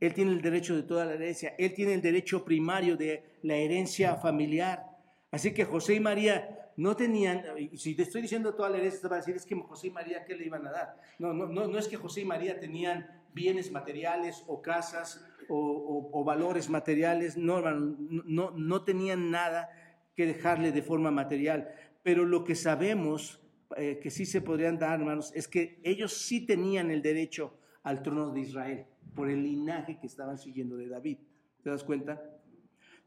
Él 0.00 0.14
tiene 0.14 0.32
el 0.32 0.40
derecho 0.40 0.74
de 0.74 0.82
toda 0.82 1.04
la 1.04 1.14
herencia, 1.14 1.54
Él 1.58 1.74
tiene 1.74 1.94
el 1.94 2.02
derecho 2.02 2.44
primario 2.44 2.96
de 2.96 3.38
la 3.42 3.56
herencia 3.56 4.16
familiar. 4.16 4.86
Así 5.30 5.52
que 5.52 5.64
José 5.64 5.94
y 5.94 6.00
María 6.00 6.72
no 6.76 6.96
tenían, 6.96 7.44
si 7.76 7.94
te 7.94 8.02
estoy 8.02 8.22
diciendo 8.22 8.54
toda 8.54 8.70
la 8.70 8.78
herencia, 8.78 9.02
te 9.02 9.08
va 9.08 9.16
a 9.16 9.18
decir, 9.18 9.36
es 9.36 9.44
que 9.44 9.54
José 9.54 9.88
y 9.88 9.90
María, 9.90 10.24
¿qué 10.24 10.34
le 10.34 10.46
iban 10.46 10.66
a 10.66 10.72
dar? 10.72 10.96
No, 11.18 11.32
no, 11.32 11.46
no, 11.46 11.68
no 11.68 11.78
es 11.78 11.86
que 11.86 11.96
José 11.96 12.22
y 12.22 12.24
María 12.24 12.58
tenían 12.58 13.22
bienes 13.32 13.70
materiales 13.70 14.42
o 14.48 14.62
casas 14.62 15.24
o, 15.50 16.24
valores 16.24 16.70
materiales, 16.70 17.36
no, 17.36 17.60
no, 17.60 18.50
no 18.52 18.84
tenían 18.84 19.30
nada 19.30 19.68
que 20.14 20.26
dejarle 20.26 20.72
de 20.72 20.82
forma 20.82 21.10
material. 21.10 21.68
Pero 22.02 22.24
lo 22.24 22.44
que 22.44 22.54
sabemos 22.54 23.40
eh, 23.76 24.00
que 24.02 24.10
sí 24.10 24.26
se 24.26 24.40
podrían 24.40 24.78
dar, 24.78 24.98
hermanos, 24.98 25.32
es 25.34 25.46
que 25.46 25.80
ellos 25.84 26.12
sí 26.12 26.44
tenían 26.46 26.90
el 26.90 27.02
derecho 27.02 27.58
al 27.82 28.02
trono 28.02 28.30
de 28.30 28.40
Israel 28.40 28.86
por 29.14 29.30
el 29.30 29.42
linaje 29.42 29.98
que 30.00 30.06
estaban 30.06 30.38
siguiendo 30.38 30.76
de 30.76 30.88
David. 30.88 31.18
¿Te 31.62 31.70
das 31.70 31.84
cuenta? 31.84 32.20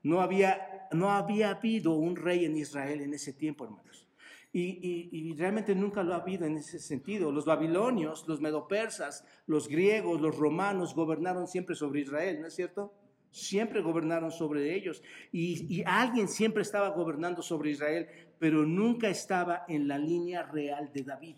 No 0.04 0.22
había, 0.22 0.88
no 0.92 1.12
había 1.12 1.52
habido 1.52 1.96
un 1.96 2.16
rey 2.16 2.46
en 2.46 2.56
Israel 2.58 3.02
en 3.02 3.14
ese 3.14 3.34
tiempo, 3.34 3.66
hermanos. 3.66 4.08
Y, 4.56 5.34
realmente 5.34 5.74
nunca 5.74 6.04
lo 6.04 6.14
ha 6.14 6.18
habido 6.18 6.46
en 6.46 6.58
ese 6.58 6.78
sentido. 6.78 7.32
Los 7.32 7.46
babilonios, 7.46 8.28
los 8.28 8.40
medopersas, 8.40 9.26
los 9.48 9.68
griegos, 9.68 10.22
los 10.22 10.38
romanos 10.38 10.94
gobernaron 10.94 11.48
siempre 11.48 11.76
sobre 11.76 12.02
Israel, 12.02 12.40
¿no 12.40 12.48
es 12.48 12.54
cierto? 12.54 12.94
Siempre 13.32 13.82
gobernaron 13.82 14.30
sobre 14.30 14.76
ellos. 14.76 15.02
Y, 15.32 15.84
alguien 15.88 16.28
siempre 16.28 16.62
estaba 16.62 16.90
gobernando 16.90 17.42
sobre 17.42 17.72
Israel, 17.72 18.08
pero 18.38 18.64
nunca 18.64 19.10
estaba 19.10 19.66
en 19.68 19.88
la 19.88 19.98
línea 19.98 20.44
real 20.44 20.92
de 20.94 21.02
David, 21.02 21.36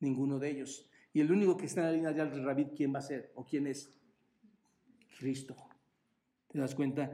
ninguno 0.00 0.38
de 0.38 0.50
ellos. 0.50 0.86
Y 1.14 1.20
el 1.20 1.32
único 1.32 1.56
que 1.56 1.66
está 1.66 1.80
en 1.80 1.86
la 1.86 1.92
línea 1.92 2.12
real 2.12 2.34
de 2.34 2.42
David, 2.42 2.66
¿quién 2.76 2.94
va 2.94 2.98
a 2.98 3.02
ser? 3.02 3.32
¿O 3.34 3.46
quién 3.46 3.66
es? 3.66 3.94
Cristo. 5.18 5.56
¿Te 6.48 6.58
das 6.58 6.74
cuenta? 6.74 7.10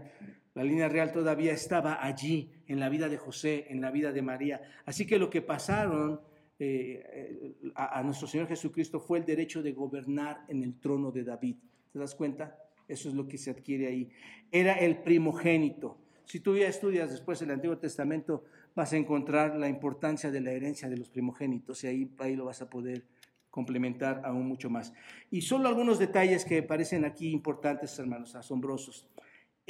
La 0.58 0.64
línea 0.64 0.88
real 0.88 1.12
todavía 1.12 1.52
estaba 1.52 2.04
allí, 2.04 2.50
en 2.66 2.80
la 2.80 2.88
vida 2.88 3.08
de 3.08 3.16
José, 3.16 3.66
en 3.68 3.80
la 3.80 3.92
vida 3.92 4.10
de 4.10 4.22
María. 4.22 4.60
Así 4.86 5.06
que 5.06 5.16
lo 5.16 5.30
que 5.30 5.40
pasaron 5.40 6.20
eh, 6.58 7.54
a, 7.76 8.02
nuestro 8.02 8.26
Señor 8.26 8.48
Jesucristo 8.48 8.98
fue 8.98 9.18
el 9.18 9.24
derecho 9.24 9.62
de 9.62 9.70
gobernar 9.70 10.40
en 10.48 10.64
el 10.64 10.80
trono 10.80 11.12
de 11.12 11.22
David. 11.22 11.58
¿Te 11.92 12.00
das 12.00 12.16
cuenta? 12.16 12.58
Eso 12.88 13.08
es 13.08 13.14
lo 13.14 13.28
que 13.28 13.38
se 13.38 13.52
adquiere 13.52 13.86
ahí. 13.86 14.10
Era 14.50 14.72
el 14.72 14.96
primogénito. 14.96 15.96
Si 16.24 16.40
tú 16.40 16.56
ya 16.56 16.66
estudias 16.66 17.12
después 17.12 17.40
el 17.40 17.52
Antiguo 17.52 17.78
Testamento, 17.78 18.42
vas 18.74 18.92
a 18.92 18.96
encontrar 18.96 19.54
la 19.54 19.68
importancia 19.68 20.32
de 20.32 20.40
la 20.40 20.50
herencia 20.50 20.88
de 20.88 20.96
los 20.96 21.08
primogénitos 21.08 21.84
y 21.84 21.86
ahí, 21.86 22.10
ahí 22.18 22.34
lo 22.34 22.46
vas 22.46 22.62
a 22.62 22.68
poder 22.68 23.04
complementar 23.48 24.22
aún 24.24 24.48
mucho 24.48 24.70
más. 24.70 24.92
Y 25.30 25.42
solo 25.42 25.68
algunos 25.68 26.00
detalles 26.00 26.44
que 26.44 26.64
parecen 26.64 27.04
aquí 27.04 27.30
importantes, 27.30 27.96
hermanos, 28.00 28.34
asombrosos. 28.34 29.06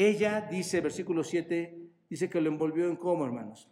Ella 0.01 0.43
dice, 0.49 0.81
versículo 0.81 1.25
7, 1.25 1.77
dice 2.09 2.31
que 2.31 2.41
lo 2.41 2.49
envolvió 2.49 2.89
en 2.89 2.95
cómo, 2.95 3.25
hermanos. 3.25 3.69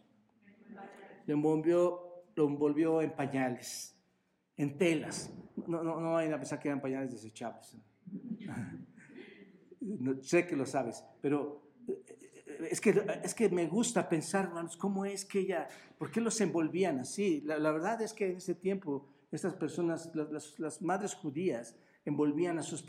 Lo 1.24 1.34
envolvió, 1.34 2.24
lo 2.34 2.48
envolvió 2.48 3.00
en 3.00 3.12
pañales, 3.12 3.96
en 4.56 4.76
telas. 4.76 5.32
No, 5.68 5.84
no, 5.84 6.00
no 6.00 6.14
vayan 6.14 6.34
a 6.34 6.38
pensar 6.38 6.58
que 6.58 6.66
eran 6.66 6.80
pañales 6.80 7.12
desechables. 7.12 7.76
sé 10.22 10.48
que 10.48 10.56
lo 10.56 10.66
sabes, 10.66 11.04
pero 11.20 11.62
eh, 11.86 12.70
es 12.72 12.80
que, 12.80 13.06
es 13.22 13.32
que 13.32 13.48
me 13.48 13.68
gusta 13.68 14.08
pensar, 14.08 14.46
hermanos, 14.46 14.76
cómo 14.76 15.04
es 15.04 15.24
que 15.24 15.38
ella, 15.38 15.68
¿por 15.96 16.10
qué 16.10 16.20
los 16.20 16.40
envolvían 16.40 16.98
así? 16.98 17.40
La, 17.42 17.70
verdad 17.70 18.02
es 18.02 18.12
que 18.12 18.30
en 18.30 18.38
ese 18.38 18.56
tiempo 18.56 19.06
estas 19.30 19.54
personas, 19.54 20.10
las, 20.12 20.82
madres 20.82 21.14
judías, 21.14 21.76
envolvían 22.04 22.58
a, 22.58 22.64
sus, 22.64 22.84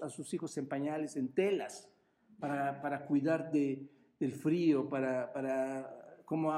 a 0.00 0.08
sus 0.10 0.32
hijos 0.32 0.56
en 0.58 0.68
pañales, 0.68 1.16
en 1.16 1.34
telas 1.34 1.91
para, 2.42 3.06
cuidar 3.06 3.52
de, 3.52 3.88
del 4.18 4.32
frío, 4.32 4.88
para, 4.88 5.32
para 5.32 6.22
como 6.24 6.50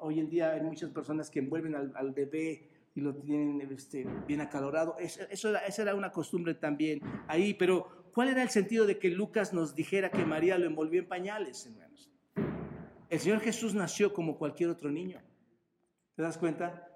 hoy 0.00 0.20
en 0.20 0.30
día 0.30 0.52
hay 0.52 0.60
muchas 0.62 0.90
personas 0.90 1.28
que 1.28 1.40
envuelven 1.40 1.74
al, 1.74 2.12
bebé 2.12 2.68
y 2.94 3.00
lo 3.00 3.16
tienen 3.16 3.60
este, 3.72 4.06
bien 4.28 4.40
acalorado. 4.40 4.96
Eso, 4.98 5.48
era, 5.48 5.66
era 5.66 5.94
una 5.94 6.12
costumbre 6.12 6.54
también 6.54 7.00
ahí, 7.26 7.54
pero 7.54 8.10
¿cuál 8.14 8.28
era 8.28 8.42
el 8.42 8.50
sentido 8.50 8.86
de 8.86 8.98
que 8.98 9.10
Lucas 9.10 9.52
nos 9.52 9.74
dijera 9.74 10.10
que 10.10 10.24
María 10.24 10.56
lo 10.56 10.66
envolvió 10.66 11.00
en 11.00 11.08
pañales, 11.08 11.66
hermanos? 11.66 12.12
El 13.10 13.18
Señor 13.18 13.40
Jesús 13.40 13.74
nació 13.74 14.12
como 14.12 14.38
cualquier 14.38 14.70
otro 14.70 14.90
niño. 14.90 15.20
¿Te 16.14 16.22
das 16.22 16.38
cuenta? 16.38 16.93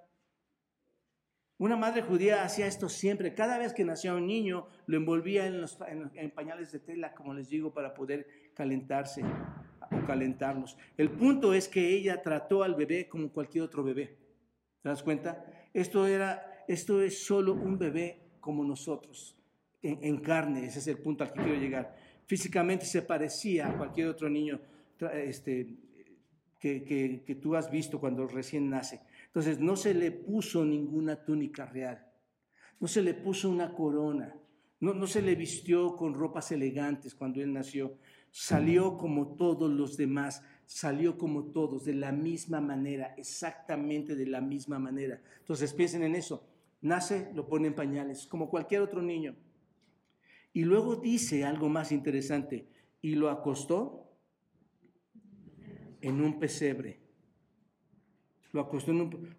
Una 1.59 1.77
madre 1.77 2.03
judía 2.03 2.45
hacía 2.45 2.69
esto 2.69 2.89
siempre. 2.89 3.35
Cada 3.35 3.59
vez 3.59 3.73
que 3.73 3.85
nacía 3.85 4.15
un 4.15 4.29
niño, 4.29 4.69
lo 4.87 4.97
envolvía 4.97 5.47
en, 5.47 6.31
pañales 6.31 6.71
de 6.71 6.79
tela, 6.79 7.13
como 7.15 7.35
les 7.35 7.49
digo, 7.49 7.73
para 7.73 7.95
poder 7.95 8.53
calentarse 8.55 9.23
o 9.91 10.07
calentarlos. 10.07 10.77
El 10.97 11.11
punto 11.11 11.53
es 11.55 11.67
que 11.67 11.89
ella 11.97 12.23
trató 12.23 12.63
al 12.63 12.77
bebé 12.77 13.09
como 13.09 13.33
cualquier 13.33 13.65
otro 13.65 13.83
bebé. 13.83 14.17
¿Te 14.83 14.89
das 14.89 15.03
cuenta? 15.03 15.45
Esto, 15.75 16.07
era, 16.07 16.65
esto 16.69 17.03
es 17.03 17.27
solo 17.27 17.55
un 17.55 17.77
bebé 17.77 18.21
como 18.39 18.63
nosotros, 18.63 19.37
en, 19.83 20.19
carne. 20.19 20.67
Ese 20.67 20.79
es 20.79 20.87
el 20.87 20.99
punto 20.99 21.25
al 21.25 21.33
que 21.33 21.43
quiero 21.43 21.59
llegar. 21.59 21.97
Físicamente 22.27 22.85
se 22.85 23.03
parecía 23.03 23.69
a 23.69 23.77
cualquier 23.77 24.07
otro 24.07 24.31
niño 24.31 24.61
este, 25.13 25.75
que 26.61 27.39
tú 27.43 27.57
has 27.57 27.69
visto 27.69 27.99
cuando 27.99 28.29
recién 28.29 28.71
nace 28.71 29.01
entonces 29.29 29.61
no 29.61 29.77
se 29.77 29.95
le 29.95 30.11
puso 30.11 30.65
ninguna 30.65 31.25
túnica 31.25 31.67
real, 31.67 32.05
no 32.81 32.89
se 32.89 33.03
le 33.03 33.15
puso 33.15 33.49
una 33.51 33.73
corona, 33.73 34.35
no, 34.81 34.95
no 34.95 35.07
se 35.07 35.23
le 35.23 35.35
vistió 35.35 35.97
con 35.97 36.15
ropas 36.15 36.51
elegantes 36.51 37.15
cuando 37.15 37.41
él 37.41 37.53
nació, 37.53 37.99
salió 38.31 38.97
como 38.97 39.37
todos 39.37 39.71
los 39.71 39.97
demás, 39.97 40.43
salió 40.65 41.19
como 41.19 41.45
todos, 41.47 41.85
de 41.85 41.95
la 41.95 42.13
misma 42.13 42.61
manera, 42.61 43.15
exactamente 43.17 44.15
de 44.15 44.27
la 44.27 44.41
misma 44.41 44.79
manera. 44.79 45.21
Entonces 45.41 45.73
piensen 45.73 46.05
en 46.05 46.15
eso, 46.15 46.47
nace, 46.81 47.31
lo 47.35 47.49
pone 47.49 47.69
en 47.69 47.75
pañales, 47.75 48.27
como 48.27 48.49
cualquier 48.49 48.83
otro 48.83 49.03
niño. 49.03 49.37
Y 50.53 50.65
luego 50.65 50.97
dice 50.97 51.45
algo 51.45 51.69
más 51.69 51.93
interesante, 51.93 52.69
y 53.03 53.15
lo 53.15 53.31
acostó 53.31 54.11
en 56.01 56.21
un 56.21 56.39
pesebre 56.39 56.98
lo 58.53 58.61
acostó 58.61 58.93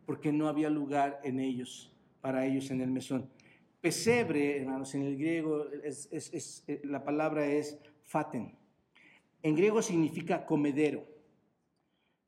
porque 0.06 0.32
no 0.32 0.48
había 0.48 0.70
lugar 0.70 1.20
en 1.24 1.40
ellos, 1.40 1.92
para 2.22 2.46
ellos 2.46 2.70
en 2.72 2.82
el 2.82 2.92
mesón. 2.92 3.30
Pesebre, 3.82 4.58
hermanos, 4.62 4.94
en 4.96 5.04
el 5.04 5.18
griego 5.18 5.66
es, 5.84 6.64
eh, 6.68 6.82
la 6.84 7.04
palabra 7.04 7.46
es 7.46 7.80
faten. 8.04 8.58
En 9.42 9.56
griego 9.56 9.82
significa 9.82 10.46
comedero. 10.46 11.08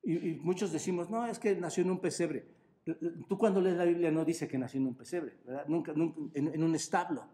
Y, 0.04 0.40
muchos 0.42 0.72
decimos, 0.72 1.10
no, 1.10 1.28
es 1.28 1.40
que 1.40 1.56
nació 1.56 1.84
en 1.84 1.92
un 1.92 2.00
pesebre. 2.00 2.46
Tú 3.28 3.38
cuando 3.38 3.62
lees 3.62 3.78
la 3.78 3.86
Biblia 3.86 4.10
no 4.10 4.26
dice 4.26 4.48
que 4.48 4.58
nació 4.58 4.80
en 4.80 4.88
un 4.88 4.96
pesebre, 4.96 5.38
¿verdad? 5.46 5.66
Nunca, 5.68 5.94
en, 5.94 6.64
un 6.64 6.76
establo. 6.76 7.28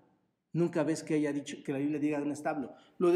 Nunca 0.51 0.83
ves 0.83 1.03
que 1.03 1.13
haya 1.13 1.31
dicho 1.31 1.57
que 1.63 1.71
la 1.71 1.77
Biblia 1.77 1.99
diga 1.99 2.21
un 2.21 2.31
establo. 2.31 2.73
Lo 2.97 3.11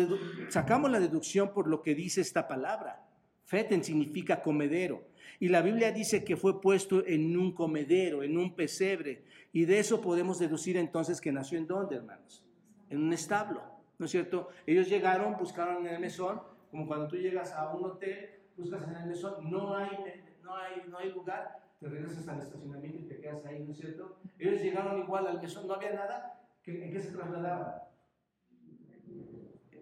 sacamos 0.49 0.91
la 0.91 0.99
deducción 0.99 1.51
por 1.53 1.67
lo 1.67 1.81
que 1.81 1.95
dice 1.95 2.21
esta 2.21 2.47
palabra 2.47 3.10
Feten 3.51 3.83
significa 3.83 4.41
comedero. 4.41 5.03
Y 5.37 5.49
la 5.49 5.61
Biblia 5.61 5.91
dice 5.91 6.23
que 6.23 6.37
fue 6.37 6.61
puesto 6.61 7.05
en 7.05 7.37
un 7.37 7.51
comedero, 7.51 8.23
en 8.23 8.37
un 8.37 8.55
pesebre. 8.55 9.25
Y 9.51 9.65
de 9.65 9.77
eso 9.79 9.99
podemos 9.99 10.39
deducir 10.39 10.77
entonces 10.77 11.19
que 11.19 11.33
nació 11.33 11.57
en 11.57 11.67
dónde, 11.67 11.97
hermanos? 11.97 12.45
En 12.89 13.03
un 13.03 13.11
establo, 13.11 13.61
¿no 13.99 14.05
es 14.05 14.11
cierto? 14.11 14.47
Ellos 14.65 14.87
llegaron, 14.87 15.37
buscaron 15.37 15.85
en 15.85 15.95
el 15.95 15.99
mesón, 15.99 16.41
como 16.69 16.87
cuando 16.87 17.09
tú 17.09 17.17
llegas 17.17 17.51
a 17.51 17.73
un 17.73 17.83
hotel, 17.83 18.39
buscas 18.55 18.87
en 18.87 18.95
el 18.95 19.07
mesón, 19.07 19.51
no 19.51 19.75
hay, 19.75 19.97
no 20.41 20.55
hay, 20.55 20.83
no 20.87 20.97
hay 20.97 21.11
lugar, 21.11 21.59
te 21.81 21.89
regresas 21.89 22.25
al 22.29 22.39
estacionamiento 22.39 22.99
y 22.99 23.09
te 23.09 23.19
quedas 23.19 23.45
ahí, 23.45 23.65
¿no 23.65 23.73
es 23.73 23.79
cierto? 23.79 24.17
Ellos 24.39 24.61
llegaron 24.61 24.97
igual 24.97 25.27
al 25.27 25.41
mesón, 25.41 25.67
no 25.67 25.73
había 25.73 25.91
nada, 25.91 26.41
¿en 26.65 26.89
qué 26.89 26.99
se 27.01 27.11
trasladaban? 27.11 27.81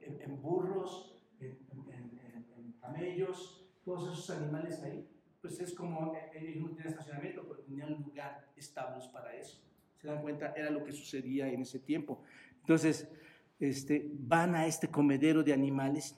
En, 0.01 0.41
burros, 0.41 1.22
en, 1.39 1.59
en, 1.91 2.74
camellos, 2.82 3.59
todos 3.90 4.14
esos 4.14 4.30
animales 4.38 4.82
ahí. 4.84 5.04
Pues 5.42 5.60
es 5.60 5.74
como 5.74 6.14
eh, 6.14 6.30
ellos 6.36 6.62
no 6.62 6.70
tenían 6.70 6.90
estacionamiento, 6.90 7.44
pero 7.48 7.62
tenían 7.62 7.94
lugar 7.94 8.48
estables 8.56 9.08
para 9.08 9.34
eso. 9.36 9.60
Se 10.00 10.08
dan 10.08 10.22
cuenta, 10.22 10.54
era 10.56 10.70
lo 10.70 10.84
que 10.84 10.92
sucedía 10.92 11.48
en 11.50 11.62
ese 11.62 11.80
tiempo. 11.80 12.22
Entonces, 12.60 13.08
este, 13.60 14.12
van 14.14 14.54
a 14.54 14.68
este 14.68 14.90
comedero 14.90 15.44
de 15.44 15.54
animales 15.54 16.16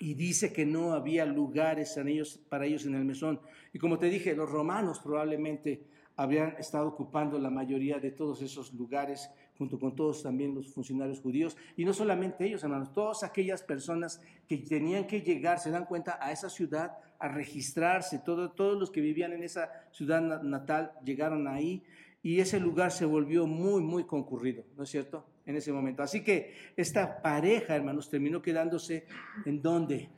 y 0.00 0.14
dice 0.14 0.52
que 0.52 0.66
no 0.66 0.92
había 0.92 1.24
lugares 1.24 1.96
ellos, 1.96 2.40
para 2.48 2.66
ellos 2.66 2.84
en 2.84 2.96
el 2.96 3.04
mesón. 3.04 3.40
Y 3.72 3.78
como 3.78 3.98
te 3.98 4.06
dije, 4.06 4.34
los 4.34 4.50
romanos 4.50 4.98
probablemente 4.98 5.86
habrían 6.16 6.56
estado 6.58 6.88
ocupando 6.88 7.38
la 7.38 7.50
mayoría 7.50 8.00
de 8.00 8.10
todos 8.10 8.42
esos 8.42 8.74
lugares, 8.74 9.30
junto 9.58 9.78
con 9.78 9.96
todos 9.96 10.22
también 10.22 10.54
los 10.54 10.72
funcionarios 10.72 11.20
judíos, 11.20 11.56
y 11.76 11.84
no 11.84 11.92
solamente 11.92 12.46
ellos, 12.46 12.62
hermanos, 12.62 12.92
todas 12.92 13.24
aquellas 13.24 13.62
personas 13.62 14.22
que 14.46 14.56
tenían 14.56 15.06
que 15.06 15.20
llegar, 15.20 15.58
se 15.58 15.72
dan 15.72 15.84
cuenta, 15.84 16.16
a 16.20 16.30
esa 16.30 16.48
ciudad, 16.48 16.96
a 17.18 17.28
registrarse, 17.28 18.20
todo, 18.20 18.52
todos 18.52 18.78
los 18.78 18.90
que 18.90 19.00
vivían 19.00 19.32
en 19.32 19.42
esa 19.42 19.68
ciudad 19.90 20.20
natal 20.42 20.92
llegaron 21.04 21.48
ahí, 21.48 21.82
y 22.22 22.40
ese 22.40 22.60
lugar 22.60 22.92
se 22.92 23.04
volvió 23.04 23.46
muy, 23.46 23.82
muy 23.82 24.04
concurrido, 24.04 24.64
¿no 24.76 24.84
es 24.84 24.90
cierto? 24.90 25.26
En 25.44 25.56
ese 25.56 25.72
momento. 25.72 26.02
Así 26.02 26.22
que 26.22 26.54
esta 26.76 27.20
pareja, 27.22 27.74
hermanos, 27.74 28.10
terminó 28.10 28.42
quedándose 28.42 29.06
en 29.44 29.62
dónde? 29.62 30.10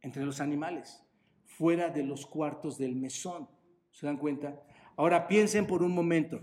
Entre 0.00 0.24
los 0.24 0.40
animales, 0.40 1.02
fuera 1.46 1.88
de 1.88 2.02
los 2.02 2.26
cuartos 2.26 2.76
del 2.76 2.96
mesón. 2.96 3.48
¿Se 3.92 4.06
dan 4.06 4.16
cuenta? 4.16 4.60
Ahora 4.96 5.28
piensen 5.28 5.66
por 5.66 5.82
un 5.82 5.92
momento. 5.92 6.40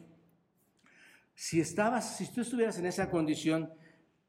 Si 1.41 1.59
estabas, 1.59 2.17
si 2.17 2.31
tú 2.31 2.41
estuvieras 2.41 2.77
en 2.77 2.85
esa 2.85 3.09
condición, 3.09 3.73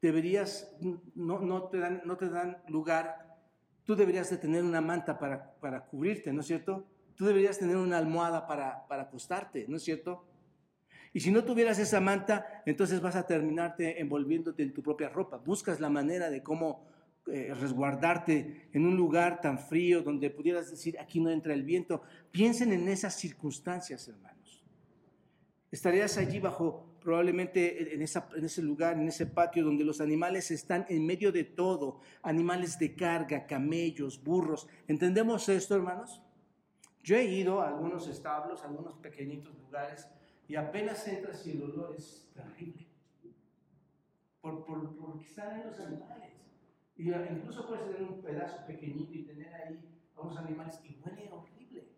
deberías, 0.00 0.74
no, 1.14 1.40
no, 1.40 1.64
te, 1.64 1.76
dan, 1.76 2.00
no 2.06 2.16
te 2.16 2.30
dan 2.30 2.62
lugar, 2.68 3.36
tú 3.84 3.94
deberías 3.94 4.30
de 4.30 4.38
tener 4.38 4.64
una 4.64 4.80
manta 4.80 5.18
para, 5.18 5.52
para 5.60 5.84
cubrirte, 5.84 6.32
¿no 6.32 6.40
es 6.40 6.46
cierto? 6.46 6.86
Tú 7.14 7.26
deberías 7.26 7.58
tener 7.58 7.76
una 7.76 7.98
almohada 7.98 8.46
para, 8.46 8.86
para 8.88 9.02
acostarte, 9.02 9.66
¿no 9.68 9.76
es 9.76 9.82
cierto? 9.82 10.24
Y 11.12 11.20
si 11.20 11.30
no 11.30 11.44
tuvieras 11.44 11.78
esa 11.78 12.00
manta, 12.00 12.62
entonces 12.64 13.02
vas 13.02 13.14
a 13.14 13.26
terminarte 13.26 14.00
envolviéndote 14.00 14.62
en 14.62 14.72
tu 14.72 14.82
propia 14.82 15.10
ropa. 15.10 15.36
Buscas 15.36 15.80
la 15.80 15.90
manera 15.90 16.30
de 16.30 16.42
cómo 16.42 16.86
eh, 17.26 17.52
resguardarte 17.52 18.70
en 18.72 18.86
un 18.86 18.96
lugar 18.96 19.42
tan 19.42 19.58
frío 19.58 20.02
donde 20.02 20.30
pudieras 20.30 20.70
decir, 20.70 20.98
aquí 20.98 21.20
no 21.20 21.28
entra 21.28 21.52
el 21.52 21.62
viento. 21.62 22.00
Piensen 22.30 22.72
en 22.72 22.88
esas 22.88 23.14
circunstancias, 23.16 24.08
hermanos. 24.08 24.64
Estarías 25.70 26.16
allí 26.16 26.40
bajo 26.40 26.91
probablemente 27.02 27.94
en, 27.94 28.02
ese 28.02 28.62
lugar, 28.62 28.94
en 28.94 29.08
ese 29.08 29.26
patio 29.26 29.64
donde 29.64 29.84
los 29.84 30.00
animales 30.00 30.50
están 30.50 30.86
en 30.88 31.04
medio 31.04 31.32
de 31.32 31.44
todo, 31.44 32.00
animales 32.22 32.78
de 32.78 32.94
carga, 32.94 33.46
camellos, 33.46 34.22
burros. 34.22 34.68
¿Entendemos 34.88 35.48
esto, 35.48 35.74
hermanos? 35.74 36.22
Yo 37.02 37.16
he 37.16 37.24
ido 37.24 37.60
a 37.60 37.68
algunos 37.68 38.06
establos, 38.08 38.62
a 38.62 38.68
algunos 38.68 38.94
pequeñitos 38.94 39.58
lugares, 39.58 40.08
y 40.48 40.56
apenas 40.56 41.06
entras 41.08 41.46
y 41.46 41.52
el 41.52 41.62
olor 41.62 41.94
es 41.96 42.30
terrible. 42.34 42.86
Por, 44.40 44.64
por, 44.64 44.96
porque 44.96 45.26
están 45.26 45.60
en 45.60 45.66
los 45.68 45.80
animales. 45.80 46.32
Y 46.96 47.10
incluso 47.10 47.66
puedes 47.66 47.84
tener 47.86 48.02
un 48.02 48.20
pedazo 48.22 48.64
pequeñito 48.66 49.12
y 49.14 49.22
tener 49.22 49.52
ahí 49.54 49.80
a 50.16 50.20
unos 50.20 50.36
animales 50.36 50.80
y 50.84 50.96
huele 51.02 51.28
horrible. 51.30 51.88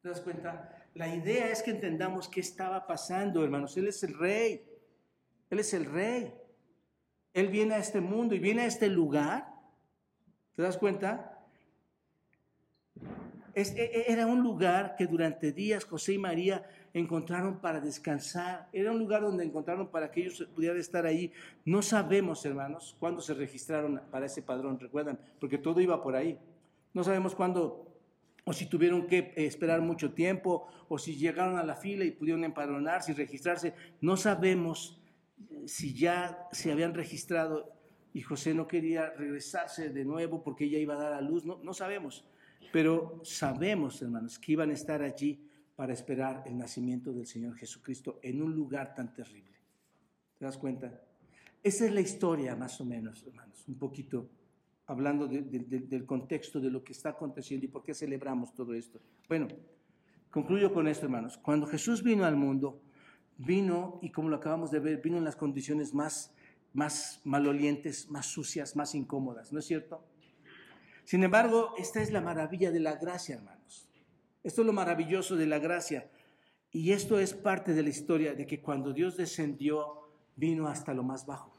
¿Te 0.00 0.08
das 0.08 0.20
cuenta? 0.20 0.81
La 0.94 1.14
idea 1.14 1.50
es 1.50 1.62
que 1.62 1.70
entendamos 1.70 2.28
qué 2.28 2.40
estaba 2.40 2.86
pasando, 2.86 3.42
hermanos. 3.42 3.76
Él 3.76 3.88
es 3.88 4.02
el 4.02 4.14
rey. 4.18 4.62
Él 5.48 5.58
es 5.58 5.72
el 5.72 5.86
rey. 5.86 6.32
Él 7.32 7.48
viene 7.48 7.74
a 7.74 7.78
este 7.78 8.00
mundo 8.00 8.34
y 8.34 8.38
viene 8.38 8.62
a 8.62 8.66
este 8.66 8.88
lugar. 8.88 9.48
¿Te 10.54 10.62
das 10.62 10.76
cuenta? 10.76 11.46
E, 13.54 13.62
e, 13.62 14.12
era 14.12 14.26
un 14.26 14.42
lugar 14.42 14.96
que 14.96 15.06
durante 15.06 15.52
días 15.52 15.84
José 15.84 16.14
y 16.14 16.18
María 16.18 16.64
encontraron 16.92 17.58
para 17.58 17.80
descansar. 17.80 18.68
Era 18.72 18.92
un 18.92 18.98
lugar 18.98 19.22
donde 19.22 19.44
encontraron 19.44 19.88
para 19.88 20.10
que 20.10 20.20
ellos 20.20 20.46
pudieran 20.54 20.78
estar 20.78 21.06
ahí. 21.06 21.32
No 21.64 21.80
sabemos, 21.80 22.44
hermanos, 22.44 22.96
cuándo 22.98 23.22
se 23.22 23.32
registraron 23.32 24.00
para 24.10 24.26
ese 24.26 24.42
padrón, 24.42 24.78
recuerdan, 24.78 25.18
porque 25.40 25.58
todo 25.58 25.80
iba 25.80 26.02
por 26.02 26.16
ahí. 26.16 26.38
No 26.92 27.02
sabemos 27.02 27.34
cuándo 27.34 27.91
o 28.44 28.52
si 28.52 28.66
tuvieron 28.66 29.06
que 29.06 29.32
esperar 29.36 29.80
mucho 29.80 30.12
tiempo, 30.12 30.66
o 30.88 30.98
si 30.98 31.16
llegaron 31.16 31.56
a 31.58 31.62
la 31.62 31.76
fila 31.76 32.04
y 32.04 32.10
pudieron 32.10 32.44
empadronarse 32.44 33.12
y 33.12 33.14
registrarse. 33.14 33.74
No 34.00 34.16
sabemos 34.16 35.00
si 35.66 35.94
ya 35.94 36.48
se 36.52 36.72
habían 36.72 36.94
registrado 36.94 37.72
y 38.12 38.20
José 38.22 38.52
no 38.52 38.66
quería 38.66 39.10
regresarse 39.10 39.90
de 39.90 40.04
nuevo 40.04 40.42
porque 40.42 40.64
ella 40.64 40.78
iba 40.78 40.94
a 40.94 40.98
dar 40.98 41.12
a 41.12 41.20
luz. 41.20 41.44
No, 41.44 41.60
no 41.62 41.72
sabemos. 41.72 42.26
Pero 42.72 43.20
sabemos, 43.24 44.02
hermanos, 44.02 44.38
que 44.38 44.52
iban 44.52 44.70
a 44.70 44.74
estar 44.74 45.02
allí 45.02 45.48
para 45.76 45.92
esperar 45.92 46.42
el 46.46 46.56
nacimiento 46.58 47.12
del 47.12 47.26
Señor 47.26 47.56
Jesucristo 47.56 48.18
en 48.22 48.42
un 48.42 48.54
lugar 48.54 48.94
tan 48.94 49.12
terrible. 49.12 49.52
¿Te 50.38 50.44
das 50.44 50.58
cuenta? 50.58 51.00
Esa 51.62 51.86
es 51.86 51.92
la 51.92 52.00
historia, 52.00 52.56
más 52.56 52.80
o 52.80 52.84
menos, 52.84 53.24
hermanos, 53.24 53.64
un 53.68 53.78
poquito 53.78 54.28
hablando 54.92 55.26
del 55.26 56.06
contexto 56.06 56.60
de 56.60 56.70
lo 56.70 56.84
que 56.84 56.92
está 56.92 57.10
aconteciendo 57.10 57.66
y 57.66 57.68
por 57.68 57.82
qué 57.82 57.94
celebramos 57.94 58.54
todo 58.54 58.74
esto. 58.74 59.00
Bueno, 59.28 59.48
concluyo 60.30 60.72
con 60.72 60.86
esto, 60.86 61.06
hermanos. 61.06 61.38
Cuando 61.38 61.66
Jesús 61.66 62.02
vino 62.02 62.24
al 62.24 62.36
mundo, 62.36 62.80
vino, 63.38 63.98
y 64.02 64.10
como 64.10 64.28
lo 64.28 64.36
acabamos 64.36 64.70
de 64.70 64.80
ver, 64.80 65.00
vino 65.02 65.16
en 65.16 65.24
las 65.24 65.36
condiciones 65.36 65.94
más, 65.94 66.34
más 66.72 67.20
malolientes, 67.24 68.08
más 68.10 68.26
sucias, 68.26 68.76
más 68.76 68.94
incómodas, 68.94 69.52
¿no 69.52 69.58
es 69.58 69.66
cierto? 69.66 70.04
Sin 71.04 71.24
embargo, 71.24 71.74
esta 71.78 72.00
es 72.00 72.12
la 72.12 72.20
maravilla 72.20 72.70
de 72.70 72.80
la 72.80 72.96
gracia, 72.96 73.36
hermanos. 73.36 73.88
Esto 74.42 74.62
es 74.62 74.66
lo 74.66 74.72
maravilloso 74.72 75.36
de 75.36 75.46
la 75.46 75.58
gracia. 75.58 76.10
Y 76.70 76.92
esto 76.92 77.18
es 77.18 77.34
parte 77.34 77.74
de 77.74 77.82
la 77.82 77.90
historia 77.90 78.34
de 78.34 78.46
que 78.46 78.60
cuando 78.60 78.92
Dios 78.92 79.16
descendió, 79.16 80.10
vino 80.36 80.68
hasta 80.68 80.94
lo 80.94 81.02
más 81.02 81.26
bajo. 81.26 81.51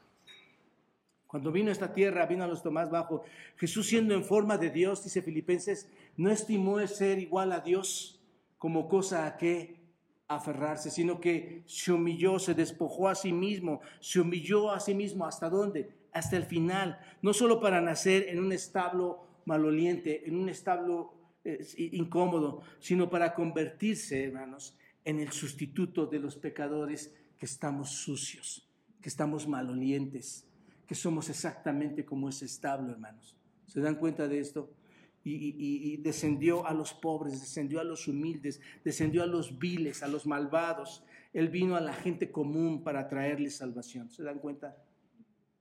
Cuando 1.34 1.50
vino 1.50 1.70
a 1.70 1.72
esta 1.72 1.92
tierra, 1.92 2.26
vino 2.26 2.44
a 2.44 2.46
lo 2.46 2.70
más 2.70 2.92
bajo. 2.92 3.24
Jesús 3.56 3.88
siendo 3.88 4.14
en 4.14 4.22
forma 4.22 4.56
de 4.56 4.70
Dios, 4.70 5.02
dice 5.02 5.20
Filipenses, 5.20 5.90
no 6.16 6.30
estimó 6.30 6.78
ser 6.86 7.18
igual 7.18 7.50
a 7.50 7.58
Dios 7.58 8.22
como 8.56 8.88
cosa 8.88 9.26
a 9.26 9.36
que 9.36 9.80
aferrarse, 10.28 10.92
sino 10.92 11.20
que 11.20 11.64
se 11.66 11.90
humilló, 11.90 12.38
se 12.38 12.54
despojó 12.54 13.08
a 13.08 13.16
sí 13.16 13.32
mismo, 13.32 13.80
se 13.98 14.20
humilló 14.20 14.70
a 14.70 14.78
sí 14.78 14.94
mismo. 14.94 15.26
¿Hasta 15.26 15.50
dónde? 15.50 15.90
Hasta 16.12 16.36
el 16.36 16.44
final. 16.44 17.00
No 17.20 17.32
solo 17.32 17.58
para 17.58 17.80
nacer 17.80 18.28
en 18.28 18.38
un 18.38 18.52
establo 18.52 19.26
maloliente, 19.44 20.28
en 20.28 20.36
un 20.36 20.48
establo 20.48 21.14
eh, 21.42 21.66
incómodo, 21.76 22.62
sino 22.78 23.10
para 23.10 23.34
convertirse, 23.34 24.22
hermanos, 24.22 24.78
en 25.04 25.18
el 25.18 25.32
sustituto 25.32 26.06
de 26.06 26.20
los 26.20 26.36
pecadores 26.36 27.12
que 27.36 27.46
estamos 27.46 27.90
sucios, 27.90 28.70
que 29.02 29.08
estamos 29.08 29.48
malolientes, 29.48 30.46
que 30.86 30.94
somos 30.94 31.28
exactamente 31.30 32.04
como 32.04 32.28
ese 32.28 32.44
establo, 32.44 32.92
hermanos. 32.92 33.36
¿Se 33.66 33.80
dan 33.80 33.96
cuenta 33.96 34.28
de 34.28 34.40
esto? 34.40 34.70
Y, 35.26 35.96
descendió 35.98 36.66
a 36.66 36.74
los 36.74 36.92
pobres, 36.92 37.40
descendió 37.40 37.80
a 37.80 37.84
los 37.84 38.06
humildes, 38.08 38.60
descendió 38.84 39.22
a 39.22 39.26
los 39.26 39.58
viles, 39.58 40.02
a 40.02 40.08
los 40.08 40.26
malvados. 40.26 41.02
Él 41.32 41.48
vino 41.48 41.76
a 41.76 41.80
la 41.80 41.94
gente 41.94 42.30
común 42.30 42.84
para 42.84 43.08
traerles 43.08 43.56
salvación. 43.56 44.10
¿Se 44.10 44.22
dan 44.22 44.38
cuenta? 44.38 44.76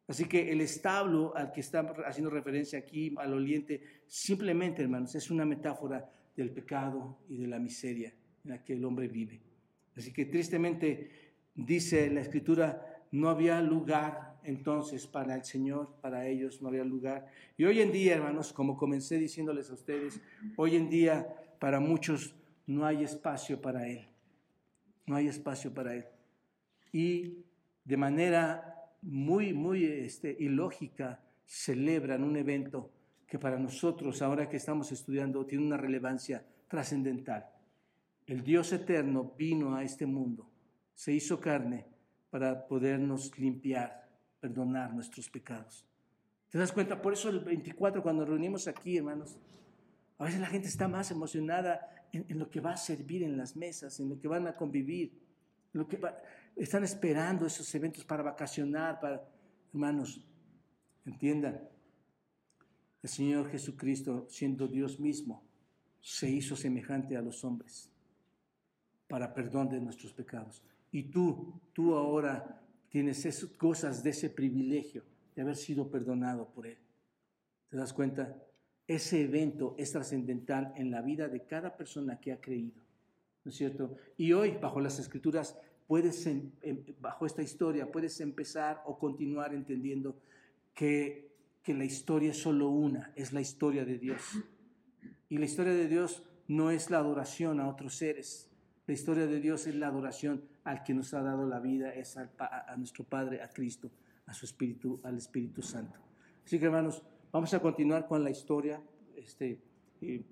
Así 0.06 0.26
que 0.26 0.52
el 0.52 0.60
establo 0.60 1.34
al 1.36 1.54
que 1.54 1.62
está 1.62 1.80
haciendo 2.06 2.30
referencia 2.30 2.78
aquí, 2.78 3.16
al 3.18 3.34
oliente, 3.34 3.82
simplemente, 4.06 4.82
hermanos, 4.82 5.16
es 5.16 5.32
una 5.32 5.46
metáfora 5.46 6.12
del 6.36 6.52
pecado 6.52 7.20
y 7.30 7.38
de 7.38 7.48
la 7.48 7.58
miseria 7.58 8.14
en 8.44 8.52
la 8.52 8.64
que 8.64 8.74
el 8.74 8.84
hombre 8.84 9.08
vive. 9.08 9.42
Así 9.96 10.12
que 10.12 10.26
tristemente 10.26 11.36
dice 11.56 12.10
la 12.10 12.20
escritura, 12.20 13.06
no 13.12 13.30
había 13.30 13.62
lugar 13.62 14.33
entonces 14.44 15.08
para 15.08 15.36
el 15.36 15.44
Señor, 15.44 15.96
para 16.02 16.28
ellos 16.28 16.62
no 16.62 16.70
había 16.70 16.84
lugar. 16.84 17.28
Y 17.58 17.66
hoy 17.66 17.82
en 17.82 17.91
día, 17.91 18.16
hermanos, 18.16 18.54
como 18.54 18.78
comencé 18.78 19.18
diciéndoles 19.18 19.70
a 19.70 19.74
ustedes, 19.74 20.22
hoy 20.56 20.76
en 20.76 20.89
día 20.89 21.28
para 21.60 21.80
muchos 21.80 22.36
no 22.68 22.86
hay 22.86 23.04
espacio 23.04 23.62
para 23.62 23.88
Él. 23.88 24.08
No 25.06 25.16
hay 25.16 25.28
espacio 25.28 25.74
para 25.74 25.96
Él. 25.96 26.06
Y 26.91 27.44
de 27.84 27.98
manera 27.98 28.74
muy, 29.02 29.54
muy 29.54 29.86
este, 29.86 30.36
ilógica 30.39 31.22
celebran 31.46 32.24
un 32.24 32.38
evento 32.38 32.91
que 33.28 33.39
para 33.39 33.58
nosotros, 33.58 34.22
ahora 34.22 34.48
que 34.48 34.58
estamos 34.58 34.91
estudiando, 34.91 35.46
tiene 35.46 35.66
una 35.66 35.78
relevancia 35.78 36.46
trascendental. 36.68 37.50
El 38.26 38.44
Dios 38.44 38.72
eterno 38.72 39.34
vino 39.38 39.76
a 39.76 39.84
este 39.84 40.06
mundo, 40.06 40.50
se 40.94 41.14
hizo 41.14 41.39
carne 41.39 41.86
para 42.30 42.68
podernos 42.68 43.38
limpiar, 43.38 44.03
perdonar 44.44 44.94
nuestros 44.94 45.30
pecados. 45.30 45.86
¿Te 46.50 46.58
das 46.58 46.74
cuenta? 46.74 47.02
Por 47.02 47.14
eso 47.14 47.30
el 47.30 47.39
24, 47.39 48.04
cuando 48.04 48.26
reunimos 48.26 48.68
aquí, 48.68 48.98
hermanos, 48.98 49.39
a 50.18 50.26
veces 50.26 50.41
la 50.41 50.48
gente 50.48 50.68
está 50.68 50.89
más 50.89 51.12
emocionada 51.12 51.80
en, 52.12 52.38
lo 52.38 52.50
que 52.50 52.60
va 52.60 52.74
a 52.74 52.78
servir 52.78 53.24
en 53.24 53.38
las 53.38 53.56
mesas, 53.56 54.02
en 54.02 54.10
lo 54.10 54.20
que 54.20 54.28
van 54.28 54.46
a 54.46 54.58
convivir, 54.58 55.18
en 55.74 55.80
lo 55.80 55.88
que 55.88 55.98
están 56.58 56.84
esperando 56.84 57.46
esos 57.46 57.74
eventos 57.74 58.04
para 58.04 58.22
vacacionar, 58.22 59.00
para, 59.00 59.26
hermanos, 59.74 60.22
entiendan, 61.06 61.62
el 63.02 63.10
Señor 63.10 63.50
Jesucristo, 63.50 64.28
siendo 64.30 64.68
Dios 64.68 65.00
mismo, 65.00 65.41
se 66.02 66.30
hizo 66.30 66.58
semejante 66.58 67.16
a 67.16 67.22
los 67.22 67.46
hombres 67.46 67.89
para 69.08 69.34
perdón 69.34 69.70
de 69.70 69.80
nuestros 69.80 70.12
pecados. 70.12 70.62
Y 70.91 71.04
tú, 71.04 71.62
tú 71.72 71.96
ahora 71.96 72.62
tienes 72.94 73.46
cosas 73.58 74.04
de 74.04 74.12
ese 74.12 74.30
privilegio 74.30 75.04
de 75.36 75.41
haber 75.41 75.58
sido 75.58 75.91
perdonado 75.91 76.48
por 76.54 76.66
Él. 76.66 76.78
¿Te 77.68 77.76
das 77.76 77.91
cuenta? 77.91 78.41
Ese 78.88 79.24
evento 79.24 79.76
es 79.78 79.91
trascendental 79.91 80.72
en 80.78 80.89
la 80.89 81.02
vida 81.02 81.28
de 81.28 81.46
cada 81.46 81.76
persona 81.76 82.22
que 82.22 82.32
ha 82.32 82.39
creído. 82.39 82.82
¿No 83.44 83.50
es 83.50 83.58
cierto? 83.58 83.98
Y 84.16 84.32
hoy, 84.32 84.58
bajo 84.62 84.80
las 84.80 84.98
escrituras, 84.98 85.58
puedes, 85.88 86.26
em, 86.28 86.52
bajo 87.02 87.26
esta 87.26 87.41
historia, 87.41 87.91
puedes 87.91 88.22
empezar 88.22 88.82
o 88.86 88.98
continuar 88.98 89.54
entendiendo 89.54 90.16
que 90.74 91.34
que 91.64 91.74
la 91.74 91.86
historia 91.86 92.32
es 92.32 92.38
solo 92.38 92.70
una, 92.70 93.12
es 93.16 93.32
la 93.32 93.41
historia 93.41 93.86
de 93.86 93.98
Dios. 93.98 94.22
Y 95.30 95.38
la 95.38 95.46
historia 95.46 95.74
de 95.74 95.88
Dios 95.88 96.24
no 96.48 96.72
es 96.72 96.89
la 96.91 96.98
adoración 96.98 97.62
a 97.62 97.70
otros 97.70 97.96
seres. 97.96 98.50
La 98.86 98.94
historia 98.94 99.26
de 99.26 99.39
Dios 99.39 99.66
es 99.66 99.76
la 99.76 99.88
adoración 99.88 100.44
al 100.64 100.84
que 100.84 100.93
nos 100.93 101.14
ha 101.14 101.22
dado 101.22 101.45
la 101.47 101.59
vida, 101.59 101.93
es 101.93 102.18
a 102.18 102.76
nuestro 102.78 103.03
Padre, 103.03 103.41
a 103.41 103.49
Cristo, 103.49 103.91
a 104.26 104.34
su 104.34 104.45
Espíritu, 104.45 104.99
al 105.03 105.18
Espíritu 105.18 105.61
Santo. 105.61 105.99
Así 106.45 106.59
que 106.59 106.66
hermanos, 106.66 107.03
vamos 107.32 107.53
a 107.53 107.59
continuar 107.59 108.07
con 108.07 108.24
la 108.24 108.30
historia. 108.30 108.82
Este, 109.16 109.59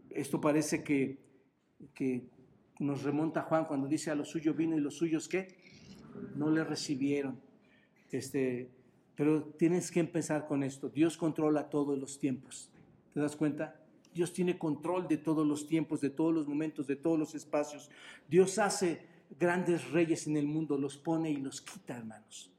esto 0.09 0.39
parece 0.39 0.83
que, 0.83 1.19
que 1.93 2.29
nos 2.79 3.03
remonta 3.03 3.41
a 3.41 3.43
Juan 3.43 3.65
cuando 3.65 3.87
dice 3.87 4.11
a 4.11 4.15
los 4.15 4.29
suyos 4.29 4.55
vino 4.55 4.77
y 4.77 4.81
los 4.81 4.95
suyos 4.95 5.27
qué? 5.27 5.57
No 6.35 6.49
le 6.49 6.63
recibieron. 6.63 7.39
Este, 8.11 8.69
pero 9.15 9.43
tienes 9.43 9.91
que 9.91 9.99
empezar 9.99 10.47
con 10.47 10.63
esto. 10.63 10.89
Dios 10.89 11.17
controla 11.17 11.69
todos 11.69 11.97
los 11.97 12.19
tiempos. 12.19 12.71
¿Te 13.13 13.19
das 13.19 13.35
cuenta? 13.35 13.79
Dios 14.13 14.33
tiene 14.33 14.57
control 14.57 15.07
de 15.07 15.17
todos 15.17 15.47
los 15.47 15.67
tiempos, 15.67 16.01
de 16.01 16.09
todos 16.09 16.33
los 16.33 16.47
momentos, 16.47 16.87
de 16.87 16.97
todos 16.97 17.17
los 17.17 17.35
espacios. 17.35 17.89
Dios 18.27 18.59
hace 18.59 19.10
grandes 19.39 19.89
reyes 19.91 20.27
en 20.27 20.37
el 20.37 20.47
mundo, 20.47 20.77
los 20.77 20.97
pone 20.97 21.29
y 21.29 21.37
los 21.37 21.61
quita, 21.61 21.97
hermanos. 21.97 22.51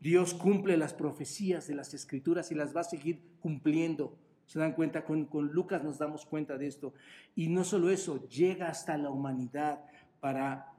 Dios 0.00 0.34
cumple 0.34 0.76
las 0.76 0.92
profecías 0.92 1.66
de 1.66 1.74
las 1.74 1.94
escrituras 1.94 2.50
y 2.50 2.54
las 2.54 2.76
va 2.76 2.80
a 2.82 2.84
seguir 2.84 3.20
cumpliendo. 3.40 4.18
¿Se 4.46 4.58
dan 4.58 4.72
cuenta? 4.72 5.04
Con, 5.04 5.28
Lucas 5.52 5.82
nos 5.82 5.98
damos 5.98 6.26
cuenta 6.26 6.58
de 6.58 6.66
esto. 6.66 6.92
Y 7.34 7.48
no 7.48 7.64
solo 7.64 7.90
eso, 7.90 8.28
llega 8.28 8.68
hasta 8.68 8.98
la 8.98 9.10
humanidad 9.10 9.84
para, 10.20 10.74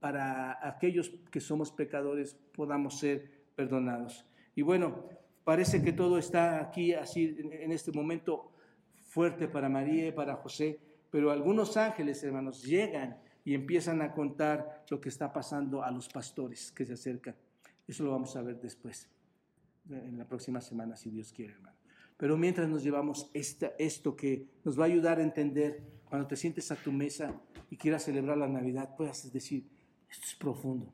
para 0.00 0.58
aquellos 0.68 1.10
que 1.30 1.40
somos 1.40 1.72
pecadores 1.72 2.36
podamos 2.54 2.98
ser 2.98 3.30
perdonados. 3.54 4.26
Y 4.54 4.62
bueno, 4.62 5.06
parece 5.44 5.82
que 5.82 5.92
todo 5.92 6.18
está 6.18 6.60
aquí 6.60 6.92
así 6.92 7.36
en 7.38 7.72
este 7.72 7.92
momento 7.92 8.52
fuerte 9.12 9.48
para 9.48 9.68
María 9.68 10.08
y 10.08 10.12
para 10.12 10.36
José, 10.36 10.78
pero 11.10 11.30
algunos 11.30 11.76
ángeles, 11.76 12.22
hermanos, 12.22 12.62
llegan 12.62 13.18
y 13.44 13.54
empiezan 13.54 14.02
a 14.02 14.12
contar 14.12 14.84
lo 14.88 15.00
que 15.00 15.08
está 15.08 15.32
pasando 15.32 15.82
a 15.82 15.90
los 15.90 16.08
pastores 16.08 16.70
que 16.72 16.84
se 16.84 16.94
acercan. 16.94 17.34
Eso 17.86 18.04
lo 18.04 18.12
vamos 18.12 18.36
a 18.36 18.42
ver 18.42 18.60
después, 18.60 19.08
en 19.90 20.16
la 20.16 20.26
próxima 20.26 20.60
semana, 20.60 20.96
si 20.96 21.10
Dios 21.10 21.32
quiere, 21.32 21.54
hermano. 21.54 21.76
Pero 22.16 22.36
mientras 22.36 22.68
nos 22.68 22.84
llevamos 22.84 23.30
esta, 23.34 23.72
esto 23.78 24.14
que 24.14 24.46
nos 24.64 24.78
va 24.78 24.84
a 24.84 24.86
ayudar 24.86 25.18
a 25.18 25.24
entender, 25.24 25.82
cuando 26.04 26.28
te 26.28 26.36
sientes 26.36 26.70
a 26.70 26.76
tu 26.76 26.92
mesa 26.92 27.40
y 27.68 27.76
quieras 27.76 28.04
celebrar 28.04 28.38
la 28.38 28.48
Navidad, 28.48 28.94
puedas 28.96 29.32
decir, 29.32 29.68
esto 30.08 30.26
es 30.28 30.34
profundo, 30.36 30.92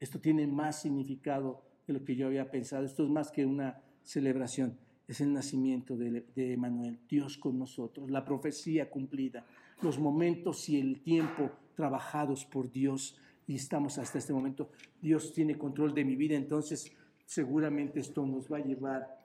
esto 0.00 0.20
tiene 0.20 0.46
más 0.46 0.80
significado 0.80 1.62
de 1.86 1.92
lo 1.92 2.04
que 2.04 2.16
yo 2.16 2.28
había 2.28 2.50
pensado. 2.50 2.84
Esto 2.84 3.04
es 3.04 3.10
más 3.10 3.30
que 3.30 3.44
una 3.44 3.82
celebración, 4.02 4.78
es 5.06 5.20
el 5.20 5.34
nacimiento 5.34 5.96
de, 5.96 6.24
de 6.34 6.54
Emanuel, 6.54 6.98
Dios 7.08 7.36
con 7.36 7.58
nosotros, 7.58 8.10
la 8.10 8.24
profecía 8.24 8.88
cumplida, 8.88 9.44
los 9.82 9.98
momentos 9.98 10.68
y 10.68 10.80
el 10.80 11.00
tiempo 11.00 11.50
trabajados 11.74 12.44
por 12.44 12.70
Dios 12.70 13.16
y 13.46 13.56
estamos 13.56 13.98
hasta 13.98 14.18
este 14.18 14.32
momento. 14.32 14.70
Dios 15.00 15.32
tiene 15.32 15.58
control 15.58 15.94
de 15.94 16.04
mi 16.04 16.16
vida, 16.16 16.36
entonces 16.36 16.92
seguramente 17.26 18.00
esto 18.00 18.24
nos 18.24 18.50
va 18.50 18.58
a 18.58 18.64
llevar 18.64 19.24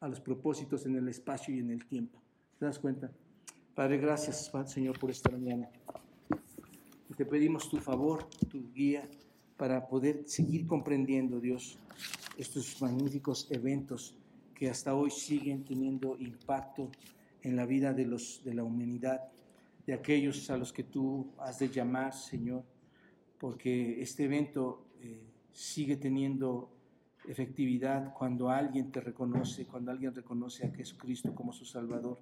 a 0.00 0.08
los 0.08 0.20
propósitos 0.20 0.86
en 0.86 0.96
el 0.96 1.08
espacio 1.08 1.54
y 1.54 1.58
en 1.58 1.70
el 1.70 1.84
tiempo. 1.84 2.18
¿Te 2.58 2.64
das 2.64 2.78
cuenta? 2.78 3.10
Padre, 3.74 3.98
gracias, 3.98 4.50
Señor, 4.66 4.98
por 4.98 5.10
esta 5.10 5.30
mañana. 5.30 5.68
te 7.16 7.26
pedimos 7.26 7.68
tu 7.68 7.78
favor, 7.78 8.28
tu 8.50 8.72
guía 8.72 9.08
para 9.56 9.86
poder 9.86 10.22
seguir 10.26 10.66
comprendiendo, 10.66 11.38
Dios, 11.38 11.78
estos 12.38 12.80
magníficos 12.80 13.46
eventos 13.50 14.14
que 14.54 14.70
hasta 14.70 14.94
hoy 14.94 15.10
siguen 15.10 15.64
teniendo 15.64 16.16
impacto 16.18 16.90
en 17.42 17.56
la 17.56 17.66
vida 17.66 17.92
de, 17.92 18.06
los, 18.06 18.42
de 18.44 18.54
la 18.54 18.64
humanidad, 18.64 19.20
de 19.86 19.92
aquellos 19.92 20.50
a 20.50 20.56
los 20.56 20.72
que 20.72 20.84
tú 20.84 21.32
has 21.38 21.58
de 21.58 21.68
llamar, 21.68 22.12
Señor, 22.12 22.64
porque 23.38 24.00
este 24.02 24.24
evento 24.24 24.86
eh, 25.00 25.22
sigue 25.52 25.96
teniendo 25.96 26.76
efectividad 27.26 28.12
cuando 28.14 28.50
alguien 28.50 28.90
te 28.90 29.00
reconoce, 29.00 29.66
cuando 29.66 29.90
alguien 29.90 30.14
reconoce 30.14 30.66
a 30.66 30.70
Jesucristo 30.70 31.34
como 31.34 31.52
su 31.52 31.64
Salvador. 31.64 32.18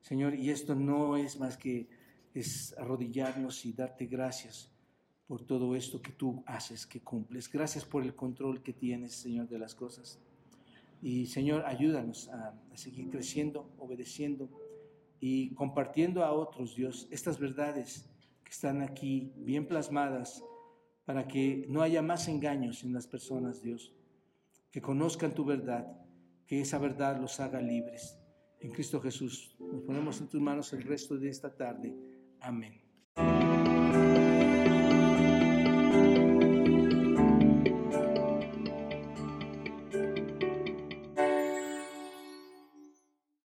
Señor, 0.00 0.34
y 0.34 0.50
esto 0.50 0.74
no 0.74 1.16
es 1.16 1.38
más 1.38 1.56
que 1.56 1.88
es 2.34 2.74
arrodillarnos 2.78 3.64
y 3.64 3.72
darte 3.72 4.06
gracias 4.06 4.70
por 5.26 5.46
todo 5.46 5.74
esto 5.74 6.02
que 6.02 6.12
tú 6.12 6.42
haces, 6.46 6.86
que 6.86 7.00
cumples. 7.00 7.50
Gracias 7.50 7.84
por 7.84 8.02
el 8.02 8.14
control 8.14 8.62
que 8.62 8.72
tienes, 8.72 9.14
Señor, 9.14 9.48
de 9.48 9.58
las 9.58 9.74
cosas. 9.74 10.20
Y 11.00 11.26
Señor, 11.26 11.64
ayúdanos 11.66 12.28
a, 12.28 12.54
seguir 12.74 13.10
creciendo, 13.10 13.70
obedeciendo 13.78 14.50
y 15.26 15.54
compartiendo 15.54 16.22
a 16.22 16.32
otros, 16.32 16.76
Dios, 16.76 17.08
estas 17.10 17.38
verdades 17.38 18.10
que 18.44 18.50
están 18.50 18.82
aquí 18.82 19.32
bien 19.38 19.66
plasmadas 19.66 20.44
para 21.06 21.26
que 21.26 21.64
no 21.70 21.80
haya 21.80 22.02
más 22.02 22.28
engaños 22.28 22.84
en 22.84 22.92
las 22.92 23.06
personas, 23.06 23.62
Dios. 23.62 23.94
Que 24.70 24.82
conozcan 24.82 25.32
tu 25.32 25.46
verdad, 25.46 25.86
que 26.46 26.60
esa 26.60 26.76
verdad 26.76 27.18
los 27.18 27.40
haga 27.40 27.62
libres. 27.62 28.18
En 28.60 28.70
Cristo 28.70 29.00
Jesús, 29.00 29.56
nos 29.58 29.80
ponemos 29.84 30.20
en 30.20 30.28
tus 30.28 30.42
manos 30.42 30.70
el 30.74 30.82
resto 30.82 31.16
de 31.16 31.30
esta 31.30 31.56
tarde. 31.56 31.96
Amén. 32.40 32.82